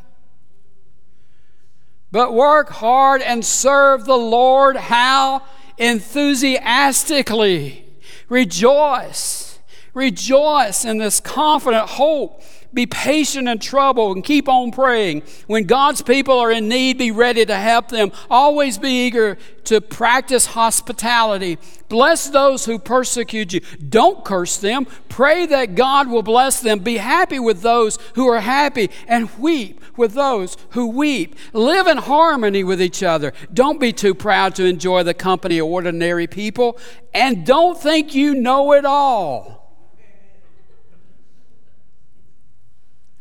But 2.10 2.34
work 2.34 2.70
hard 2.70 3.22
and 3.22 3.44
serve 3.44 4.04
the 4.04 4.16
Lord 4.16 4.76
how? 4.76 5.42
Enthusiastically. 5.78 7.86
Rejoice. 8.28 9.60
Rejoice 9.94 10.84
in 10.84 10.98
this 10.98 11.20
confident 11.20 11.90
hope. 11.90 12.42
Be 12.74 12.86
patient 12.86 13.48
in 13.48 13.60
trouble 13.60 14.12
and 14.12 14.22
keep 14.24 14.48
on 14.48 14.72
praying. 14.72 15.22
When 15.46 15.64
God's 15.64 16.02
people 16.02 16.38
are 16.38 16.50
in 16.50 16.68
need, 16.68 16.98
be 16.98 17.12
ready 17.12 17.46
to 17.46 17.56
help 17.56 17.88
them. 17.88 18.10
Always 18.28 18.78
be 18.78 19.06
eager 19.06 19.38
to 19.64 19.80
practice 19.80 20.46
hospitality. 20.46 21.58
Bless 21.88 22.28
those 22.28 22.64
who 22.64 22.78
persecute 22.80 23.52
you. 23.52 23.60
Don't 23.88 24.24
curse 24.24 24.56
them. 24.56 24.86
Pray 25.08 25.46
that 25.46 25.76
God 25.76 26.08
will 26.08 26.24
bless 26.24 26.60
them. 26.60 26.80
Be 26.80 26.96
happy 26.96 27.38
with 27.38 27.62
those 27.62 27.98
who 28.14 28.26
are 28.26 28.40
happy 28.40 28.90
and 29.06 29.30
weep 29.38 29.80
with 29.96 30.14
those 30.14 30.56
who 30.70 30.88
weep. 30.88 31.36
Live 31.52 31.86
in 31.86 31.98
harmony 31.98 32.64
with 32.64 32.82
each 32.82 33.02
other. 33.02 33.32
Don't 33.52 33.78
be 33.78 33.92
too 33.92 34.14
proud 34.14 34.54
to 34.56 34.64
enjoy 34.64 35.04
the 35.04 35.14
company 35.14 35.58
of 35.58 35.66
ordinary 35.66 36.26
people. 36.26 36.78
And 37.12 37.46
don't 37.46 37.80
think 37.80 38.14
you 38.14 38.34
know 38.34 38.72
it 38.72 38.84
all. 38.84 39.63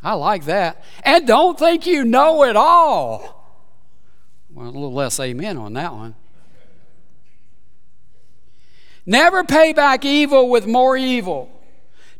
I 0.03 0.13
like 0.13 0.45
that. 0.45 0.83
And 1.03 1.25
don't 1.25 1.57
think 1.57 1.85
you 1.85 2.03
know 2.03 2.43
it 2.43 2.55
all. 2.55 3.39
Well, 4.51 4.65
a 4.65 4.67
little 4.67 4.93
less 4.93 5.19
amen 5.19 5.57
on 5.57 5.73
that 5.73 5.93
one. 5.93 6.15
Never 9.05 9.43
pay 9.43 9.73
back 9.73 10.05
evil 10.05 10.49
with 10.49 10.67
more 10.67 10.95
evil. 10.97 11.49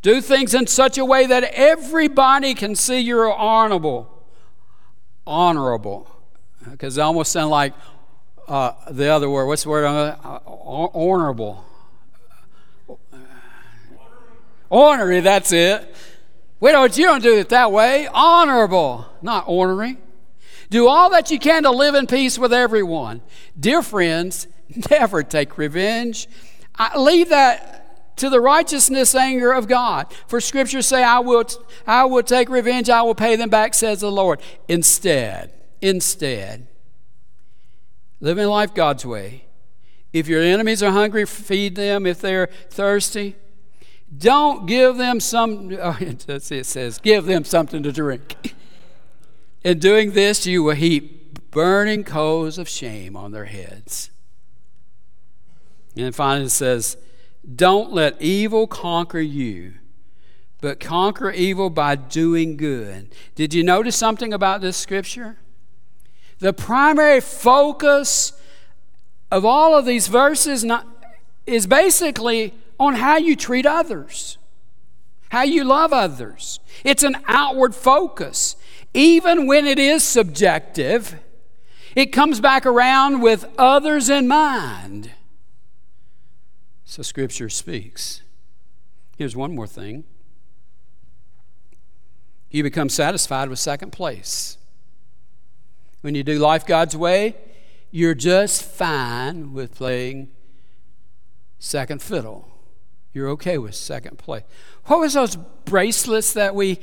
Do 0.01 0.19
things 0.19 0.53
in 0.53 0.67
such 0.67 0.97
a 0.97 1.05
way 1.05 1.25
that 1.25 1.43
everybody 1.53 2.53
can 2.53 2.75
see 2.75 2.99
you're 2.99 3.33
honorable. 3.33 4.09
Honorable. 5.25 6.07
Because 6.69 6.97
it 6.97 7.01
almost 7.01 7.31
sounds 7.31 7.51
like 7.51 7.73
uh, 8.47 8.73
the 8.91 9.07
other 9.07 9.29
word. 9.29 9.45
What's 9.47 9.63
the 9.63 9.69
word? 9.69 9.85
Uh, 9.85 10.39
honorable. 10.45 11.65
Ornery, 14.69 15.19
that's 15.21 15.51
it. 15.51 15.95
We 16.63 16.71
don't, 16.71 16.93
oh, 16.93 16.95
you 16.95 17.05
don't 17.05 17.21
do 17.21 17.37
it 17.37 17.49
that 17.49 17.73
way. 17.73 18.07
Honorable, 18.07 19.05
not 19.21 19.43
ornery. 19.49 19.97
Do 20.69 20.87
all 20.87 21.09
that 21.09 21.29
you 21.29 21.37
can 21.37 21.63
to 21.63 21.71
live 21.71 21.93
in 21.93 22.07
peace 22.07 22.39
with 22.39 22.53
everyone. 22.53 23.21
Dear 23.59 23.81
friends, 23.81 24.47
never 24.89 25.23
take 25.23 25.57
revenge. 25.57 26.29
I 26.73 26.97
leave 26.97 27.27
that 27.27 28.15
to 28.15 28.29
the 28.29 28.39
righteousness 28.39 29.13
anger 29.13 29.51
of 29.51 29.67
God. 29.67 30.07
For 30.25 30.39
scriptures 30.39 30.87
say, 30.87 31.03
I 31.03 31.19
will, 31.19 31.43
I 31.85 32.05
will 32.05 32.23
take 32.23 32.47
revenge, 32.47 32.89
I 32.89 33.01
will 33.01 33.13
pay 33.13 33.35
them 33.35 33.49
back, 33.49 33.73
says 33.73 33.99
the 33.99 34.09
Lord. 34.09 34.39
Instead, 34.69 35.51
instead, 35.81 36.67
living 38.21 38.47
life 38.47 38.73
God's 38.73 39.05
way. 39.05 39.47
If 40.13 40.29
your 40.29 40.41
enemies 40.41 40.81
are 40.81 40.91
hungry, 40.91 41.25
feed 41.25 41.75
them. 41.75 42.05
If 42.05 42.21
they're 42.21 42.47
thirsty, 42.69 43.35
don't 44.17 44.65
give 44.65 44.97
them 44.97 45.19
some, 45.19 45.77
oh, 45.81 45.97
it 45.99 46.65
says, 46.65 46.97
give 46.99 47.25
them 47.25 47.43
something 47.43 47.83
to 47.83 47.91
drink. 47.91 48.55
In 49.63 49.79
doing 49.79 50.11
this, 50.11 50.45
you 50.45 50.63
will 50.63 50.75
heap 50.75 51.51
burning 51.51 52.03
coals 52.03 52.57
of 52.57 52.67
shame 52.67 53.15
on 53.15 53.31
their 53.31 53.45
heads. 53.45 54.09
And 55.95 56.13
finally, 56.13 56.47
it 56.47 56.49
says, 56.49 56.97
don't 57.55 57.91
let 57.91 58.21
evil 58.21 58.67
conquer 58.67 59.19
you, 59.19 59.73
but 60.61 60.79
conquer 60.79 61.29
evil 61.29 61.69
by 61.69 61.95
doing 61.95 62.57
good. 62.57 63.13
Did 63.35 63.53
you 63.53 63.63
notice 63.63 63.95
something 63.95 64.33
about 64.33 64.61
this 64.61 64.77
scripture? 64.77 65.37
The 66.39 66.53
primary 66.53 67.21
focus 67.21 68.33
of 69.31 69.45
all 69.45 69.77
of 69.77 69.85
these 69.85 70.07
verses 70.07 70.63
not, 70.63 70.87
is 71.45 71.67
basically 71.67 72.53
on 72.79 72.95
how 72.95 73.17
you 73.17 73.35
treat 73.35 73.65
others, 73.65 74.37
how 75.29 75.43
you 75.43 75.63
love 75.63 75.93
others. 75.93 76.59
It's 76.83 77.03
an 77.03 77.17
outward 77.27 77.75
focus. 77.75 78.55
Even 78.93 79.47
when 79.47 79.65
it 79.65 79.79
is 79.79 80.03
subjective, 80.03 81.15
it 81.95 82.07
comes 82.07 82.39
back 82.39 82.65
around 82.65 83.21
with 83.21 83.45
others 83.57 84.09
in 84.09 84.27
mind. 84.27 85.11
So 86.85 87.01
Scripture 87.01 87.49
speaks. 87.49 88.21
Here's 89.17 89.35
one 89.35 89.55
more 89.55 89.67
thing 89.67 90.03
you 92.49 92.61
become 92.61 92.87
satisfied 92.87 93.49
with 93.49 93.57
second 93.57 93.91
place. 93.91 94.57
When 96.01 96.13
you 96.13 96.23
do 96.23 96.37
life 96.37 96.67
God's 96.67 96.95
way, 96.95 97.35
you're 97.89 98.13
just 98.13 98.61
fine 98.63 99.53
with 99.53 99.75
playing 99.75 100.29
second 101.57 102.01
fiddle 102.01 102.52
you're 103.13 103.29
okay 103.29 103.57
with 103.57 103.75
second 103.75 104.17
place. 104.17 104.43
What 104.85 104.99
was 104.99 105.13
those 105.13 105.35
bracelets 105.35 106.33
that 106.33 106.55
we 106.55 106.79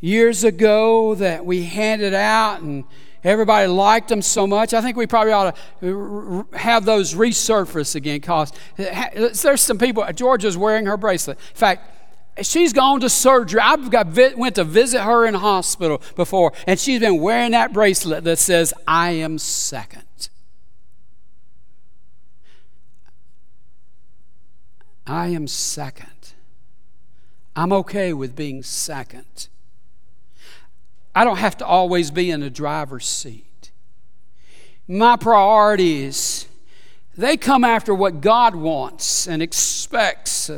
years 0.00 0.44
ago 0.44 1.14
that 1.14 1.46
we 1.46 1.64
handed 1.64 2.12
out 2.12 2.60
and 2.60 2.84
everybody 3.24 3.66
liked 3.66 4.08
them 4.08 4.20
so 4.20 4.46
much? 4.46 4.74
I 4.74 4.82
think 4.82 4.96
we 4.96 5.06
probably 5.06 5.32
ought 5.32 5.56
to 5.80 6.46
have 6.52 6.84
those 6.84 7.14
resurface 7.14 7.94
again 7.94 8.16
because 8.16 8.52
eh, 8.78 9.08
eh, 9.14 9.28
there's 9.42 9.62
some 9.62 9.78
people. 9.78 10.04
Georgia's 10.14 10.56
wearing 10.56 10.86
her 10.86 10.96
bracelet. 10.96 11.38
In 11.38 11.56
fact. 11.56 11.90
She's 12.42 12.72
gone 12.72 12.98
to 12.98 13.08
surgery. 13.08 13.60
I 13.60 13.76
got, 13.76 14.08
went 14.36 14.56
to 14.56 14.64
visit 14.64 15.02
her 15.02 15.24
in 15.24 15.34
hospital 15.34 16.02
before, 16.16 16.52
and 16.66 16.80
she's 16.80 16.98
been 16.98 17.20
wearing 17.20 17.52
that 17.52 17.72
bracelet 17.72 18.24
that 18.24 18.40
says, 18.40 18.74
I 18.88 19.10
am 19.10 19.38
second. 19.38 20.02
I 25.06 25.28
am 25.28 25.46
second. 25.46 26.32
I'm 27.56 27.72
okay 27.72 28.12
with 28.12 28.34
being 28.34 28.62
second. 28.62 29.48
I 31.14 31.24
don't 31.24 31.36
have 31.38 31.56
to 31.58 31.66
always 31.66 32.10
be 32.10 32.30
in 32.30 32.40
the 32.40 32.50
driver's 32.50 33.06
seat. 33.06 33.70
My 34.88 35.16
priorities, 35.16 36.48
they 37.16 37.36
come 37.36 37.64
after 37.64 37.94
what 37.94 38.20
God 38.20 38.54
wants 38.54 39.28
and 39.28 39.40
expects 39.40 40.50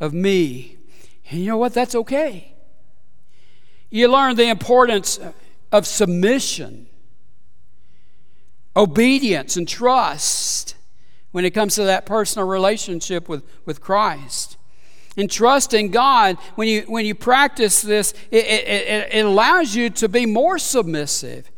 of 0.00 0.12
me. 0.14 0.76
And 1.30 1.40
you 1.40 1.46
know 1.48 1.56
what? 1.56 1.74
That's 1.74 1.94
okay. 1.94 2.54
You 3.90 4.08
learn 4.08 4.36
the 4.36 4.48
importance 4.48 5.18
of 5.72 5.86
submission, 5.86 6.86
obedience, 8.76 9.56
and 9.56 9.66
trust 9.66 10.76
when 11.34 11.44
it 11.44 11.50
comes 11.50 11.74
to 11.74 11.82
that 11.82 12.06
personal 12.06 12.46
relationship 12.46 13.28
with, 13.28 13.42
with 13.64 13.80
Christ. 13.80 14.56
And 15.16 15.28
trust 15.28 15.74
in 15.74 15.90
God, 15.90 16.36
when 16.54 16.68
you, 16.68 16.82
when 16.82 17.04
you 17.04 17.16
practice 17.16 17.82
this, 17.82 18.14
it, 18.30 18.46
it, 18.46 19.08
it 19.12 19.26
allows 19.26 19.74
you 19.74 19.90
to 19.90 20.08
be 20.08 20.26
more 20.26 20.60
submissive 20.60 21.50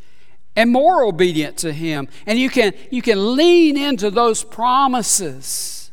and 0.56 0.70
more 0.70 1.04
obedient 1.04 1.58
to 1.58 1.74
Him. 1.74 2.08
And 2.24 2.38
you 2.38 2.48
can, 2.48 2.72
you 2.90 3.02
can 3.02 3.36
lean 3.36 3.76
into 3.76 4.10
those 4.10 4.42
promises. 4.44 5.90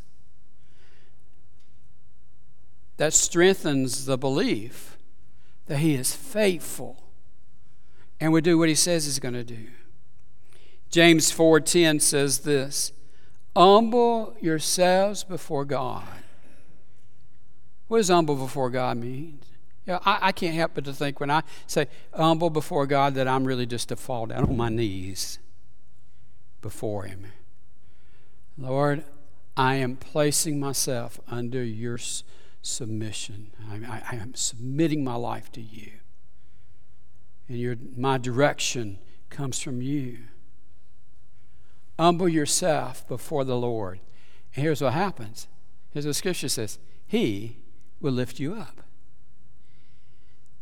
That 2.96 3.12
strengthens 3.12 4.06
the 4.06 4.18
belief 4.18 4.98
that 5.66 5.80
He 5.80 5.96
is 5.96 6.16
faithful 6.16 7.04
and 8.18 8.32
will 8.32 8.40
do 8.40 8.58
what 8.58 8.70
He 8.70 8.76
says 8.76 9.04
He's 9.04 9.20
going 9.20 9.34
to 9.34 9.44
do. 9.44 9.68
James 10.90 11.34
4:10 11.34 12.02
says 12.02 12.40
this 12.40 12.94
Humble 13.56 14.36
yourselves 14.41 15.24
before 15.24 15.66
God. 15.66 16.04
What 17.88 17.97
does 17.97 18.10
humble 18.10 18.36
before 18.36 18.70
God 18.70 18.97
mean? 18.97 19.39
Yeah, 19.86 19.99
I, 20.06 20.20
I, 20.22 20.32
can't 20.32 20.56
help 20.56 20.72
but 20.76 20.86
to 20.86 20.93
think 20.93 21.20
when 21.20 21.30
I 21.30 21.43
say 21.68 21.88
humble 22.14 22.49
before 22.49 22.88
God 22.88 23.16
that 23.16 23.28
I'm 23.28 23.43
really 23.43 23.66
just 23.66 23.89
to 23.89 23.95
fall 23.95 24.28
down 24.28 24.45
on 24.45 24.56
my 24.56 24.70
knees 24.70 25.39
before 26.62 27.04
Him. 27.04 27.26
Lord, 28.58 29.04
I 29.58 29.76
am 29.76 29.97
placing 29.97 30.60
myself 30.60 31.20
under 31.28 31.64
your 31.64 31.99
submission. 32.62 33.51
I, 33.70 33.76
I, 33.76 34.04
I 34.14 34.16
am 34.16 34.34
submitting 34.36 35.04
my 35.04 35.16
life 35.16 35.51
to 35.51 35.62
you. 35.62 35.91
And 37.47 37.60
your, 37.60 37.76
my 37.95 38.18
direction 38.18 38.99
comes 39.30 39.60
from 39.60 39.82
you. 39.82 40.20
Humble 42.04 42.28
yourself 42.28 43.08
before 43.08 43.45
the 43.45 43.56
Lord. 43.56 44.01
And 44.54 44.66
here's 44.66 44.82
what 44.82 44.91
happens. 44.91 45.47
Here's 45.91 46.06
what 46.06 46.18
Scripture 46.18 46.49
says 46.49 46.78
He 47.08 47.60
will 48.01 48.12
lift 48.12 48.41
you 48.41 48.56
up. 48.56 48.82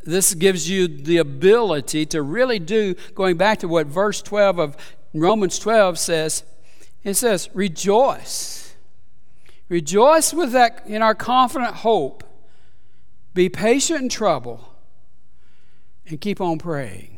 This 0.03 0.35
gives 0.35 0.69
you 0.69 0.87
the 0.87 1.17
ability 1.17 2.05
to 2.05 2.21
really 2.21 2.59
do, 2.59 2.93
going 3.15 3.37
back 3.37 3.57
to 3.57 3.67
what 3.67 3.87
verse 3.87 4.21
12 4.21 4.59
of 4.59 4.77
Romans 5.15 5.57
12 5.57 5.97
says, 5.97 6.43
it 7.03 7.15
says, 7.15 7.49
rejoice. 7.55 8.75
Rejoice 9.67 10.35
with 10.35 10.51
that 10.51 10.83
in 10.85 11.01
our 11.01 11.15
confident 11.15 11.77
hope. 11.77 12.23
Be 13.33 13.49
patient 13.49 14.01
in 14.03 14.09
trouble 14.09 14.75
and 16.05 16.21
keep 16.21 16.39
on 16.39 16.59
praying. 16.59 17.17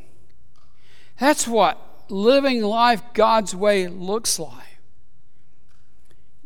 That's 1.19 1.45
what 1.45 1.92
living 2.13 2.61
life 2.61 3.01
God's 3.13 3.55
way 3.55 3.87
looks 3.87 4.39
like. 4.39 4.79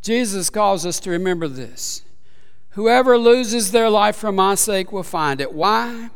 Jesus 0.01 0.49
calls 0.49 0.85
us 0.85 0.99
to 1.01 1.11
remember 1.11 1.47
this. 1.47 2.03
Whoever 2.71 3.17
loses 3.17 3.71
their 3.71 3.89
life 3.89 4.15
for 4.15 4.31
my 4.31 4.55
sake 4.55 4.91
will 4.91 5.03
find 5.03 5.41
it. 5.41 5.51
Why? 5.51 6.09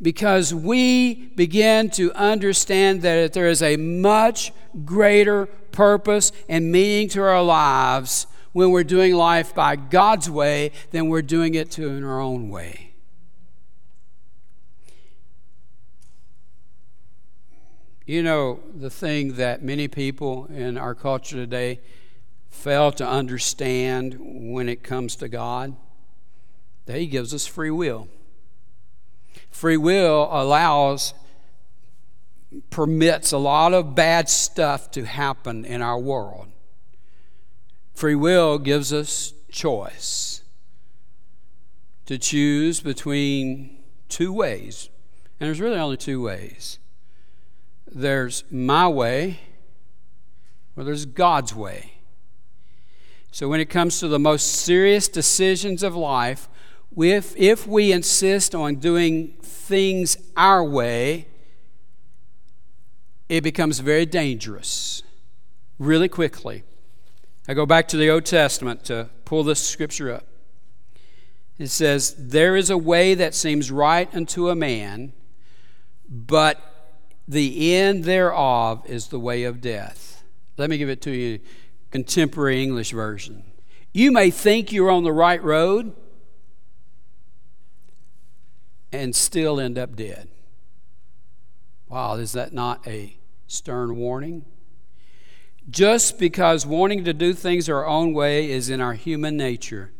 Because 0.00 0.54
we 0.54 1.26
begin 1.34 1.90
to 1.90 2.12
understand 2.12 3.02
that 3.02 3.32
there 3.32 3.48
is 3.48 3.62
a 3.62 3.76
much 3.76 4.52
greater 4.84 5.46
purpose 5.46 6.32
and 6.48 6.72
meaning 6.72 7.08
to 7.10 7.22
our 7.22 7.42
lives 7.42 8.26
when 8.52 8.70
we're 8.70 8.84
doing 8.84 9.14
life 9.14 9.54
by 9.54 9.76
God's 9.76 10.30
way 10.30 10.70
than 10.92 11.08
we're 11.08 11.20
doing 11.20 11.54
it 11.54 11.70
to 11.72 11.88
in 11.88 12.04
our 12.04 12.20
own 12.20 12.48
way. 12.48 12.87
You 18.08 18.22
know, 18.22 18.60
the 18.74 18.88
thing 18.88 19.34
that 19.34 19.62
many 19.62 19.86
people 19.86 20.46
in 20.46 20.78
our 20.78 20.94
culture 20.94 21.36
today 21.36 21.80
fail 22.48 22.90
to 22.92 23.06
understand 23.06 24.16
when 24.18 24.70
it 24.70 24.82
comes 24.82 25.14
to 25.16 25.28
God? 25.28 25.76
That 26.86 26.96
He 26.96 27.06
gives 27.06 27.34
us 27.34 27.46
free 27.46 27.70
will. 27.70 28.08
Free 29.50 29.76
will 29.76 30.26
allows, 30.32 31.12
permits 32.70 33.32
a 33.32 33.36
lot 33.36 33.74
of 33.74 33.94
bad 33.94 34.30
stuff 34.30 34.90
to 34.92 35.04
happen 35.04 35.66
in 35.66 35.82
our 35.82 35.98
world. 35.98 36.46
Free 37.92 38.14
will 38.14 38.58
gives 38.58 38.90
us 38.90 39.34
choice 39.50 40.40
to 42.06 42.16
choose 42.16 42.80
between 42.80 43.80
two 44.08 44.32
ways. 44.32 44.88
And 45.38 45.46
there's 45.46 45.60
really 45.60 45.76
only 45.76 45.98
two 45.98 46.22
ways 46.22 46.78
there's 47.92 48.44
my 48.50 48.88
way, 48.88 49.40
or 50.76 50.84
there's 50.84 51.06
God's 51.06 51.54
way. 51.54 51.94
So, 53.30 53.48
when 53.48 53.60
it 53.60 53.70
comes 53.70 54.00
to 54.00 54.08
the 54.08 54.18
most 54.18 54.46
serious 54.52 55.08
decisions 55.08 55.82
of 55.82 55.94
life, 55.94 56.48
if, 56.96 57.36
if 57.36 57.66
we 57.66 57.92
insist 57.92 58.54
on 58.54 58.76
doing 58.76 59.34
things 59.42 60.16
our 60.36 60.64
way, 60.64 61.28
it 63.28 63.42
becomes 63.42 63.80
very 63.80 64.06
dangerous 64.06 65.02
really 65.78 66.08
quickly. 66.08 66.64
I 67.46 67.54
go 67.54 67.66
back 67.66 67.88
to 67.88 67.96
the 67.96 68.10
Old 68.10 68.24
Testament 68.24 68.84
to 68.84 69.08
pull 69.24 69.44
this 69.44 69.60
scripture 69.60 70.12
up. 70.12 70.26
It 71.58 71.68
says, 71.68 72.14
There 72.18 72.56
is 72.56 72.70
a 72.70 72.78
way 72.78 73.14
that 73.14 73.34
seems 73.34 73.70
right 73.70 74.12
unto 74.14 74.48
a 74.48 74.54
man, 74.54 75.12
but 76.08 76.77
the 77.28 77.74
end 77.74 78.04
thereof 78.04 78.82
is 78.86 79.08
the 79.08 79.20
way 79.20 79.44
of 79.44 79.60
death. 79.60 80.24
Let 80.56 80.70
me 80.70 80.78
give 80.78 80.88
it 80.88 81.02
to 81.02 81.10
you, 81.10 81.40
contemporary 81.90 82.62
English 82.62 82.90
version. 82.90 83.44
You 83.92 84.10
may 84.10 84.30
think 84.30 84.72
you're 84.72 84.90
on 84.90 85.04
the 85.04 85.12
right 85.12 85.42
road 85.42 85.94
and 88.90 89.14
still 89.14 89.60
end 89.60 89.78
up 89.78 89.94
dead. 89.94 90.28
Wow, 91.88 92.14
is 92.14 92.32
that 92.32 92.54
not 92.54 92.86
a 92.86 93.18
stern 93.46 93.96
warning? 93.96 94.46
Just 95.68 96.18
because 96.18 96.64
wanting 96.64 97.04
to 97.04 97.12
do 97.12 97.34
things 97.34 97.68
our 97.68 97.86
own 97.86 98.14
way 98.14 98.50
is 98.50 98.70
in 98.70 98.80
our 98.80 98.94
human 98.94 99.36
nature 99.36 99.92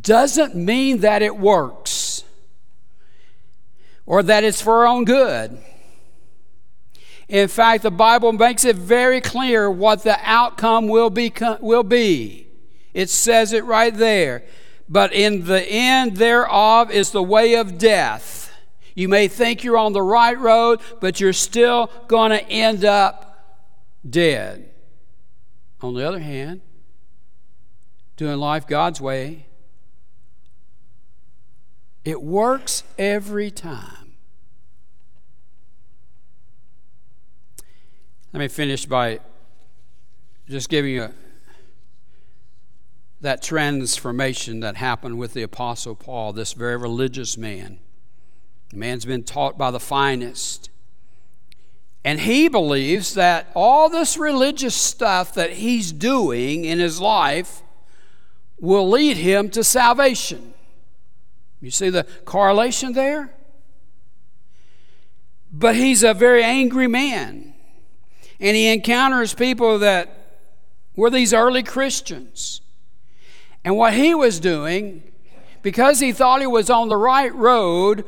doesn't 0.00 0.56
mean 0.56 0.98
that 0.98 1.22
it 1.22 1.36
works 1.36 2.24
or 4.06 4.22
that 4.24 4.42
it's 4.42 4.60
for 4.60 4.78
our 4.78 4.86
own 4.88 5.04
good. 5.04 5.58
In 7.32 7.48
fact, 7.48 7.82
the 7.82 7.90
Bible 7.90 8.30
makes 8.32 8.66
it 8.66 8.76
very 8.76 9.22
clear 9.22 9.70
what 9.70 10.02
the 10.02 10.18
outcome 10.22 10.86
will 10.86 11.08
be. 11.08 11.32
Will 11.60 11.82
be. 11.82 12.46
It 12.92 13.08
says 13.08 13.54
it 13.54 13.64
right 13.64 13.96
there. 13.96 14.44
But 14.86 15.14
in 15.14 15.46
the 15.46 15.66
end 15.66 16.18
thereof 16.18 16.90
is 16.90 17.10
the 17.10 17.22
way 17.22 17.54
of 17.54 17.78
death. 17.78 18.52
You 18.94 19.08
may 19.08 19.28
think 19.28 19.64
you're 19.64 19.78
on 19.78 19.94
the 19.94 20.02
right 20.02 20.38
road, 20.38 20.80
but 21.00 21.20
you're 21.20 21.32
still 21.32 21.90
going 22.06 22.32
to 22.32 22.46
end 22.50 22.84
up 22.84 23.64
dead. 24.08 24.68
On 25.80 25.94
the 25.94 26.06
other 26.06 26.18
hand, 26.18 26.60
doing 28.18 28.36
life 28.36 28.66
God's 28.66 29.00
way, 29.00 29.46
it 32.04 32.22
works 32.22 32.84
every 32.98 33.50
time. 33.50 34.01
Let 38.32 38.40
me 38.40 38.48
finish 38.48 38.86
by 38.86 39.20
just 40.48 40.68
giving 40.68 40.94
you 40.94 41.02
a 41.04 41.12
that 43.22 43.40
transformation 43.40 44.60
that 44.60 44.76
happened 44.76 45.16
with 45.16 45.32
the 45.32 45.42
Apostle 45.42 45.94
Paul, 45.94 46.32
this 46.32 46.54
very 46.54 46.76
religious 46.76 47.38
man. 47.38 47.78
The 48.70 48.76
man's 48.76 49.04
been 49.04 49.22
taught 49.22 49.56
by 49.56 49.70
the 49.70 49.78
finest. 49.78 50.70
And 52.04 52.18
he 52.18 52.48
believes 52.48 53.14
that 53.14 53.52
all 53.54 53.88
this 53.88 54.18
religious 54.18 54.74
stuff 54.74 55.34
that 55.34 55.52
he's 55.52 55.92
doing 55.92 56.64
in 56.64 56.80
his 56.80 57.00
life 57.00 57.62
will 58.58 58.90
lead 58.90 59.18
him 59.18 59.50
to 59.50 59.62
salvation. 59.62 60.52
You 61.60 61.70
see 61.70 61.90
the 61.90 62.04
correlation 62.24 62.92
there? 62.92 63.32
But 65.52 65.76
he's 65.76 66.02
a 66.02 66.12
very 66.12 66.42
angry 66.42 66.88
man. 66.88 67.51
And 68.42 68.56
he 68.56 68.72
encounters 68.72 69.32
people 69.32 69.78
that 69.78 70.10
were 70.96 71.10
these 71.10 71.32
early 71.32 71.62
Christians 71.62 72.60
and 73.64 73.76
what 73.76 73.94
he 73.94 74.16
was 74.16 74.40
doing, 74.40 75.04
because 75.62 76.00
he 76.00 76.12
thought 76.12 76.40
he 76.40 76.46
was 76.48 76.68
on 76.68 76.88
the 76.88 76.96
right 76.96 77.32
road, 77.32 78.04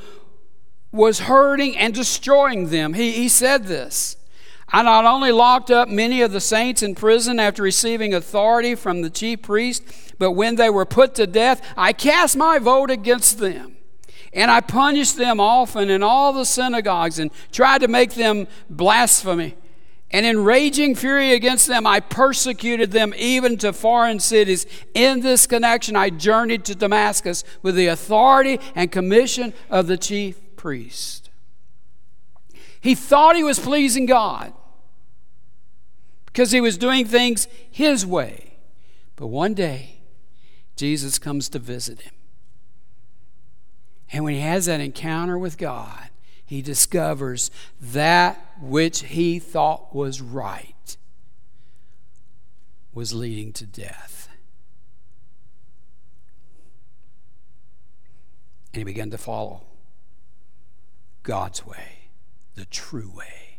was 0.91 1.21
hurting 1.21 1.77
and 1.77 1.95
destroying 1.95 2.71
them. 2.71 2.95
He, 2.95 3.13
he 3.13 3.29
said 3.29 3.67
this 3.67 4.17
I 4.69 4.83
not 4.83 5.05
only 5.05 5.31
locked 5.31 5.71
up 5.71 5.89
many 5.89 6.21
of 6.21 6.33
the 6.33 6.41
saints 6.41 6.83
in 6.83 6.97
prison 6.97 7.39
after 7.39 7.63
receiving 7.63 8.13
authority 8.13 8.75
from 8.75 9.03
the 9.03 9.11
chief 9.11 9.43
priest, 9.43 9.85
but 10.19 10.33
when 10.33 10.57
they 10.57 10.69
were 10.69 10.85
put 10.85 11.15
to 11.15 11.29
death, 11.29 11.63
I 11.77 11.93
cast 11.93 12.37
my 12.37 12.59
vote 12.59 12.91
against 12.91 13.39
them. 13.39 13.77
And 14.33 14.51
I 14.51 14.61
punished 14.63 15.17
them 15.17 15.39
often 15.39 15.91
in 15.91 16.03
all 16.03 16.33
the 16.33 16.45
synagogues 16.45 17.21
and 17.21 17.31
tried 17.53 17.83
to 17.83 17.89
make 17.89 18.15
them 18.15 18.49
blasphemy. 18.69 19.55
And 20.15 20.25
in 20.25 20.45
raging 20.45 20.95
fury 20.95 21.33
against 21.33 21.67
them, 21.67 21.89
I 21.89 21.99
persecuted 21.99 22.93
them 22.93 23.13
even 23.17 23.59
to 23.59 23.73
foreign 23.73 24.21
cities. 24.21 24.65
In 24.95 25.23
this 25.23 25.45
connection, 25.49 25.97
I 25.97 26.11
journeyed 26.11 26.65
to 26.67 26.77
Damascus 26.77 27.43
with 27.63 27.75
the 27.75 27.89
authority 27.89 28.61
and 28.77 28.93
commission 28.93 29.53
of 29.69 29.89
the 29.89 29.97
chief 29.97 30.39
priest. 30.55 31.31
He 32.81 32.95
thought 32.95 33.35
he 33.35 33.43
was 33.43 33.59
pleasing 33.59 34.07
God 34.07 34.53
because 36.27 36.53
he 36.53 36.61
was 36.61 36.79
doing 36.79 37.07
things 37.07 37.49
his 37.69 38.07
way. 38.07 38.59
But 39.17 39.27
one 39.27 39.53
day, 39.53 39.97
Jesus 40.77 41.19
comes 41.19 41.49
to 41.49 41.59
visit 41.59 42.03
him. 42.03 42.15
And 44.13 44.23
when 44.23 44.35
he 44.35 44.41
has 44.43 44.67
that 44.67 44.79
encounter 44.79 45.37
with 45.37 45.59
God, 45.59 46.11
he 46.47 46.63
discovers 46.63 47.51
that 47.81 48.55
which 48.61 49.05
he 49.05 49.39
thought 49.39 49.95
was 49.95 50.21
right 50.21 50.97
was 52.93 53.13
leading 53.13 53.53
to 53.53 53.67
death. 53.67 54.29
And 58.73 58.81
he 58.81 58.85
began 58.85 59.11
to 59.11 59.19
follow 59.19 59.63
God's 61.23 61.65
way, 61.65 62.09
the 62.55 62.65
true 62.67 63.11
way. 63.15 63.59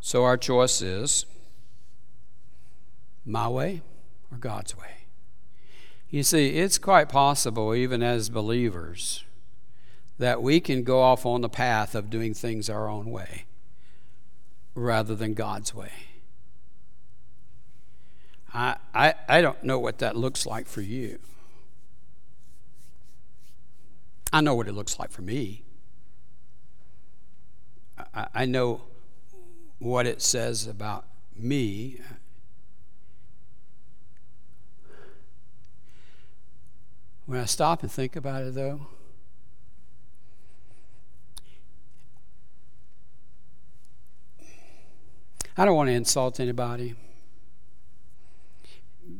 So 0.00 0.24
our 0.24 0.36
choice 0.36 0.82
is 0.82 1.26
my 3.24 3.48
way 3.48 3.82
or 4.30 4.38
God's 4.38 4.76
way. 4.76 5.01
You 6.12 6.22
see, 6.22 6.58
it's 6.58 6.76
quite 6.76 7.08
possible, 7.08 7.74
even 7.74 8.02
as 8.02 8.28
believers, 8.28 9.24
that 10.18 10.42
we 10.42 10.60
can 10.60 10.84
go 10.84 11.00
off 11.00 11.24
on 11.24 11.40
the 11.40 11.48
path 11.48 11.94
of 11.94 12.10
doing 12.10 12.34
things 12.34 12.68
our 12.68 12.86
own 12.86 13.10
way 13.10 13.46
rather 14.74 15.14
than 15.14 15.32
God's 15.32 15.74
way. 15.74 15.92
I, 18.52 18.76
I, 18.94 19.14
I 19.26 19.40
don't 19.40 19.64
know 19.64 19.78
what 19.78 20.00
that 20.00 20.14
looks 20.14 20.44
like 20.44 20.66
for 20.66 20.82
you. 20.82 21.18
I 24.34 24.42
know 24.42 24.54
what 24.54 24.68
it 24.68 24.74
looks 24.74 24.98
like 24.98 25.10
for 25.10 25.22
me. 25.22 25.62
I, 28.14 28.26
I 28.34 28.44
know 28.44 28.82
what 29.78 30.06
it 30.06 30.20
says 30.20 30.66
about 30.66 31.06
me. 31.34 32.00
When 37.26 37.38
I 37.38 37.44
stop 37.44 37.82
and 37.82 37.90
think 37.90 38.16
about 38.16 38.42
it, 38.42 38.54
though, 38.54 38.86
I 45.56 45.64
don't 45.64 45.76
want 45.76 45.88
to 45.88 45.92
insult 45.92 46.40
anybody. 46.40 46.94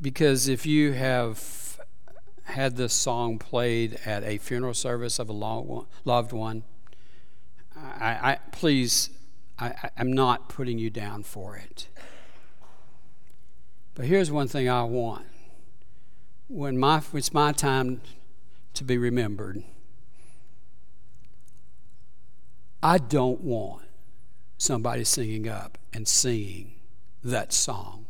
because 0.00 0.48
if 0.48 0.66
you 0.66 0.92
have 0.92 1.80
had 2.44 2.76
this 2.76 2.92
song 2.92 3.38
played 3.38 3.98
at 4.04 4.24
a 4.24 4.38
funeral 4.38 4.74
service 4.74 5.18
of 5.18 5.28
a 5.28 5.32
loved 6.04 6.32
one, 6.32 6.64
I, 7.76 8.32
I 8.32 8.38
please, 8.50 9.10
I, 9.58 9.90
I'm 9.96 10.12
not 10.12 10.48
putting 10.48 10.78
you 10.78 10.90
down 10.90 11.22
for 11.22 11.56
it. 11.56 11.88
But 13.94 14.06
here's 14.06 14.30
one 14.30 14.48
thing 14.48 14.68
I 14.68 14.82
want. 14.84 15.26
When 16.52 16.76
my, 16.76 17.00
it's 17.14 17.32
my 17.32 17.52
time 17.52 18.02
to 18.74 18.84
be 18.84 18.98
remembered, 18.98 19.62
I 22.82 22.98
don't 22.98 23.40
want 23.40 23.86
somebody 24.58 25.04
singing 25.04 25.48
up 25.48 25.78
and 25.94 26.06
singing 26.06 26.74
that 27.24 27.54
song. 27.54 28.04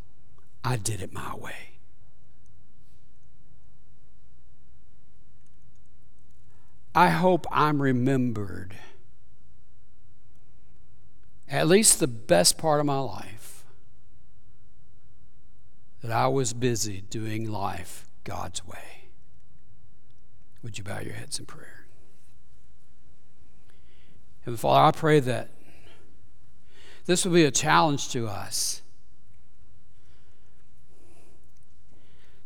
I 0.64 0.74
did 0.74 1.01
it 1.01 1.12
my 1.12 1.36
way. 1.36 1.78
I 6.97 7.10
hope 7.10 7.47
I'm 7.52 7.81
remembered 7.81 8.74
at 11.48 11.69
least 11.69 12.01
the 12.01 12.09
best 12.09 12.59
part 12.59 12.81
of 12.81 12.86
my 12.86 12.98
life 12.98 13.62
that 16.02 16.10
I 16.10 16.27
was 16.27 16.52
busy 16.52 17.02
doing 17.02 17.48
life 17.48 18.09
God's 18.24 18.66
way. 18.66 19.11
Would 20.62 20.78
you 20.78 20.85
bow 20.85 21.01
your 21.01 21.15
heads 21.15 21.39
in 21.39 21.47
prayer? 21.47 21.86
Heavenly 24.40 24.59
Father, 24.59 24.81
I 24.81 24.90
pray 24.90 25.20
that 25.20 25.51
this 27.07 27.24
will 27.24 27.32
be 27.32 27.44
a 27.44 27.51
challenge 27.51 28.11
to 28.11 28.28
us. 28.28 28.82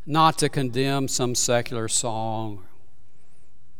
Not 0.06 0.38
to 0.38 0.48
condemn 0.48 1.08
some 1.08 1.34
secular 1.34 1.88
song 1.88 2.64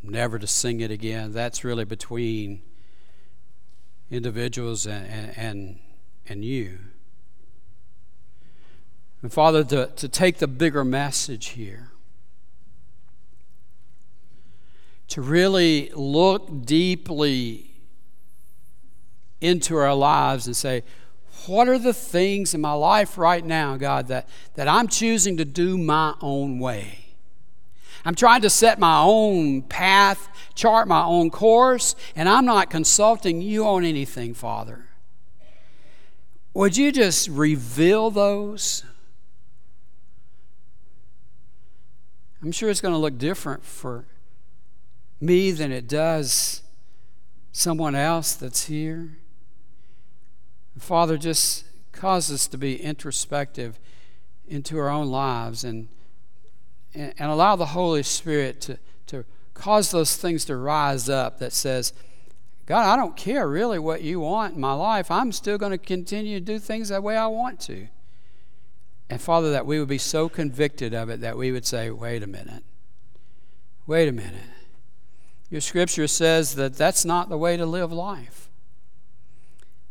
never 0.02 0.38
to 0.38 0.46
sing 0.46 0.80
it 0.80 0.90
again. 0.90 1.32
That's 1.32 1.64
really 1.64 1.84
between 1.84 2.62
individuals 4.10 4.86
and, 4.86 5.36
and, 5.36 5.78
and 6.28 6.44
you. 6.44 6.78
And 9.26 9.32
Father, 9.32 9.64
to, 9.64 9.86
to 9.88 10.08
take 10.08 10.38
the 10.38 10.46
bigger 10.46 10.84
message 10.84 11.46
here, 11.46 11.90
to 15.08 15.20
really 15.20 15.90
look 15.96 16.64
deeply 16.64 17.72
into 19.40 19.76
our 19.78 19.96
lives 19.96 20.46
and 20.46 20.54
say, 20.54 20.84
what 21.46 21.66
are 21.66 21.76
the 21.76 21.92
things 21.92 22.54
in 22.54 22.60
my 22.60 22.74
life 22.74 23.18
right 23.18 23.44
now, 23.44 23.76
God, 23.76 24.06
that, 24.06 24.28
that 24.54 24.68
I'm 24.68 24.86
choosing 24.86 25.36
to 25.38 25.44
do 25.44 25.76
my 25.76 26.14
own 26.20 26.60
way? 26.60 27.06
I'm 28.04 28.14
trying 28.14 28.42
to 28.42 28.48
set 28.48 28.78
my 28.78 29.02
own 29.02 29.62
path, 29.62 30.28
chart 30.54 30.86
my 30.86 31.02
own 31.02 31.32
course, 31.32 31.96
and 32.14 32.28
I'm 32.28 32.44
not 32.44 32.70
consulting 32.70 33.42
you 33.42 33.66
on 33.66 33.84
anything, 33.84 34.34
Father. 34.34 34.86
Would 36.54 36.76
you 36.76 36.92
just 36.92 37.28
reveal 37.28 38.12
those? 38.12 38.84
I'm 42.42 42.52
sure 42.52 42.70
it's 42.70 42.80
going 42.80 42.94
to 42.94 42.98
look 42.98 43.18
different 43.18 43.64
for 43.64 44.04
me 45.20 45.50
than 45.50 45.72
it 45.72 45.88
does 45.88 46.62
someone 47.52 47.94
else 47.94 48.34
that's 48.34 48.66
here. 48.66 49.16
Father, 50.78 51.16
just 51.16 51.64
cause 51.92 52.30
us 52.30 52.46
to 52.48 52.58
be 52.58 52.80
introspective 52.80 53.78
into 54.46 54.78
our 54.78 54.90
own 54.90 55.08
lives 55.08 55.64
and 55.64 55.88
and, 56.96 57.30
allow 57.30 57.56
the 57.56 57.66
Holy 57.66 58.02
Spirit 58.02 58.60
to, 58.62 58.78
to 59.06 59.24
cause 59.54 59.90
those 59.90 60.16
things 60.16 60.44
to 60.46 60.56
rise 60.56 61.08
up 61.08 61.38
that 61.38 61.52
says, 61.52 61.92
God, 62.64 62.86
I 62.86 62.96
don't 62.96 63.16
care 63.16 63.46
really 63.46 63.78
what 63.78 64.02
you 64.02 64.20
want 64.20 64.54
in 64.54 64.60
my 64.60 64.72
life. 64.72 65.10
I'm 65.10 65.30
still 65.30 65.58
going 65.58 65.72
to 65.72 65.78
continue 65.78 66.38
to 66.38 66.44
do 66.44 66.58
things 66.58 66.88
the 66.88 67.00
way 67.00 67.16
I 67.16 67.26
want 67.26 67.60
to. 67.62 67.88
And 69.08 69.20
Father, 69.20 69.50
that 69.52 69.66
we 69.66 69.78
would 69.78 69.88
be 69.88 69.98
so 69.98 70.28
convicted 70.28 70.94
of 70.94 71.08
it 71.10 71.20
that 71.20 71.36
we 71.36 71.52
would 71.52 71.64
say, 71.64 71.90
wait 71.90 72.22
a 72.22 72.26
minute. 72.26 72.64
Wait 73.86 74.08
a 74.08 74.12
minute. 74.12 74.50
Your 75.48 75.60
scripture 75.60 76.08
says 76.08 76.56
that 76.56 76.74
that's 76.74 77.04
not 77.04 77.28
the 77.28 77.38
way 77.38 77.56
to 77.56 77.64
live 77.64 77.92
life. 77.92 78.48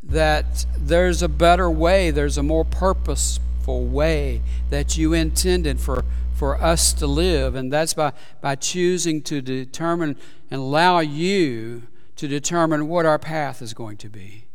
That 0.03 0.65
there's 0.77 1.21
a 1.21 1.29
better 1.29 1.71
way, 1.71 2.11
there's 2.11 2.37
a 2.37 2.43
more 2.43 2.65
purposeful 2.65 3.85
way 3.85 4.41
that 4.69 4.97
you 4.97 5.13
intended 5.13 5.79
for 5.79 6.03
for 6.35 6.61
us 6.61 6.93
to 6.93 7.07
live, 7.07 7.55
and 7.55 7.71
that's 7.71 7.93
by, 7.93 8.11
by 8.41 8.55
choosing 8.55 9.21
to 9.23 9.41
determine 9.41 10.17
and 10.51 10.59
allow 10.59 10.99
you 10.99 11.83
to 12.17 12.27
determine 12.27 12.87
what 12.87 13.05
our 13.05 13.17
path 13.17 13.61
is 13.61 13.73
going 13.73 13.97
to 13.97 14.09
be, 14.09 14.45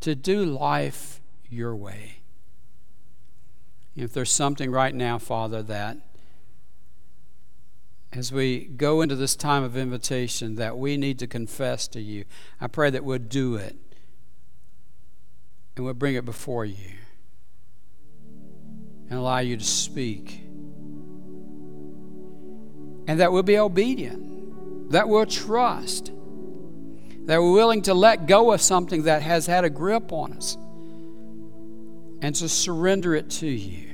to 0.00 0.14
do 0.14 0.44
life 0.44 1.20
your 1.48 1.74
way. 1.74 2.21
If 3.94 4.12
there's 4.12 4.30
something 4.30 4.70
right 4.70 4.94
now, 4.94 5.18
Father, 5.18 5.62
that 5.64 5.98
as 8.12 8.32
we 8.32 8.64
go 8.64 9.00
into 9.00 9.16
this 9.16 9.36
time 9.36 9.62
of 9.62 9.76
invitation 9.76 10.56
that 10.56 10.76
we 10.76 10.96
need 10.96 11.18
to 11.18 11.26
confess 11.26 11.88
to 11.88 12.00
you, 12.00 12.24
I 12.60 12.66
pray 12.66 12.90
that 12.90 13.04
we'll 13.04 13.18
do 13.18 13.56
it 13.56 13.76
and 15.76 15.84
we'll 15.84 15.94
bring 15.94 16.14
it 16.14 16.24
before 16.24 16.64
you 16.64 16.96
and 19.08 19.18
allow 19.18 19.38
you 19.38 19.56
to 19.56 19.64
speak. 19.64 20.40
And 23.06 23.18
that 23.20 23.32
we'll 23.32 23.42
be 23.42 23.58
obedient, 23.58 24.90
that 24.90 25.08
we'll 25.08 25.26
trust, 25.26 26.06
that 27.26 27.40
we're 27.40 27.52
willing 27.52 27.82
to 27.82 27.94
let 27.94 28.26
go 28.26 28.52
of 28.52 28.60
something 28.60 29.02
that 29.02 29.22
has 29.22 29.46
had 29.46 29.64
a 29.64 29.70
grip 29.70 30.12
on 30.12 30.32
us 30.32 30.56
and 32.22 32.36
to 32.36 32.48
surrender 32.48 33.16
it 33.16 33.28
to 33.28 33.48
you 33.48 33.88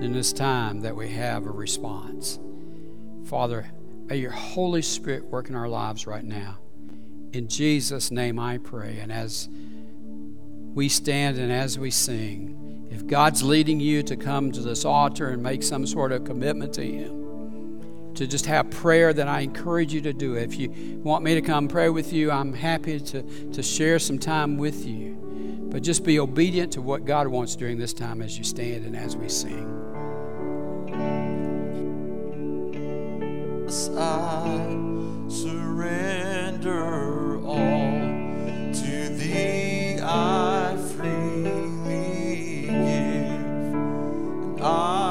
in 0.00 0.12
this 0.12 0.32
time 0.32 0.80
that 0.80 0.94
we 0.94 1.08
have 1.08 1.46
a 1.46 1.50
response. 1.50 2.40
Father, 3.26 3.70
may 4.06 4.16
your 4.16 4.32
Holy 4.32 4.82
Spirit 4.82 5.24
work 5.24 5.48
in 5.48 5.54
our 5.54 5.68
lives 5.68 6.06
right 6.06 6.24
now. 6.24 6.58
In 7.32 7.46
Jesus' 7.48 8.10
name 8.10 8.40
I 8.40 8.58
pray. 8.58 8.98
And 9.00 9.12
as 9.12 9.48
we 10.74 10.88
stand 10.88 11.38
and 11.38 11.52
as 11.52 11.78
we 11.78 11.92
sing, 11.92 12.88
if 12.90 13.06
God's 13.06 13.44
leading 13.44 13.78
you 13.78 14.02
to 14.02 14.16
come 14.16 14.50
to 14.50 14.60
this 14.60 14.84
altar 14.84 15.28
and 15.28 15.40
make 15.42 15.62
some 15.62 15.86
sort 15.86 16.10
of 16.10 16.24
commitment 16.24 16.74
to 16.74 16.84
Him, 16.84 18.12
to 18.16 18.26
just 18.26 18.46
have 18.46 18.70
prayer, 18.70 19.12
then 19.12 19.28
I 19.28 19.40
encourage 19.40 19.92
you 19.92 20.00
to 20.02 20.12
do. 20.12 20.34
If 20.34 20.58
you 20.58 20.70
want 21.02 21.24
me 21.24 21.34
to 21.34 21.40
come 21.40 21.68
pray 21.68 21.88
with 21.88 22.12
you, 22.12 22.32
I'm 22.32 22.52
happy 22.52 22.98
to, 22.98 23.22
to 23.50 23.62
share 23.62 24.00
some 24.00 24.18
time 24.18 24.56
with 24.56 24.84
you. 24.84 25.23
But 25.74 25.82
just 25.82 26.04
be 26.04 26.20
obedient 26.20 26.72
to 26.74 26.80
what 26.80 27.04
God 27.04 27.26
wants 27.26 27.56
during 27.56 27.78
this 27.78 27.92
time 27.92 28.22
as 28.22 28.38
you 28.38 28.44
stand 28.44 28.86
and 28.86 28.94
as 28.94 29.16
we 29.16 29.28
sing. 29.28 29.66
I 33.98 34.68
surrender 35.28 36.74
all 37.44 37.90
to 38.72 39.08
thee. 39.18 39.98
I 40.00 40.76
freely 40.94 42.66
give. 42.66 43.40
And 43.40 44.60
I 44.62 45.03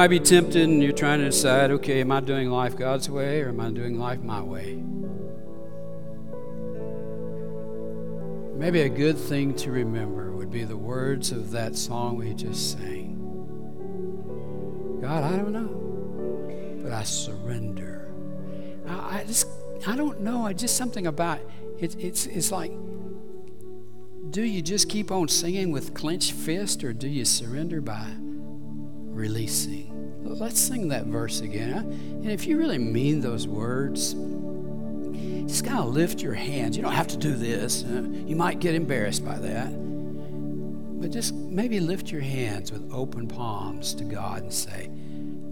might 0.00 0.08
be 0.08 0.18
tempted 0.18 0.62
and 0.62 0.82
you're 0.82 0.92
trying 0.92 1.18
to 1.18 1.26
decide 1.26 1.70
okay, 1.70 2.00
am 2.00 2.10
I 2.10 2.20
doing 2.20 2.48
life 2.48 2.74
God's 2.74 3.10
way 3.10 3.42
or 3.42 3.50
am 3.50 3.60
I 3.60 3.68
doing 3.68 3.98
life 3.98 4.20
my 4.20 4.40
way? 4.40 4.76
Maybe 8.56 8.80
a 8.80 8.88
good 8.88 9.18
thing 9.18 9.52
to 9.56 9.70
remember 9.70 10.32
would 10.32 10.50
be 10.50 10.64
the 10.64 10.74
words 10.74 11.32
of 11.32 11.50
that 11.50 11.76
song 11.76 12.16
we 12.16 12.32
just 12.32 12.72
sang. 12.72 13.18
God, 15.02 15.22
I 15.22 15.36
don't 15.36 15.52
know, 15.52 16.80
but 16.82 16.92
I 16.92 17.02
surrender. 17.02 18.10
I, 18.88 19.24
just, 19.26 19.48
I 19.86 19.96
don't 19.96 20.22
know. 20.22 20.46
I 20.46 20.54
just 20.54 20.78
something 20.78 21.08
about 21.08 21.40
it. 21.78 21.94
It's, 21.98 22.24
it's 22.24 22.50
like, 22.50 22.72
do 24.30 24.44
you 24.44 24.62
just 24.62 24.88
keep 24.88 25.10
on 25.10 25.28
singing 25.28 25.72
with 25.72 25.92
clenched 25.92 26.32
fist, 26.32 26.84
or 26.84 26.94
do 26.94 27.06
you 27.06 27.26
surrender 27.26 27.82
by 27.82 28.14
sing 30.70 30.86
that 30.88 31.06
verse 31.06 31.40
again. 31.40 31.78
And 32.22 32.30
if 32.30 32.46
you 32.46 32.56
really 32.56 32.78
mean 32.78 33.20
those 33.20 33.48
words, 33.48 34.14
just 35.50 35.64
kind 35.64 35.80
of 35.80 35.88
lift 35.88 36.22
your 36.22 36.34
hands. 36.34 36.76
You 36.76 36.84
don't 36.84 36.92
have 36.92 37.08
to 37.08 37.16
do 37.16 37.34
this. 37.34 37.82
Uh, 37.82 38.06
you 38.24 38.36
might 38.36 38.60
get 38.60 38.76
embarrassed 38.76 39.24
by 39.24 39.36
that. 39.36 39.68
But 41.00 41.10
just 41.10 41.34
maybe 41.34 41.80
lift 41.80 42.12
your 42.12 42.20
hands 42.20 42.70
with 42.70 42.88
open 42.92 43.26
palms 43.26 43.94
to 43.94 44.04
God 44.04 44.42
and 44.42 44.52
say, 44.52 44.90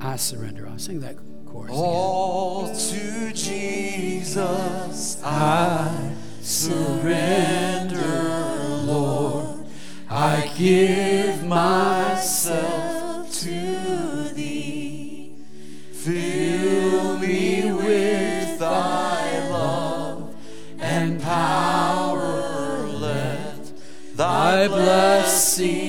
I 0.01 0.15
surrender. 0.15 0.69
I'll 0.69 0.79
sing 0.79 1.01
that 1.01 1.17
chorus 1.47 1.73
again. 1.73 1.83
All 1.83 2.73
to 2.73 3.33
Jesus 3.33 5.21
I 5.25 6.15
surrender, 6.43 7.97
Lord. 8.85 9.67
I 10.09 10.49
give 10.57 11.45
myself 11.45 11.98
blessing 25.59 25.88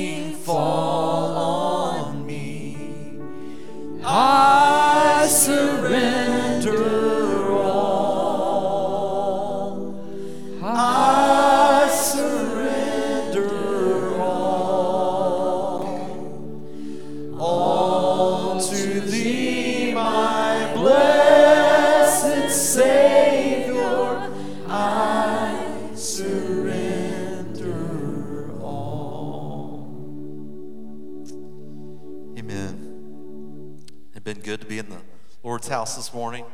house 35.70 35.96
this 35.96 36.14
morning. 36.14 36.46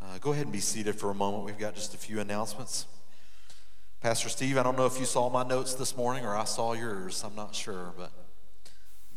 Uh, 0.00 0.18
go 0.20 0.32
ahead 0.32 0.44
and 0.44 0.52
be 0.52 0.60
seated 0.60 0.94
for 0.94 1.10
a 1.10 1.14
moment. 1.14 1.44
We've 1.44 1.58
got 1.58 1.74
just 1.74 1.92
a 1.94 1.96
few 1.96 2.20
announcements. 2.20 2.86
Pastor 4.00 4.28
Steve, 4.28 4.56
I 4.56 4.62
don't 4.62 4.76
know 4.76 4.86
if 4.86 5.00
you 5.00 5.04
saw 5.04 5.28
my 5.28 5.42
notes 5.42 5.74
this 5.74 5.96
morning 5.96 6.24
or 6.24 6.36
I 6.36 6.44
saw 6.44 6.74
yours. 6.74 7.24
I'm 7.24 7.34
not 7.34 7.54
sure, 7.54 7.92
but 7.96 8.12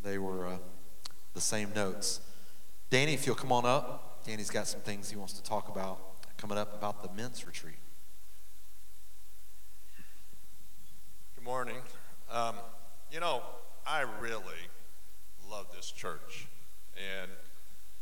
they 0.02 0.18
were 0.18 0.46
uh, 0.46 0.58
the 1.34 1.40
same 1.40 1.72
notes. 1.74 2.20
Danny, 2.90 3.14
if 3.14 3.26
you'll 3.26 3.36
come 3.36 3.52
on 3.52 3.64
up. 3.64 4.24
Danny's 4.26 4.50
got 4.50 4.66
some 4.66 4.80
things 4.80 5.10
he 5.10 5.16
wants 5.16 5.34
to 5.34 5.42
talk 5.42 5.68
about 5.68 5.98
coming 6.36 6.58
up 6.58 6.74
about 6.74 7.02
the 7.02 7.12
men's 7.14 7.46
retreat. 7.46 7.78
Good 11.36 11.44
morning. 11.44 11.76
Um, 12.32 12.56
you 13.12 13.20
know, 13.20 13.42
I 13.86 14.04
really 14.20 14.42
love 15.48 15.66
this 15.74 15.90
church, 15.90 16.48
and 16.96 17.30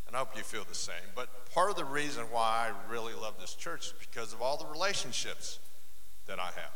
and 0.06 0.14
I 0.14 0.20
hope 0.20 0.36
you 0.36 0.42
feel 0.42 0.64
the 0.68 0.74
same. 0.74 0.94
But 1.14 1.50
part 1.52 1.70
of 1.70 1.76
the 1.76 1.84
reason 1.84 2.24
why 2.30 2.68
I 2.70 2.92
really 2.92 3.14
love 3.14 3.34
this 3.40 3.54
church 3.54 3.86
is 3.86 3.94
because 3.98 4.32
of 4.32 4.40
all 4.40 4.56
the 4.56 4.66
relationships 4.66 5.58
that 6.26 6.38
I 6.38 6.46
have. 6.46 6.74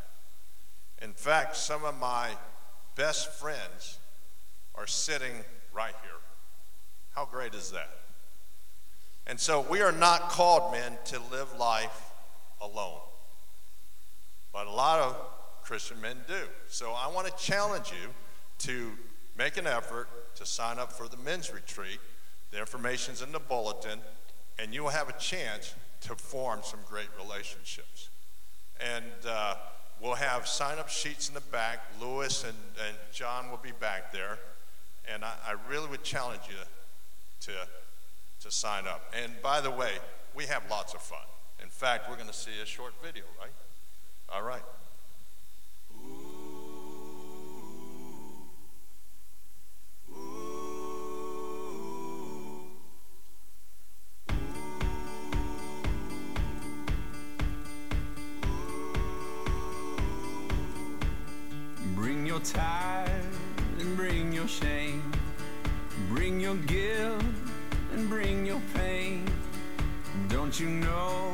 In 1.02 1.12
fact, 1.12 1.56
some 1.56 1.84
of 1.84 1.98
my 1.98 2.30
best 2.96 3.32
friends 3.32 3.98
are 4.74 4.86
sitting 4.86 5.32
right 5.72 5.94
here. 6.02 6.10
How 7.14 7.24
great 7.24 7.54
is 7.54 7.70
that? 7.72 7.90
And 9.26 9.38
so 9.38 9.60
we 9.60 9.80
are 9.80 9.92
not 9.92 10.30
called, 10.30 10.72
men, 10.72 10.98
to 11.06 11.20
live 11.30 11.56
life 11.58 12.10
alone. 12.60 13.00
But 14.52 14.66
a 14.66 14.70
lot 14.70 14.98
of 14.98 15.16
Christian 15.62 16.00
men 16.00 16.16
do. 16.26 16.48
So 16.68 16.92
I 16.92 17.06
want 17.08 17.26
to 17.26 17.32
challenge 17.44 17.90
you 17.90 18.08
to 18.58 18.92
make 19.38 19.56
an 19.56 19.66
effort 19.66 20.08
to 20.36 20.44
sign 20.44 20.78
up 20.78 20.92
for 20.92 21.08
the 21.08 21.16
men's 21.16 21.52
retreat. 21.52 22.00
The 22.50 22.58
information's 22.58 23.22
in 23.22 23.32
the 23.32 23.38
bulletin, 23.40 24.00
and 24.58 24.74
you 24.74 24.82
will 24.82 24.90
have 24.90 25.08
a 25.08 25.18
chance 25.18 25.74
to 26.02 26.14
form 26.16 26.60
some 26.62 26.80
great 26.88 27.08
relationships. 27.18 28.08
And 28.80 29.04
uh, 29.28 29.54
we'll 30.00 30.14
have 30.14 30.46
sign 30.46 30.78
up 30.78 30.88
sheets 30.88 31.28
in 31.28 31.34
the 31.34 31.40
back. 31.40 31.80
Lewis 32.00 32.44
and, 32.44 32.56
and 32.86 32.96
John 33.12 33.50
will 33.50 33.60
be 33.62 33.72
back 33.72 34.12
there. 34.12 34.38
And 35.12 35.24
I, 35.24 35.32
I 35.46 35.54
really 35.68 35.88
would 35.88 36.02
challenge 36.02 36.42
you 36.48 36.56
to, 37.40 37.52
to 38.42 38.50
sign 38.50 38.86
up. 38.86 39.12
And 39.22 39.32
by 39.42 39.60
the 39.60 39.70
way, 39.70 39.92
we 40.34 40.46
have 40.46 40.62
lots 40.70 40.94
of 40.94 41.02
fun. 41.02 41.18
In 41.62 41.68
fact, 41.68 42.08
we're 42.08 42.16
going 42.16 42.28
to 42.28 42.34
see 42.34 42.60
a 42.62 42.66
short 42.66 42.94
video, 43.02 43.24
right? 43.38 43.52
All 44.32 44.42
right. 44.42 44.62
Your 62.40 62.54
tithe 62.54 63.10
and 63.78 63.96
bring 63.96 64.32
your 64.32 64.48
shame. 64.48 65.02
Bring 66.08 66.40
your 66.40 66.56
guilt 66.56 67.22
and 67.92 68.08
bring 68.08 68.46
your 68.46 68.60
pain. 68.74 69.28
Don't 70.28 70.58
you 70.58 70.68
know 70.68 71.32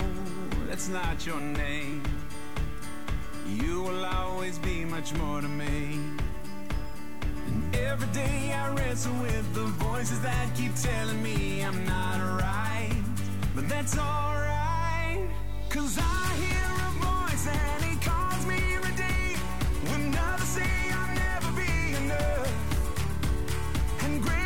that's 0.69 0.89
not 0.89 1.25
your 1.27 1.41
name? 1.41 2.03
You 3.47 3.83
will 3.83 4.05
always 4.05 4.59
be 4.59 4.85
much 4.85 5.15
more 5.15 5.41
to 5.41 5.49
me. 5.49 6.01
And 7.47 7.77
every 7.77 8.09
day 8.09 8.53
I 8.53 8.75
wrestle 8.75 9.15
with 9.23 9.55
the 9.55 9.67
voices 9.85 10.21
that 10.23 10.55
keep 10.57 10.75
telling 10.75 11.23
me 11.23 11.63
I'm 11.63 11.85
not 11.85 12.41
right. 12.41 13.03
But 13.55 13.69
that's 13.69 13.97
alright, 13.97 15.29
cause 15.69 15.99
I 15.99 16.35
hear 16.43 16.67
a 16.89 16.93
voice 17.07 17.47
and 17.47 17.85
he 17.85 17.97
calls 18.05 18.47
me 18.47 18.77
redeemed. 18.77 19.26
When 19.91 20.17
others 20.17 20.49
say 20.49 20.91
I'll 20.93 21.15
never 21.15 21.53
be 21.53 21.95
enough. 21.97 22.53
And 24.05 24.23
greater 24.23 24.46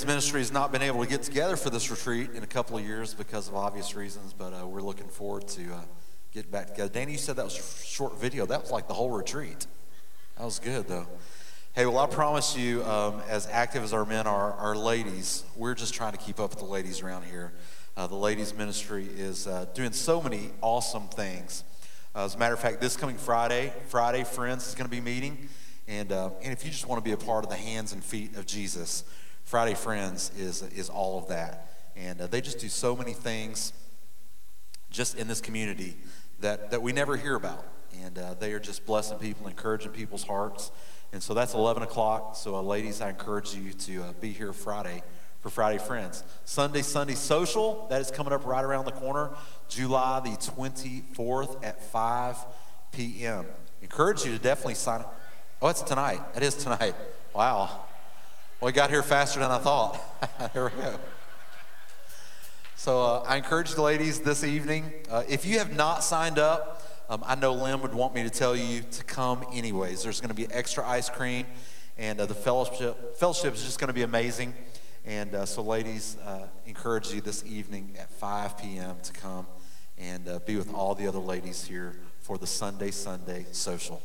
Men's 0.00 0.14
ministry 0.14 0.40
has 0.40 0.50
not 0.50 0.72
been 0.72 0.80
able 0.80 1.04
to 1.04 1.10
get 1.10 1.22
together 1.22 1.56
for 1.56 1.68
this 1.68 1.90
retreat 1.90 2.30
in 2.34 2.42
a 2.42 2.46
couple 2.46 2.78
of 2.78 2.82
years 2.82 3.12
because 3.12 3.48
of 3.48 3.54
obvious 3.54 3.94
reasons, 3.94 4.32
but 4.32 4.54
uh, 4.54 4.66
we're 4.66 4.80
looking 4.80 5.08
forward 5.08 5.46
to 5.48 5.74
uh, 5.74 5.80
getting 6.32 6.50
back 6.50 6.68
together. 6.68 6.90
Danny, 6.90 7.12
you 7.12 7.18
said 7.18 7.36
that 7.36 7.44
was 7.44 7.58
a 7.58 7.86
short 7.86 8.18
video. 8.18 8.46
That 8.46 8.62
was 8.62 8.70
like 8.70 8.88
the 8.88 8.94
whole 8.94 9.10
retreat. 9.10 9.66
That 10.38 10.44
was 10.44 10.58
good, 10.58 10.88
though. 10.88 11.06
Hey, 11.74 11.84
well, 11.84 11.98
I 11.98 12.06
promise 12.06 12.56
you, 12.56 12.82
um, 12.84 13.20
as 13.28 13.46
active 13.48 13.82
as 13.82 13.92
our 13.92 14.06
men 14.06 14.26
are, 14.26 14.54
our 14.54 14.74
ladies, 14.74 15.44
we're 15.54 15.74
just 15.74 15.92
trying 15.92 16.12
to 16.12 16.18
keep 16.18 16.40
up 16.40 16.48
with 16.48 16.60
the 16.60 16.64
ladies 16.64 17.02
around 17.02 17.24
here. 17.24 17.52
Uh, 17.94 18.06
the 18.06 18.16
ladies' 18.16 18.54
ministry 18.54 19.06
is 19.18 19.46
uh, 19.46 19.66
doing 19.74 19.92
so 19.92 20.22
many 20.22 20.48
awesome 20.62 21.08
things. 21.08 21.62
Uh, 22.14 22.24
as 22.24 22.36
a 22.36 22.38
matter 22.38 22.54
of 22.54 22.60
fact, 22.60 22.80
this 22.80 22.96
coming 22.96 23.18
Friday, 23.18 23.70
Friday 23.88 24.24
Friends 24.24 24.66
is 24.66 24.74
going 24.74 24.86
to 24.86 24.90
be 24.90 25.02
meeting. 25.02 25.50
And, 25.86 26.10
uh, 26.10 26.30
and 26.42 26.54
if 26.54 26.64
you 26.64 26.70
just 26.70 26.86
want 26.86 27.04
to 27.04 27.04
be 27.06 27.12
a 27.12 27.18
part 27.18 27.44
of 27.44 27.50
the 27.50 27.56
hands 27.56 27.92
and 27.92 28.02
feet 28.02 28.36
of 28.36 28.46
Jesus, 28.46 29.04
Friday 29.50 29.74
Friends 29.74 30.30
is, 30.38 30.62
is 30.62 30.88
all 30.88 31.18
of 31.18 31.26
that. 31.26 31.72
And 31.96 32.20
uh, 32.20 32.28
they 32.28 32.40
just 32.40 32.60
do 32.60 32.68
so 32.68 32.94
many 32.94 33.12
things 33.12 33.72
just 34.92 35.18
in 35.18 35.26
this 35.26 35.40
community 35.40 35.96
that, 36.38 36.70
that 36.70 36.80
we 36.82 36.92
never 36.92 37.16
hear 37.16 37.34
about. 37.34 37.66
And 38.04 38.16
uh, 38.16 38.34
they 38.34 38.52
are 38.52 38.60
just 38.60 38.86
blessing 38.86 39.18
people, 39.18 39.48
encouraging 39.48 39.90
people's 39.90 40.22
hearts. 40.22 40.70
And 41.12 41.20
so 41.20 41.34
that's 41.34 41.52
11 41.52 41.82
o'clock. 41.82 42.36
So, 42.36 42.54
uh, 42.54 42.62
ladies, 42.62 43.00
I 43.00 43.08
encourage 43.08 43.52
you 43.52 43.72
to 43.72 44.04
uh, 44.04 44.12
be 44.20 44.30
here 44.30 44.52
Friday 44.52 45.02
for 45.40 45.50
Friday 45.50 45.78
Friends. 45.78 46.22
Sunday, 46.44 46.82
Sunday 46.82 47.14
Social, 47.14 47.88
that 47.90 48.00
is 48.00 48.12
coming 48.12 48.32
up 48.32 48.46
right 48.46 48.64
around 48.64 48.84
the 48.84 48.92
corner, 48.92 49.30
July 49.68 50.20
the 50.20 50.30
24th 50.30 51.64
at 51.64 51.82
5 51.90 52.36
p.m. 52.92 53.46
Encourage 53.82 54.24
you 54.24 54.30
to 54.30 54.38
definitely 54.38 54.74
sign 54.74 55.00
up. 55.00 55.20
Oh, 55.60 55.66
it's 55.66 55.82
tonight. 55.82 56.20
It 56.36 56.44
is 56.44 56.54
tonight. 56.54 56.94
Wow. 57.34 57.86
Well, 58.60 58.66
we 58.66 58.72
got 58.74 58.90
here 58.90 59.02
faster 59.02 59.40
than 59.40 59.50
I 59.50 59.56
thought. 59.56 59.98
here 60.52 60.64
we 60.64 60.82
go. 60.82 61.00
So 62.76 63.02
uh, 63.02 63.24
I 63.26 63.38
encourage 63.38 63.72
the 63.72 63.80
ladies 63.80 64.20
this 64.20 64.44
evening, 64.44 64.92
uh, 65.10 65.22
if 65.26 65.46
you 65.46 65.56
have 65.60 65.74
not 65.74 66.04
signed 66.04 66.38
up, 66.38 66.82
um, 67.08 67.24
I 67.24 67.36
know 67.36 67.54
Lynn 67.54 67.80
would 67.80 67.94
want 67.94 68.14
me 68.14 68.22
to 68.22 68.28
tell 68.28 68.54
you 68.54 68.82
to 68.82 69.04
come 69.04 69.46
anyways. 69.50 70.02
There's 70.02 70.20
going 70.20 70.28
to 70.28 70.34
be 70.34 70.46
extra 70.52 70.86
ice 70.86 71.08
cream, 71.08 71.46
and 71.96 72.20
uh, 72.20 72.26
the 72.26 72.34
fellowship 72.34 73.16
fellowship 73.16 73.54
is 73.54 73.64
just 73.64 73.80
going 73.80 73.88
to 73.88 73.94
be 73.94 74.02
amazing. 74.02 74.52
And 75.06 75.34
uh, 75.34 75.46
so, 75.46 75.62
ladies, 75.62 76.18
uh, 76.26 76.40
encourage 76.66 77.14
you 77.14 77.22
this 77.22 77.42
evening 77.46 77.94
at 77.98 78.10
5 78.10 78.58
p.m. 78.58 78.96
to 79.04 79.12
come 79.14 79.46
and 79.96 80.28
uh, 80.28 80.38
be 80.40 80.56
with 80.56 80.74
all 80.74 80.94
the 80.94 81.06
other 81.06 81.18
ladies 81.18 81.64
here 81.64 81.96
for 82.18 82.36
the 82.36 82.46
Sunday 82.46 82.90
Sunday 82.90 83.46
social. 83.52 84.02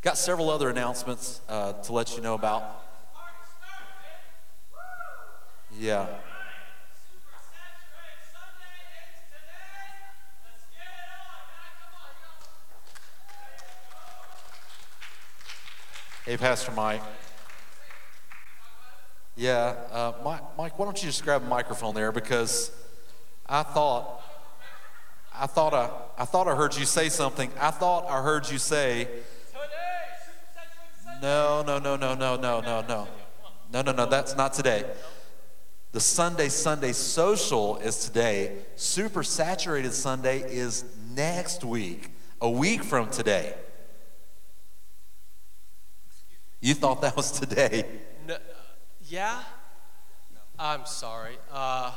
Got 0.00 0.16
several 0.16 0.48
other 0.48 0.70
announcements 0.70 1.40
to 1.48 1.92
let 1.92 2.14
you 2.14 2.22
know 2.22 2.34
about. 2.34 2.84
Yeah. 5.78 6.06
Hey, 16.26 16.36
Pastor 16.36 16.72
Mike. 16.72 17.02
Yeah, 19.36 19.74
uh, 19.90 20.12
Mike, 20.22 20.42
Mike, 20.58 20.78
why 20.78 20.84
don't 20.84 21.02
you 21.02 21.08
just 21.08 21.24
grab 21.24 21.42
a 21.42 21.46
microphone 21.46 21.94
there 21.94 22.12
because 22.12 22.72
I 23.48 23.62
thought, 23.62 24.22
I 25.34 25.46
thought 25.46 25.72
I, 25.72 25.88
I 26.18 26.24
thought 26.24 26.46
I 26.46 26.54
heard 26.54 26.76
you 26.76 26.84
say 26.84 27.08
something. 27.08 27.50
I 27.58 27.70
thought 27.70 28.06
I 28.10 28.22
heard 28.22 28.50
you 28.50 28.58
say. 28.58 29.08
No, 31.22 31.62
no, 31.66 31.78
no, 31.78 31.96
no, 31.96 32.14
no, 32.14 32.36
no, 32.36 32.60
no, 32.60 32.82
no, 32.82 33.08
no, 33.72 33.82
no, 33.82 33.92
no. 33.92 34.06
That's 34.06 34.36
not 34.36 34.52
today. 34.52 34.84
The 35.92 36.00
Sunday 36.00 36.48
Sunday 36.48 36.92
social 36.92 37.76
is 37.78 38.04
today. 38.04 38.58
Super 38.76 39.24
saturated 39.24 39.92
Sunday 39.92 40.40
is 40.40 40.84
next 41.16 41.64
week, 41.64 42.10
a 42.40 42.48
week 42.48 42.84
from 42.84 43.10
today. 43.10 43.54
You 46.60 46.74
thought 46.74 47.00
that 47.00 47.16
was 47.16 47.32
today. 47.32 47.86
No, 48.28 48.36
yeah? 49.08 49.42
I'm 50.60 50.86
sorry. 50.86 51.38
Uh, 51.50 51.90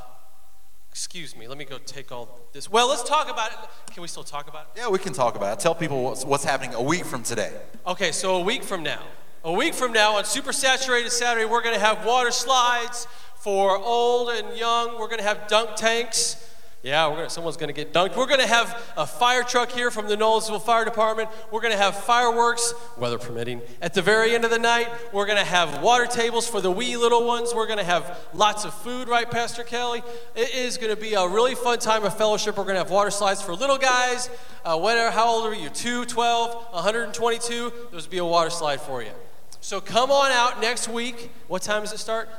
excuse 0.90 1.36
me. 1.36 1.48
Let 1.48 1.60
me 1.60 1.66
go 1.66 1.78
take 1.78 2.12
all 2.12 2.40
this. 2.52 2.72
Well, 2.72 2.90
let's 2.90 3.04
talk 3.04 3.30
about 3.30 3.52
it. 3.52 3.58
Can 3.94 4.02
we 4.02 4.08
still 4.08 4.24
talk 4.24 4.48
about 4.48 4.72
it? 4.74 4.80
Yeah, 4.80 4.90
we 4.90 4.98
can 4.98 5.14
talk 5.14 5.36
about 5.36 5.60
it. 5.60 5.62
Tell 5.62 5.76
people 5.76 6.02
what's, 6.04 6.26
what's 6.26 6.44
happening 6.44 6.74
a 6.74 6.82
week 6.82 7.06
from 7.06 7.22
today. 7.22 7.52
Okay, 7.86 8.12
so 8.12 8.38
a 8.38 8.42
week 8.42 8.64
from 8.64 8.82
now, 8.82 9.04
A 9.46 9.52
week 9.52 9.74
from 9.74 9.92
now, 9.92 10.16
on 10.16 10.24
Super 10.24 10.54
Saturated 10.54 11.12
Saturday, 11.12 11.46
we're 11.46 11.62
going 11.62 11.76
to 11.76 11.86
have 11.86 12.06
water 12.06 12.32
slides 12.32 13.06
for 13.44 13.78
old 13.78 14.30
and 14.30 14.58
young. 14.58 14.98
We're 14.98 15.08
going 15.08 15.18
to 15.18 15.26
have 15.26 15.50
dunk 15.50 15.76
tanks. 15.76 16.40
Yeah, 16.82 17.10
we're 17.10 17.16
gonna, 17.16 17.30
someone's 17.30 17.58
going 17.58 17.68
to 17.68 17.74
get 17.74 17.92
dunked. 17.92 18.16
We're 18.16 18.28
going 18.28 18.40
to 18.40 18.48
have 18.48 18.82
a 18.96 19.06
fire 19.06 19.44
truck 19.44 19.70
here 19.70 19.92
from 19.92 20.08
the 20.08 20.16
Knowlesville 20.16 20.62
Fire 20.62 20.86
Department. 20.86 21.30
We're 21.52 21.60
going 21.60 21.74
to 21.74 21.78
have 21.78 21.94
fireworks, 21.94 22.74
weather 22.98 23.18
permitting. 23.18 23.62
At 23.82 23.94
the 23.94 24.02
very 24.02 24.34
end 24.34 24.46
of 24.46 24.52
the 24.52 24.60
night, 24.60 24.88
we're 25.12 25.26
going 25.26 25.38
to 25.38 25.44
have 25.44 25.82
water 25.82 26.06
tables 26.06 26.48
for 26.48 26.62
the 26.62 26.72
wee 26.72 26.96
little 26.96 27.28
ones. 27.28 27.52
We're 27.54 27.68
going 27.68 27.80
to 27.80 27.86
have 27.86 28.18
lots 28.34 28.64
of 28.64 28.74
food, 28.74 29.10
right, 29.10 29.30
Pastor 29.30 29.64
Kelly? 29.64 30.04
It 30.36 30.54
is 30.56 30.78
going 30.78 30.94
to 30.96 31.02
be 31.02 31.14
a 31.14 31.28
really 31.28 31.56
fun 31.56 31.80
time 31.80 32.06
of 32.06 32.18
fellowship. 32.18 32.56
We're 32.56 32.64
going 32.64 32.76
to 32.76 32.82
have 32.82 32.92
water 32.92 33.12
slides 33.12 33.42
for 33.42 33.56
little 33.56 33.78
guys. 33.78 34.30
Uh, 34.64 34.78
whatever, 34.78 35.12
how 35.12 35.28
old 35.28 35.46
are 35.46 35.56
you? 35.56 35.70
2, 35.70 36.06
12, 36.06 36.74
122? 36.74 37.74
There's 37.92 38.08
be 38.08 38.20
a 38.20 38.26
water 38.26 38.50
slide 38.50 38.80
for 38.80 39.04
you. 39.04 39.12
So 39.60 39.82
come 39.82 40.12
on 40.12 40.32
out 40.32 40.62
next 40.62 40.88
week. 40.88 41.32
What 41.48 41.62
time 41.62 41.82
does 41.84 41.92
it 41.92 42.00
start? 42.00 42.30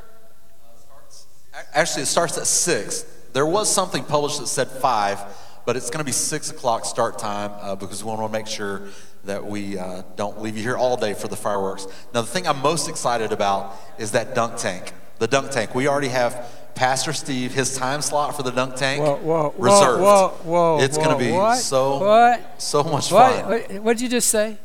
Actually, 1.72 2.02
it 2.02 2.06
starts 2.06 2.36
at 2.38 2.46
6. 2.46 3.02
There 3.32 3.46
was 3.46 3.72
something 3.72 4.04
published 4.04 4.40
that 4.40 4.46
said 4.48 4.68
5, 4.68 5.20
but 5.64 5.76
it's 5.76 5.90
going 5.90 5.98
to 5.98 6.04
be 6.04 6.12
6 6.12 6.50
o'clock 6.50 6.84
start 6.84 7.18
time 7.18 7.52
uh, 7.60 7.74
because 7.76 8.02
we 8.02 8.08
want 8.10 8.20
to 8.22 8.28
make 8.28 8.46
sure 8.46 8.88
that 9.24 9.44
we 9.44 9.78
uh, 9.78 10.02
don't 10.16 10.40
leave 10.42 10.56
you 10.56 10.62
here 10.62 10.76
all 10.76 10.96
day 10.96 11.14
for 11.14 11.28
the 11.28 11.36
fireworks. 11.36 11.86
Now, 12.12 12.20
the 12.20 12.26
thing 12.26 12.46
I'm 12.46 12.60
most 12.60 12.88
excited 12.88 13.32
about 13.32 13.76
is 13.98 14.12
that 14.12 14.34
dunk 14.34 14.56
tank. 14.56 14.92
The 15.18 15.26
dunk 15.26 15.50
tank. 15.50 15.74
We 15.74 15.88
already 15.88 16.08
have 16.08 16.46
Pastor 16.74 17.12
Steve, 17.12 17.54
his 17.54 17.76
time 17.76 18.02
slot 18.02 18.36
for 18.36 18.42
the 18.42 18.50
dunk 18.50 18.74
tank 18.74 19.00
Whoa, 19.00 19.16
whoa, 19.16 19.48
whoa, 19.50 19.54
reserved. 19.62 20.02
whoa, 20.02 20.28
whoa, 20.42 20.80
it's 20.80 20.98
going 20.98 21.10
to 21.10 21.16
be 21.16 21.30
what? 21.30 21.56
so 21.58 22.00
What? 22.00 22.60
so 22.60 22.82
much 22.82 23.12
What? 23.12 23.40
fun. 23.42 23.48
what? 23.48 23.70
What 23.82 23.92
did 23.96 24.02
you 24.02 24.08
just 24.08 24.28
say? 24.28 24.58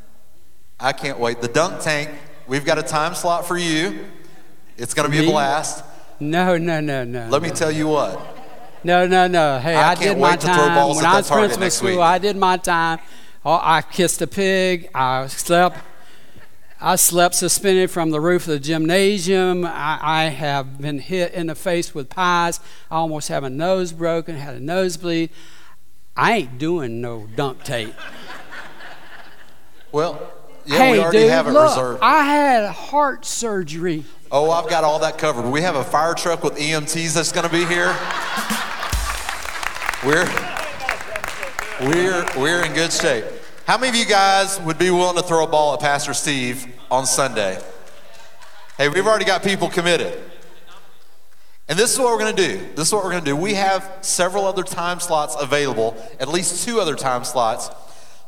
I 0.79 0.91
can't 0.91 1.19
wait. 1.19 1.39
The 1.39 1.47
dunk 1.47 1.81
tank. 1.81 2.09
We've 2.47 2.65
got 2.65 2.79
a 2.79 2.83
time 2.83 3.13
slot 3.13 3.45
for 3.45 3.57
you. 3.57 4.07
It's 4.75 4.95
going 4.95 5.09
to 5.09 5.15
be 5.15 5.23
a 5.23 5.29
blast. 5.29 5.83
No, 6.19 6.57
no, 6.57 6.79
no, 6.79 7.03
no. 7.03 7.29
Let 7.29 7.41
me 7.41 7.49
tell 7.49 7.71
you 7.71 7.87
what. 7.87 8.19
No, 8.83 9.05
no, 9.07 9.27
no. 9.27 9.59
Hey, 9.59 9.75
I 9.75 9.91
I, 9.91 9.95
did 9.95 10.17
my 10.17 10.31
wait 10.31 10.39
to 10.41 10.47
throw 10.47 10.55
time. 10.55 10.95
when 10.95 11.05
I 11.05 11.17
was 11.17 11.29
principal 11.29 11.69
school, 11.69 11.89
week. 11.91 11.99
I 11.99 12.17
did 12.17 12.37
my 12.37 12.57
time. 12.57 12.99
Oh, 13.45 13.59
I 13.61 13.81
kissed 13.81 14.21
a 14.21 14.27
pig. 14.27 14.89
I 14.93 15.27
slept. 15.27 15.77
I 16.81 16.95
slept 16.95 17.35
suspended 17.35 17.91
from 17.91 18.11
the 18.11 18.21
roof 18.21 18.43
of 18.43 18.53
the 18.53 18.59
gymnasium. 18.59 19.65
I, 19.65 19.99
I 20.01 20.23
have 20.25 20.79
been 20.79 20.99
hit 20.99 21.33
in 21.33 21.47
the 21.47 21.55
face 21.55 21.93
with 21.93 22.09
pies. 22.09 22.61
I 22.89 22.95
almost 22.95 23.27
have 23.27 23.43
a 23.43 23.49
nose 23.49 23.91
broken, 23.91 24.35
had 24.35 24.55
a 24.55 24.61
nosebleed. 24.61 25.29
I 26.15 26.37
ain't 26.37 26.57
doing 26.57 27.01
no 27.01 27.27
dunk 27.35 27.65
tape. 27.65 27.93
Well, 29.91 30.31
yeah, 30.65 30.77
hey, 30.77 30.91
we 30.93 30.99
already 30.99 31.17
dude, 31.19 31.29
have 31.31 31.47
it 31.47 31.51
look, 31.51 31.69
reserved. 31.69 31.99
I 32.01 32.23
had 32.23 32.71
heart 32.71 33.25
surgery. 33.25 34.05
Oh, 34.31 34.51
I've 34.51 34.69
got 34.69 34.83
all 34.83 34.99
that 34.99 35.17
covered. 35.17 35.49
We 35.49 35.61
have 35.61 35.75
a 35.75 35.83
fire 35.83 36.13
truck 36.13 36.43
with 36.43 36.55
EMTs 36.55 37.15
that's 37.15 37.31
going 37.31 37.47
to 37.47 37.51
be 37.51 37.65
here. 37.65 37.95
We're 40.05 40.29
we're 41.81 42.25
we're 42.37 42.63
in 42.63 42.73
good 42.73 42.93
shape. 42.93 43.25
How 43.65 43.79
many 43.79 43.89
of 43.89 43.95
you 43.95 44.05
guys 44.05 44.61
would 44.61 44.77
be 44.77 44.91
willing 44.91 45.15
to 45.15 45.23
throw 45.23 45.43
a 45.43 45.47
ball 45.47 45.73
at 45.73 45.79
Pastor 45.79 46.13
Steve 46.13 46.67
on 46.91 47.07
Sunday? 47.07 47.59
Hey, 48.77 48.87
we've 48.87 49.07
already 49.07 49.25
got 49.25 49.41
people 49.41 49.67
committed. 49.67 50.21
And 51.67 51.77
this 51.77 51.91
is 51.91 51.97
what 51.97 52.09
we're 52.09 52.19
going 52.19 52.35
to 52.35 52.47
do. 52.47 52.67
This 52.75 52.89
is 52.89 52.93
what 52.93 53.03
we're 53.03 53.11
going 53.11 53.23
to 53.23 53.31
do. 53.31 53.35
We 53.35 53.55
have 53.55 53.91
several 54.01 54.45
other 54.45 54.63
time 54.63 54.99
slots 54.99 55.35
available, 55.39 55.97
at 56.19 56.27
least 56.27 56.63
two 56.63 56.79
other 56.79 56.95
time 56.95 57.23
slots. 57.23 57.69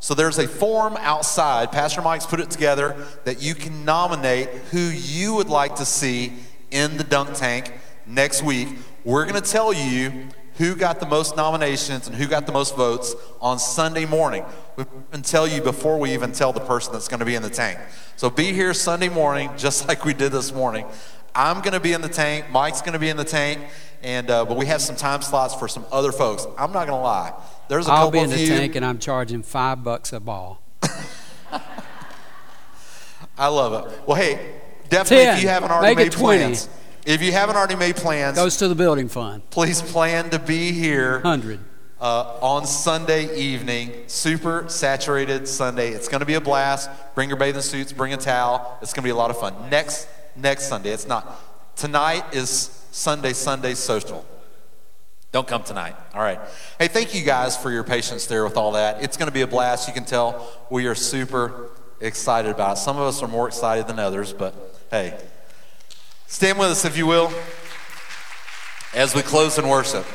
So 0.01 0.15
there's 0.15 0.39
a 0.39 0.47
form 0.47 0.97
outside. 0.97 1.71
Pastor 1.71 2.01
Mike's 2.01 2.25
put 2.25 2.39
it 2.39 2.49
together 2.49 3.07
that 3.23 3.39
you 3.39 3.53
can 3.53 3.85
nominate 3.85 4.49
who 4.71 4.79
you 4.79 5.35
would 5.35 5.47
like 5.47 5.75
to 5.75 5.85
see 5.85 6.33
in 6.71 6.97
the 6.97 7.03
dunk 7.03 7.35
tank 7.35 7.71
next 8.07 8.41
week. 8.41 8.67
We're 9.05 9.25
going 9.25 9.39
to 9.39 9.47
tell 9.47 9.71
you 9.71 10.25
who 10.55 10.75
got 10.75 10.99
the 10.99 11.05
most 11.05 11.37
nominations 11.37 12.07
and 12.07 12.15
who 12.15 12.25
got 12.25 12.47
the 12.47 12.51
most 12.51 12.75
votes 12.75 13.15
on 13.41 13.59
Sunday 13.59 14.05
morning. 14.05 14.43
We 14.75 14.85
can 15.11 15.21
tell 15.21 15.47
you 15.47 15.61
before 15.61 15.99
we 15.99 16.13
even 16.13 16.31
tell 16.31 16.51
the 16.51 16.61
person 16.61 16.93
that's 16.93 17.07
going 17.07 17.19
to 17.19 17.25
be 17.25 17.35
in 17.35 17.43
the 17.43 17.49
tank. 17.51 17.77
So 18.15 18.31
be 18.31 18.53
here 18.53 18.73
Sunday 18.73 19.09
morning, 19.09 19.51
just 19.55 19.87
like 19.87 20.03
we 20.03 20.15
did 20.15 20.31
this 20.31 20.51
morning. 20.51 20.87
I'm 21.35 21.61
going 21.61 21.73
to 21.73 21.79
be 21.79 21.93
in 21.93 22.01
the 22.01 22.09
tank. 22.09 22.49
Mike's 22.51 22.81
going 22.81 22.93
to 22.93 22.99
be 22.99 23.09
in 23.09 23.17
the 23.17 23.23
tank. 23.23 23.61
And 24.03 24.29
uh, 24.31 24.45
but 24.45 24.57
we 24.57 24.65
have 24.65 24.81
some 24.81 24.95
time 24.95 25.21
slots 25.21 25.53
for 25.53 25.67
some 25.67 25.85
other 25.91 26.11
folks. 26.11 26.45
I'm 26.57 26.71
not 26.71 26.87
going 26.87 26.97
to 26.97 27.03
lie. 27.03 27.33
There's 27.69 27.87
a 27.87 27.91
I'll 27.91 28.07
couple 28.07 28.11
be 28.11 28.19
in 28.19 28.29
the 28.31 28.39
you. 28.39 28.47
tank 28.49 28.75
and 28.75 28.83
I'm 28.83 28.97
charging 28.97 29.43
five 29.43 29.83
bucks 29.83 30.11
a 30.11 30.19
ball. 30.19 30.61
I 33.37 33.47
love 33.47 33.85
it. 33.87 33.99
Well, 34.07 34.17
hey, 34.17 34.55
definitely 34.89 35.25
if 35.25 35.41
you 35.43 35.47
haven't 35.49 35.71
already 35.71 35.95
Make 35.95 36.05
made 36.07 36.11
20. 36.11 36.39
plans, 36.43 36.69
if 37.05 37.21
you 37.21 37.31
haven't 37.31 37.55
already 37.55 37.75
made 37.75 37.95
plans, 37.95 38.35
Goes 38.37 38.57
to 38.57 38.67
the 38.67 38.75
building 38.75 39.07
fund. 39.07 39.49
please 39.49 39.81
plan 39.81 40.29
to 40.31 40.39
be 40.39 40.71
here 40.71 41.13
100. 41.21 41.59
uh, 41.99 42.37
on 42.41 42.65
Sunday 42.65 43.35
evening. 43.37 43.91
Super 44.07 44.65
saturated 44.67 45.47
Sunday. 45.47 45.89
It's 45.91 46.07
going 46.07 46.19
to 46.19 46.25
be 46.25 46.33
a 46.35 46.41
blast. 46.41 46.89
Bring 47.15 47.29
your 47.29 47.37
bathing 47.37 47.61
suits. 47.61 47.93
Bring 47.93 48.13
a 48.13 48.17
towel. 48.17 48.77
It's 48.81 48.93
going 48.93 49.03
to 49.03 49.07
be 49.07 49.11
a 49.11 49.15
lot 49.15 49.29
of 49.31 49.39
fun. 49.39 49.53
Next 49.69 50.07
next 50.35 50.67
Sunday. 50.67 50.91
It's 50.91 51.07
not. 51.07 51.39
Tonight 51.75 52.33
is 52.33 52.85
Sunday 52.91 53.33
Sunday 53.33 53.73
social. 53.73 54.25
Don't 55.31 55.47
come 55.47 55.63
tonight. 55.63 55.95
All 56.13 56.21
right. 56.21 56.39
Hey, 56.77 56.89
thank 56.89 57.15
you 57.15 57.23
guys 57.23 57.55
for 57.55 57.71
your 57.71 57.83
patience 57.83 58.25
there 58.25 58.43
with 58.43 58.57
all 58.57 58.73
that. 58.73 59.01
It's 59.01 59.15
going 59.15 59.27
to 59.27 59.33
be 59.33 59.41
a 59.41 59.47
blast. 59.47 59.87
You 59.87 59.93
can 59.93 60.03
tell 60.03 60.45
we 60.69 60.87
are 60.87 60.95
super 60.95 61.69
excited 62.01 62.51
about 62.51 62.77
it. 62.77 62.81
Some 62.81 62.97
of 62.97 63.03
us 63.03 63.23
are 63.23 63.29
more 63.29 63.47
excited 63.47 63.87
than 63.87 63.97
others, 63.97 64.33
but 64.33 64.53
hey, 64.89 65.17
stand 66.27 66.59
with 66.59 66.69
us 66.69 66.83
if 66.83 66.97
you 66.97 67.07
will 67.07 67.31
as 68.93 69.15
we 69.15 69.21
close 69.21 69.57
in 69.57 69.67
worship. 69.69 70.05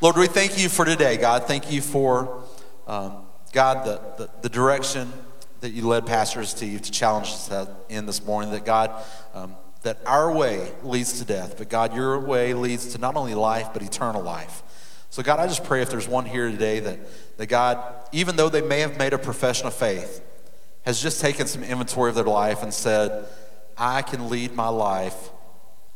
Lord, 0.00 0.16
we 0.16 0.26
thank 0.26 0.58
you 0.58 0.68
for 0.68 0.84
today, 0.84 1.16
God. 1.16 1.44
Thank 1.44 1.70
you 1.70 1.80
for, 1.80 2.42
um, 2.88 3.24
God, 3.52 3.86
the, 3.86 4.24
the, 4.24 4.30
the 4.42 4.48
direction 4.48 5.12
that 5.66 5.72
you 5.72 5.84
led 5.88 6.06
Pastor 6.06 6.44
Steve 6.44 6.80
to 6.82 6.92
challenge 6.92 7.26
us 7.26 7.68
in 7.88 8.06
this 8.06 8.24
morning. 8.24 8.52
That, 8.52 8.64
God, 8.64 9.02
um, 9.34 9.56
that 9.82 9.98
our 10.06 10.30
way 10.30 10.70
leads 10.84 11.18
to 11.18 11.24
death, 11.24 11.58
but 11.58 11.68
God, 11.68 11.92
your 11.92 12.20
way 12.20 12.54
leads 12.54 12.92
to 12.92 12.98
not 12.98 13.16
only 13.16 13.34
life, 13.34 13.70
but 13.72 13.82
eternal 13.82 14.22
life. 14.22 14.62
So, 15.10 15.24
God, 15.24 15.40
I 15.40 15.48
just 15.48 15.64
pray 15.64 15.82
if 15.82 15.90
there's 15.90 16.06
one 16.06 16.24
here 16.24 16.48
today 16.48 16.78
that, 16.78 17.00
that 17.38 17.46
God, 17.46 17.82
even 18.12 18.36
though 18.36 18.48
they 18.48 18.62
may 18.62 18.78
have 18.78 18.96
made 18.96 19.12
a 19.12 19.18
profession 19.18 19.66
of 19.66 19.74
faith, 19.74 20.22
has 20.82 21.02
just 21.02 21.20
taken 21.20 21.48
some 21.48 21.64
inventory 21.64 22.10
of 22.10 22.14
their 22.14 22.24
life 22.24 22.62
and 22.62 22.72
said, 22.72 23.26
I 23.76 24.02
can 24.02 24.30
lead 24.30 24.52
my 24.54 24.68
life 24.68 25.30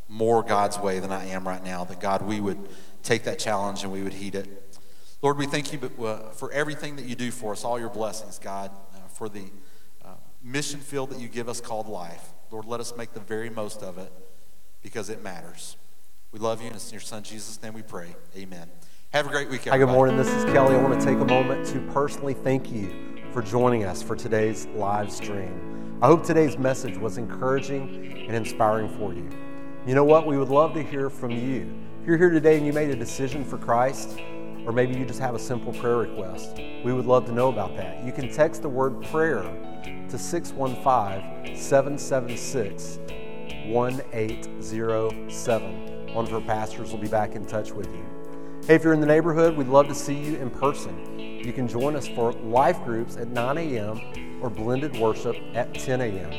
more 0.09 0.43
God's 0.43 0.81
way 0.81 0.99
than 0.99 1.13
I 1.13 1.27
am 1.27 1.47
right 1.47 1.63
now. 1.63 1.85
That 1.85 2.01
God, 2.01 2.23
we 2.23 2.41
would 2.41 2.59
take 3.05 3.23
that 3.23 3.39
challenge 3.39 3.85
and 3.85 3.93
we 3.93 4.03
would 4.03 4.15
heed 4.15 4.35
it. 4.35 4.79
Lord, 5.23 5.37
we 5.37 5.47
thank 5.47 5.73
you 5.73 5.79
uh, 6.05 6.31
for 6.31 6.51
everything 6.51 6.97
that 6.97 7.05
you 7.05 7.15
do 7.15 7.31
for 7.31 7.53
us, 7.53 7.63
all 7.63 7.79
your 7.79 7.91
blessings, 7.91 8.41
God, 8.41 8.73
for 9.21 9.29
the 9.29 9.45
uh, 10.03 10.15
mission 10.43 10.81
field 10.81 11.11
that 11.11 11.21
you 11.21 11.29
give 11.29 11.47
us 11.47 11.61
called 11.61 11.87
life. 11.87 12.31
Lord, 12.51 12.65
let 12.65 12.81
us 12.81 12.97
make 12.97 13.13
the 13.13 13.21
very 13.21 13.51
most 13.51 13.83
of 13.83 13.99
it 13.99 14.11
because 14.81 15.11
it 15.11 15.23
matters. 15.23 15.77
We 16.33 16.39
love 16.39 16.63
you, 16.63 16.69
and 16.69 16.77
it's 16.77 16.89
in 16.89 16.95
your 16.95 17.03
Son 17.03 17.23
Jesus' 17.23 17.63
name 17.63 17.75
we 17.75 17.83
pray. 17.83 18.17
Amen. 18.35 18.71
Have 19.13 19.27
a 19.27 19.29
great 19.29 19.51
week, 19.51 19.69
Hi, 19.69 19.77
good 19.77 19.91
morning. 19.91 20.17
This 20.17 20.29
is 20.29 20.43
Kelly. 20.47 20.75
I 20.75 20.81
want 20.81 20.99
to 20.99 21.05
take 21.05 21.19
a 21.19 21.25
moment 21.27 21.67
to 21.67 21.81
personally 21.93 22.33
thank 22.33 22.73
you 22.73 23.21
for 23.31 23.43
joining 23.43 23.85
us 23.85 24.03
for 24.03 24.17
today's 24.17 24.65
live 24.69 25.13
stream. 25.13 25.99
I 26.01 26.07
hope 26.07 26.25
today's 26.25 26.57
message 26.57 26.97
was 26.97 27.19
encouraging 27.19 28.25
and 28.27 28.35
inspiring 28.35 28.89
for 28.97 29.13
you. 29.13 29.29
You 29.87 29.95
know 29.95 30.05
what? 30.05 30.27
We 30.27 30.39
would 30.39 30.49
love 30.49 30.73
to 30.73 30.83
hear 30.83 31.11
from 31.11 31.33
you. 31.33 31.71
If 32.01 32.07
you're 32.07 32.17
here 32.17 32.31
today 32.31 32.57
and 32.57 32.65
you 32.65 32.73
made 32.73 32.89
a 32.89 32.97
decision 32.97 33.45
for 33.45 33.59
Christ, 33.59 34.19
or 34.67 34.73
maybe 34.73 34.99
you 34.99 35.05
just 35.05 35.21
have 35.21 35.35
a 35.35 35.39
simple 35.39 35.73
prayer 35.73 35.99
request, 35.99 36.57
we 36.85 36.93
would 36.93 37.07
love 37.07 37.27
to 37.27 37.33
know 37.33 37.49
about 37.49 37.77
that. 37.77 38.05
You 38.05 38.13
can 38.13 38.31
text 38.31 38.63
the 38.63 38.69
word 38.69 39.03
prayer 39.05 39.43
to 40.09 40.19
615 40.19 41.57
776 41.57 42.99
1807. 43.67 46.15
One 46.15 46.25
of 46.25 46.35
our 46.35 46.41
pastors 46.41 46.91
will 46.91 46.99
be 46.99 47.09
back 47.09 47.35
in 47.35 47.47
touch 47.47 47.73
with 47.73 47.93
you. 47.93 48.05
Hey, 48.67 48.75
if 48.75 48.85
you're 48.85 48.93
in 48.93 49.01
the 49.01 49.07
neighborhood, 49.07 49.57
we'd 49.57 49.69
love 49.69 49.89
to 49.89 49.95
see 49.95 50.15
you 50.15 50.37
in 50.37 50.51
person. 50.51 51.19
You 51.19 51.53
can 51.53 51.67
join 51.67 51.97
us 51.97 52.07
for 52.09 52.33
life 52.33 52.83
groups 52.85 53.17
at 53.17 53.29
9 53.29 53.59
a.m. 53.59 54.43
or 54.43 54.51
blended 54.51 54.97
worship 54.99 55.37
at 55.55 55.73
10 55.75 56.01
a.m. 56.01 56.33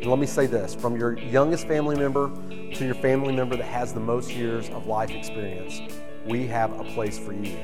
And 0.00 0.06
let 0.06 0.18
me 0.18 0.26
say 0.26 0.46
this 0.46 0.74
from 0.74 0.96
your 0.96 1.18
youngest 1.18 1.68
family 1.68 1.96
member 1.96 2.30
to 2.74 2.84
your 2.84 2.94
family 2.94 3.34
member 3.34 3.56
that 3.56 3.66
has 3.66 3.92
the 3.92 4.00
most 4.00 4.30
years 4.30 4.68
of 4.70 4.86
life 4.86 5.10
experience, 5.10 5.80
we 6.26 6.46
have 6.46 6.78
a 6.78 6.84
place 6.84 7.18
for 7.18 7.32
you. 7.32 7.56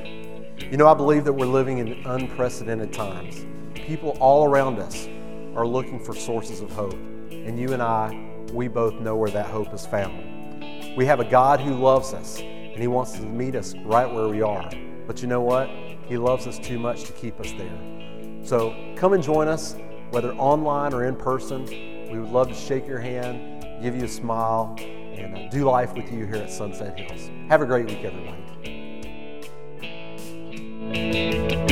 You 0.57 0.77
know, 0.77 0.87
I 0.87 0.93
believe 0.93 1.23
that 1.25 1.33
we're 1.33 1.45
living 1.45 1.77
in 1.77 2.05
unprecedented 2.05 2.91
times. 2.91 3.45
People 3.75 4.17
all 4.19 4.45
around 4.45 4.79
us 4.79 5.07
are 5.55 5.65
looking 5.65 5.99
for 5.99 6.15
sources 6.15 6.61
of 6.61 6.71
hope. 6.71 6.97
And 7.29 7.59
you 7.59 7.73
and 7.73 7.81
I, 7.81 8.45
we 8.53 8.67
both 8.67 8.95
know 8.95 9.15
where 9.15 9.29
that 9.29 9.45
hope 9.45 9.73
is 9.73 9.85
found. 9.85 10.95
We 10.97 11.05
have 11.05 11.19
a 11.19 11.25
God 11.25 11.59
who 11.59 11.73
loves 11.75 12.13
us, 12.13 12.39
and 12.39 12.79
He 12.79 12.87
wants 12.87 13.13
to 13.13 13.21
meet 13.21 13.55
us 13.55 13.75
right 13.85 14.11
where 14.11 14.27
we 14.27 14.41
are. 14.41 14.69
But 15.05 15.21
you 15.21 15.27
know 15.27 15.41
what? 15.41 15.69
He 16.07 16.17
loves 16.17 16.47
us 16.47 16.57
too 16.57 16.79
much 16.79 17.03
to 17.03 17.13
keep 17.13 17.39
us 17.39 17.51
there. 17.53 18.43
So 18.43 18.75
come 18.95 19.13
and 19.13 19.23
join 19.23 19.47
us, 19.47 19.75
whether 20.11 20.33
online 20.33 20.93
or 20.93 21.05
in 21.05 21.15
person. 21.15 21.65
We 22.11 22.19
would 22.19 22.31
love 22.31 22.47
to 22.47 22.55
shake 22.55 22.87
your 22.87 22.99
hand, 22.99 23.81
give 23.81 23.95
you 23.95 24.05
a 24.05 24.07
smile, 24.07 24.75
and 24.79 25.35
uh, 25.35 25.49
do 25.49 25.65
life 25.65 25.93
with 25.93 26.11
you 26.11 26.25
here 26.25 26.37
at 26.37 26.51
Sunset 26.51 26.97
Hills. 26.97 27.29
Have 27.49 27.61
a 27.61 27.65
great 27.65 27.87
week, 27.87 28.03
everybody. 28.03 28.46
Thank 30.89 31.51
you. 31.51 31.66